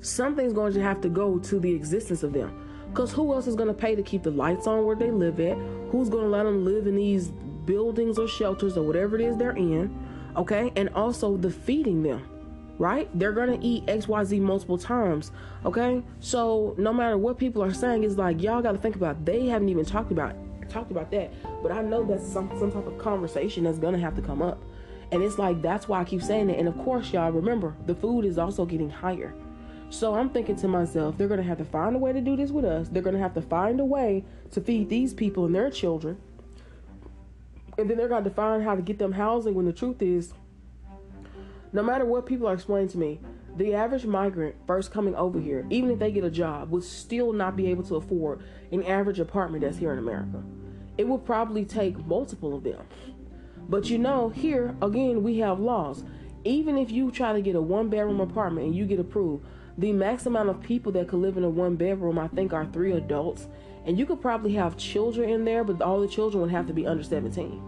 something's 0.00 0.54
going 0.54 0.72
to 0.72 0.82
have 0.82 1.02
to 1.02 1.10
go 1.10 1.38
to 1.38 1.60
the 1.60 1.74
existence 1.74 2.22
of 2.22 2.32
them. 2.32 2.66
Because 2.88 3.12
who 3.12 3.34
else 3.34 3.46
is 3.46 3.56
going 3.56 3.68
to 3.68 3.74
pay 3.74 3.94
to 3.94 4.02
keep 4.02 4.22
the 4.22 4.30
lights 4.30 4.66
on 4.66 4.86
where 4.86 4.96
they 4.96 5.10
live 5.10 5.40
at? 5.40 5.58
Who's 5.90 6.08
going 6.08 6.24
to 6.24 6.30
let 6.30 6.44
them 6.44 6.64
live 6.64 6.86
in 6.86 6.96
these 6.96 7.28
buildings 7.66 8.18
or 8.18 8.26
shelters 8.26 8.78
or 8.78 8.82
whatever 8.82 9.16
it 9.16 9.20
is 9.20 9.36
they're 9.36 9.50
in? 9.50 10.09
Okay. 10.36 10.72
And 10.76 10.88
also 10.90 11.36
the 11.36 11.50
feeding 11.50 12.02
them 12.02 12.26
right? 12.80 13.10
They're 13.18 13.32
gonna 13.32 13.58
eat 13.60 13.84
XYZ 13.86 14.40
multiple 14.40 14.78
times. 14.78 15.32
Okay? 15.66 16.02
So 16.20 16.74
no 16.78 16.94
matter 16.94 17.18
what 17.18 17.36
people 17.36 17.62
are 17.62 17.74
saying, 17.74 18.04
it's 18.04 18.16
like 18.16 18.40
y'all 18.40 18.62
gotta 18.62 18.78
think 18.78 18.96
about 18.96 19.26
they 19.26 19.46
haven't 19.46 19.68
even 19.68 19.84
talked 19.84 20.10
about 20.10 20.34
talked 20.70 20.90
about 20.90 21.10
that. 21.10 21.30
But 21.62 21.72
I 21.72 21.82
know 21.82 22.04
that's 22.04 22.26
some 22.26 22.50
some 22.58 22.72
type 22.72 22.86
of 22.86 22.96
conversation 22.96 23.64
that's 23.64 23.78
gonna 23.78 23.98
have 23.98 24.16
to 24.16 24.22
come 24.22 24.40
up. 24.40 24.62
And 25.12 25.22
it's 25.22 25.38
like 25.38 25.60
that's 25.60 25.88
why 25.88 26.00
I 26.00 26.04
keep 26.04 26.22
saying 26.22 26.48
it. 26.48 26.58
And 26.58 26.68
of 26.68 26.78
course, 26.78 27.12
y'all 27.12 27.30
remember 27.30 27.76
the 27.86 27.94
food 27.94 28.24
is 28.24 28.38
also 28.38 28.64
getting 28.64 28.88
higher. 28.88 29.34
So 29.90 30.14
I'm 30.14 30.30
thinking 30.30 30.56
to 30.56 30.68
myself, 30.68 31.18
they're 31.18 31.28
gonna 31.28 31.42
have 31.42 31.58
to 31.58 31.64
find 31.64 31.96
a 31.96 31.98
way 31.98 32.14
to 32.14 32.20
do 32.22 32.34
this 32.34 32.50
with 32.50 32.64
us. 32.64 32.88
They're 32.88 33.02
gonna 33.02 33.18
have 33.18 33.34
to 33.34 33.42
find 33.42 33.78
a 33.80 33.84
way 33.84 34.24
to 34.52 34.60
feed 34.60 34.88
these 34.88 35.12
people 35.12 35.44
and 35.44 35.54
their 35.54 35.70
children. 35.70 36.16
And 37.80 37.88
then 37.88 37.96
they're 37.96 38.08
have 38.10 38.24
to 38.24 38.30
find 38.30 38.62
how 38.62 38.74
to 38.74 38.82
get 38.82 38.98
them 38.98 39.12
housing 39.12 39.54
when 39.54 39.64
the 39.64 39.72
truth 39.72 40.02
is 40.02 40.34
no 41.72 41.82
matter 41.82 42.04
what 42.04 42.26
people 42.26 42.48
are 42.48 42.54
explaining 42.54 42.88
to 42.88 42.98
me, 42.98 43.20
the 43.56 43.74
average 43.74 44.04
migrant 44.04 44.56
first 44.66 44.92
coming 44.92 45.14
over 45.14 45.40
here, 45.40 45.66
even 45.70 45.90
if 45.90 45.98
they 45.98 46.10
get 46.10 46.24
a 46.24 46.30
job, 46.30 46.70
would 46.70 46.84
still 46.84 47.32
not 47.32 47.56
be 47.56 47.68
able 47.68 47.82
to 47.84 47.96
afford 47.96 48.42
an 48.72 48.82
average 48.84 49.20
apartment 49.20 49.62
that's 49.62 49.76
here 49.76 49.92
in 49.92 49.98
America. 49.98 50.42
It 50.98 51.06
would 51.06 51.24
probably 51.24 51.64
take 51.64 52.04
multiple 52.06 52.56
of 52.56 52.64
them. 52.64 52.84
But 53.68 53.88
you 53.88 53.98
know, 53.98 54.28
here 54.28 54.74
again, 54.82 55.22
we 55.22 55.38
have 55.38 55.60
laws. 55.60 56.04
Even 56.44 56.76
if 56.76 56.90
you 56.90 57.10
try 57.10 57.32
to 57.32 57.40
get 57.40 57.54
a 57.54 57.60
one 57.60 57.88
bedroom 57.88 58.20
apartment 58.20 58.66
and 58.66 58.74
you 58.74 58.84
get 58.86 58.98
approved, 58.98 59.44
the 59.80 59.92
max 59.92 60.26
amount 60.26 60.50
of 60.50 60.60
people 60.60 60.92
that 60.92 61.08
could 61.08 61.20
live 61.20 61.38
in 61.38 61.44
a 61.44 61.48
one 61.48 61.74
bedroom, 61.74 62.18
I 62.18 62.28
think, 62.28 62.52
are 62.52 62.66
three 62.66 62.92
adults. 62.92 63.48
And 63.86 63.98
you 63.98 64.04
could 64.04 64.20
probably 64.20 64.52
have 64.52 64.76
children 64.76 65.30
in 65.30 65.44
there, 65.46 65.64
but 65.64 65.80
all 65.80 66.00
the 66.00 66.08
children 66.08 66.42
would 66.42 66.50
have 66.50 66.66
to 66.66 66.74
be 66.74 66.86
under 66.86 67.02
17. 67.02 67.62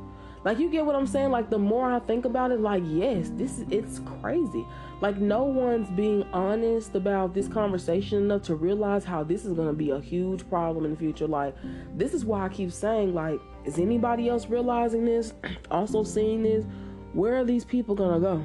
Like 0.44 0.58
you 0.58 0.68
get 0.68 0.84
what 0.84 0.94
I'm 0.94 1.06
saying? 1.06 1.30
Like 1.30 1.48
the 1.50 1.58
more 1.58 1.90
I 1.90 2.00
think 2.00 2.24
about 2.24 2.50
it, 2.50 2.60
like 2.60 2.82
yes, 2.86 3.30
this 3.34 3.58
is 3.58 3.66
it's 3.70 4.00
crazy. 4.20 4.66
Like 5.00 5.16
no 5.18 5.44
one's 5.44 5.88
being 5.90 6.24
honest 6.32 6.94
about 6.94 7.32
this 7.32 7.46
conversation 7.46 8.24
enough 8.24 8.42
to 8.42 8.56
realize 8.56 9.04
how 9.04 9.22
this 9.22 9.44
is 9.44 9.54
gonna 9.54 9.72
be 9.72 9.90
a 9.90 10.00
huge 10.00 10.48
problem 10.48 10.84
in 10.84 10.90
the 10.90 10.96
future. 10.96 11.28
Like 11.28 11.54
this 11.96 12.12
is 12.12 12.24
why 12.24 12.44
I 12.44 12.48
keep 12.48 12.72
saying, 12.72 13.14
like, 13.14 13.40
is 13.64 13.78
anybody 13.78 14.28
else 14.28 14.48
realizing 14.48 15.04
this? 15.04 15.32
also 15.70 16.02
seeing 16.02 16.42
this? 16.42 16.66
Where 17.12 17.36
are 17.36 17.44
these 17.44 17.64
people 17.64 17.94
gonna 17.94 18.20
go? 18.20 18.42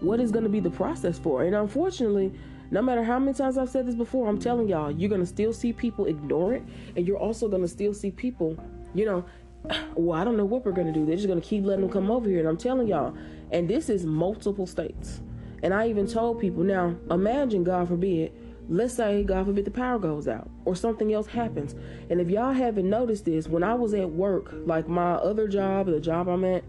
What 0.00 0.20
is 0.20 0.30
gonna 0.30 0.48
be 0.48 0.60
the 0.60 0.70
process 0.70 1.18
for? 1.18 1.44
And 1.44 1.54
unfortunately, 1.54 2.32
no 2.70 2.82
matter 2.82 3.02
how 3.02 3.18
many 3.18 3.32
times 3.32 3.58
I've 3.58 3.68
said 3.68 3.86
this 3.86 3.94
before, 3.94 4.28
I'm 4.28 4.38
telling 4.38 4.68
y'all, 4.68 4.90
you're 4.90 5.10
gonna 5.10 5.26
still 5.26 5.52
see 5.52 5.72
people 5.72 6.06
ignore 6.06 6.54
it, 6.54 6.62
and 6.96 7.06
you're 7.06 7.18
also 7.18 7.48
gonna 7.48 7.68
still 7.68 7.94
see 7.94 8.10
people, 8.10 8.56
you 8.94 9.04
know, 9.04 9.24
well, 9.94 10.18
I 10.18 10.24
don't 10.24 10.36
know 10.36 10.44
what 10.44 10.64
we're 10.64 10.72
going 10.72 10.86
to 10.86 10.92
do. 10.92 11.04
They're 11.04 11.16
just 11.16 11.28
going 11.28 11.40
to 11.40 11.46
keep 11.46 11.64
letting 11.64 11.82
them 11.82 11.90
come 11.90 12.10
over 12.10 12.28
here. 12.28 12.40
And 12.40 12.48
I'm 12.48 12.56
telling 12.56 12.88
y'all, 12.88 13.16
and 13.50 13.68
this 13.68 13.88
is 13.88 14.04
multiple 14.04 14.66
states. 14.66 15.20
And 15.62 15.72
I 15.72 15.88
even 15.88 16.06
told 16.06 16.40
people, 16.40 16.62
now 16.62 16.94
imagine, 17.10 17.64
God 17.64 17.88
forbid, 17.88 18.32
let's 18.68 18.94
say, 18.94 19.24
God 19.24 19.46
forbid, 19.46 19.64
the 19.64 19.70
power 19.70 19.98
goes 19.98 20.28
out 20.28 20.48
or 20.64 20.76
something 20.76 21.12
else 21.12 21.26
happens. 21.26 21.74
And 22.10 22.20
if 22.20 22.28
y'all 22.28 22.52
haven't 22.52 22.88
noticed 22.88 23.24
this, 23.24 23.48
when 23.48 23.62
I 23.62 23.74
was 23.74 23.94
at 23.94 24.10
work, 24.10 24.52
like 24.64 24.88
my 24.88 25.14
other 25.14 25.48
job, 25.48 25.86
the 25.86 26.00
job 26.00 26.28
I'm 26.28 26.44
at 26.44 26.64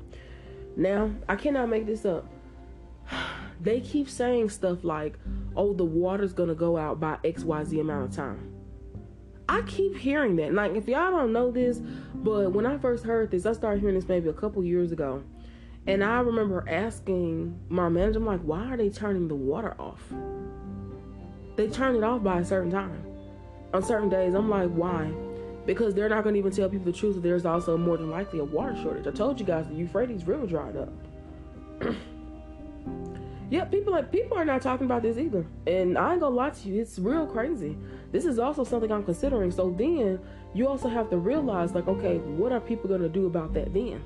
now, 0.75 1.11
I 1.27 1.35
cannot 1.35 1.69
make 1.69 1.85
this 1.85 2.05
up. 2.05 2.25
They 3.59 3.79
keep 3.81 4.09
saying 4.09 4.49
stuff 4.49 4.83
like, 4.83 5.17
oh, 5.55 5.73
the 5.73 5.83
water's 5.83 6.33
to 6.33 6.55
go 6.55 6.77
out 6.77 6.99
by 6.99 7.17
XYZ 7.23 7.81
amount 7.81 8.09
of 8.09 8.15
time. 8.15 8.53
I 9.49 9.61
keep 9.61 9.97
hearing 9.97 10.35
that. 10.37 10.53
Like, 10.53 10.75
if 10.75 10.87
y'all 10.87 11.11
don't 11.11 11.33
know 11.33 11.51
this, 11.51 11.79
but 12.13 12.51
when 12.51 12.65
I 12.65 12.77
first 12.77 13.03
heard 13.05 13.31
this, 13.31 13.45
I 13.45 13.53
started 13.53 13.79
hearing 13.79 13.95
this 13.95 14.07
maybe 14.07 14.29
a 14.29 14.33
couple 14.33 14.63
years 14.63 14.91
ago. 14.91 15.23
And 15.87 16.03
I 16.03 16.19
remember 16.19 16.65
asking 16.67 17.57
my 17.69 17.87
manager, 17.87 18.19
I'm 18.19 18.25
like, 18.25 18.41
why 18.41 18.67
are 18.67 18.77
they 18.77 18.89
turning 18.89 19.27
the 19.29 19.35
water 19.35 19.73
off? 19.79 20.03
They 21.55 21.69
turn 21.69 21.95
it 21.95 22.03
off 22.03 22.23
by 22.23 22.39
a 22.39 22.45
certain 22.45 22.71
time. 22.71 23.03
On 23.73 23.81
certain 23.81 24.09
days, 24.09 24.33
I'm 24.33 24.49
like, 24.49 24.69
why? 24.69 25.11
Because 25.65 25.93
they're 25.93 26.09
not 26.09 26.23
to 26.23 26.33
even 26.35 26.51
tell 26.51 26.69
people 26.69 26.85
the 26.85 26.97
truth 26.97 27.15
that 27.15 27.21
there's 27.21 27.45
also 27.45 27.77
more 27.77 27.97
than 27.97 28.09
likely 28.09 28.39
a 28.39 28.43
water 28.43 28.75
shortage. 28.81 29.07
I 29.07 29.11
told 29.11 29.39
you 29.39 29.45
guys 29.45 29.67
the 29.67 29.75
Euphrates 29.75 30.27
River 30.27 30.45
dried 30.45 30.75
up. 30.75 30.93
yeah, 33.49 33.63
people 33.65 33.93
like 33.93 34.11
people 34.11 34.37
are 34.37 34.45
not 34.45 34.61
talking 34.61 34.85
about 34.85 35.01
this 35.01 35.17
either. 35.17 35.45
And 35.65 35.97
I 35.97 36.11
ain't 36.11 36.21
gonna 36.21 36.35
lie 36.35 36.49
to 36.49 36.69
you, 36.69 36.81
it's 36.81 36.99
real 36.99 37.25
crazy. 37.25 37.77
This 38.11 38.25
is 38.25 38.39
also 38.39 38.63
something 38.63 38.91
I'm 38.91 39.03
considering. 39.03 39.51
So 39.51 39.69
then 39.71 40.19
you 40.53 40.67
also 40.67 40.89
have 40.89 41.09
to 41.11 41.17
realize, 41.17 41.73
like, 41.73 41.87
okay, 41.87 42.17
what 42.17 42.51
are 42.51 42.59
people 42.59 42.89
gonna 42.89 43.09
do 43.09 43.25
about 43.25 43.53
that 43.53 43.73
then? 43.73 44.03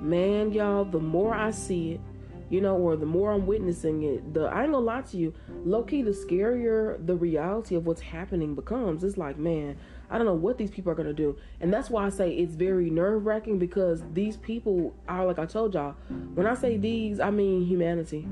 Man, 0.00 0.52
y'all, 0.52 0.84
the 0.84 1.00
more 1.00 1.34
I 1.34 1.50
see 1.50 1.92
it, 1.92 2.00
you 2.48 2.60
know, 2.60 2.76
or 2.76 2.96
the 2.96 3.06
more 3.06 3.32
I'm 3.32 3.44
witnessing 3.44 4.04
it, 4.04 4.34
the 4.34 4.42
I 4.42 4.62
ain't 4.62 4.72
gonna 4.72 4.84
lie 4.84 5.02
to 5.02 5.16
you, 5.16 5.34
low 5.64 5.82
key, 5.82 6.02
the 6.02 6.12
scarier 6.12 7.04
the 7.04 7.16
reality 7.16 7.74
of 7.74 7.86
what's 7.86 8.02
happening 8.02 8.54
becomes. 8.54 9.02
It's 9.02 9.16
like, 9.16 9.36
man, 9.36 9.78
I 10.10 10.18
don't 10.18 10.26
know 10.26 10.34
what 10.34 10.58
these 10.58 10.70
people 10.70 10.92
are 10.92 10.94
gonna 10.94 11.12
do, 11.12 11.36
and 11.60 11.72
that's 11.72 11.90
why 11.90 12.06
I 12.06 12.08
say 12.10 12.30
it's 12.32 12.54
very 12.54 12.90
nerve 12.90 13.26
wracking 13.26 13.58
because 13.58 14.02
these 14.12 14.36
people 14.36 14.94
are 15.08 15.26
like 15.26 15.38
I 15.38 15.46
told 15.46 15.74
y'all. 15.74 15.94
When 16.34 16.46
I 16.46 16.54
say 16.54 16.76
these, 16.76 17.20
I 17.20 17.30
mean 17.30 17.66
humanity. 17.66 18.26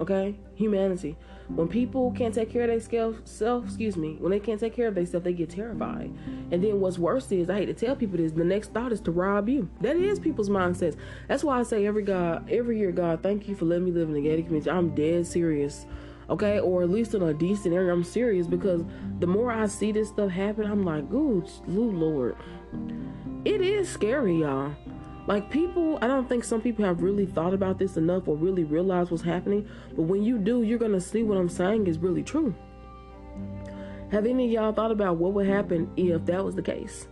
Okay, 0.00 0.34
humanity. 0.54 1.16
When 1.48 1.68
people 1.68 2.12
can't 2.12 2.32
take 2.32 2.48
care 2.48 2.62
of 2.62 2.68
their 2.68 3.14
self, 3.24 3.64
excuse 3.66 3.96
me, 3.96 4.16
when 4.18 4.30
they 4.30 4.40
can't 4.40 4.58
take 4.58 4.74
care 4.74 4.88
of 4.88 4.94
themselves, 4.94 5.24
they 5.24 5.34
get 5.34 5.50
terrified. 5.50 6.10
And 6.50 6.64
then 6.64 6.80
what's 6.80 6.96
worse 6.96 7.30
is, 7.32 7.50
I 7.50 7.56
hate 7.56 7.66
to 7.66 7.74
tell 7.74 7.96
people 7.96 8.16
this, 8.16 8.32
the 8.32 8.44
next 8.44 8.72
thought 8.72 8.92
is 8.92 9.00
to 9.02 9.10
rob 9.10 9.48
you. 9.48 9.68
That 9.82 9.96
is 9.96 10.18
people's 10.18 10.48
mindsets. 10.48 10.96
That's 11.28 11.44
why 11.44 11.58
I 11.58 11.64
say 11.64 11.86
every 11.86 12.02
God, 12.02 12.48
every 12.50 12.78
year, 12.78 12.92
God, 12.92 13.22
thank 13.22 13.46
you 13.46 13.54
for 13.54 13.66
letting 13.66 13.84
me 13.84 13.90
live 13.90 14.08
in 14.08 14.14
the 14.14 14.22
gated 14.22 14.46
community. 14.46 14.70
I'm 14.70 14.94
dead 14.94 15.26
serious. 15.26 15.84
Okay, 16.30 16.60
or 16.60 16.82
at 16.82 16.90
least 16.90 17.14
in 17.14 17.22
a 17.22 17.34
decent 17.34 17.74
area, 17.74 17.92
I'm 17.92 18.04
serious 18.04 18.46
because 18.46 18.84
the 19.18 19.26
more 19.26 19.50
I 19.50 19.66
see 19.66 19.90
this 19.90 20.08
stuff 20.08 20.30
happen, 20.30 20.70
I'm 20.70 20.84
like, 20.84 21.10
good 21.10 21.50
Lord. 21.66 22.36
It 23.44 23.60
is 23.60 23.88
scary, 23.88 24.36
y'all. 24.36 24.72
Like 25.26 25.50
people, 25.50 25.98
I 26.00 26.06
don't 26.06 26.28
think 26.28 26.44
some 26.44 26.60
people 26.60 26.84
have 26.84 27.02
really 27.02 27.26
thought 27.26 27.52
about 27.52 27.78
this 27.78 27.96
enough 27.96 28.28
or 28.28 28.36
really 28.36 28.62
realized 28.64 29.10
what's 29.10 29.24
happening. 29.24 29.68
But 29.96 30.02
when 30.02 30.22
you 30.22 30.38
do, 30.38 30.62
you're 30.62 30.78
gonna 30.78 31.00
see 31.00 31.24
what 31.24 31.36
I'm 31.36 31.48
saying 31.48 31.88
is 31.88 31.98
really 31.98 32.22
true. 32.22 32.54
Have 34.12 34.26
any 34.26 34.46
of 34.46 34.52
y'all 34.52 34.72
thought 34.72 34.92
about 34.92 35.16
what 35.16 35.32
would 35.34 35.46
happen 35.46 35.90
if 35.96 36.24
that 36.26 36.44
was 36.44 36.54
the 36.54 36.62
case? 36.62 37.08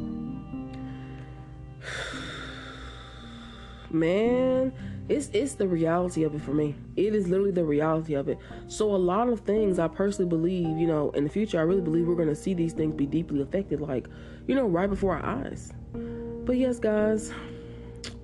Man, 3.90 4.72
it's 5.08 5.30
it's 5.32 5.54
the 5.54 5.66
reality 5.66 6.24
of 6.24 6.34
it 6.34 6.42
for 6.42 6.52
me. 6.52 6.74
It 6.96 7.14
is 7.14 7.28
literally 7.28 7.50
the 7.50 7.64
reality 7.64 8.14
of 8.14 8.28
it. 8.28 8.38
So 8.66 8.94
a 8.94 8.96
lot 8.96 9.28
of 9.28 9.40
things 9.40 9.78
I 9.78 9.88
personally 9.88 10.28
believe, 10.28 10.76
you 10.78 10.86
know, 10.86 11.10
in 11.10 11.24
the 11.24 11.30
future 11.30 11.58
I 11.58 11.62
really 11.62 11.80
believe 11.80 12.06
we're 12.06 12.14
gonna 12.14 12.34
see 12.34 12.54
these 12.54 12.72
things 12.72 12.94
be 12.94 13.06
deeply 13.06 13.40
affected, 13.40 13.80
like, 13.80 14.06
you 14.46 14.54
know, 14.54 14.66
right 14.66 14.88
before 14.88 15.16
our 15.16 15.24
eyes. 15.24 15.72
But 15.92 16.56
yes, 16.56 16.78
guys, 16.78 17.32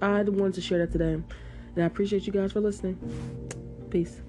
I 0.01 0.23
wanted 0.23 0.55
to 0.55 0.61
share 0.61 0.79
that 0.79 0.93
today. 0.93 1.15
And 1.15 1.83
I 1.83 1.87
appreciate 1.87 2.27
you 2.27 2.33
guys 2.33 2.53
for 2.53 2.61
listening. 2.61 2.99
Peace. 3.91 4.24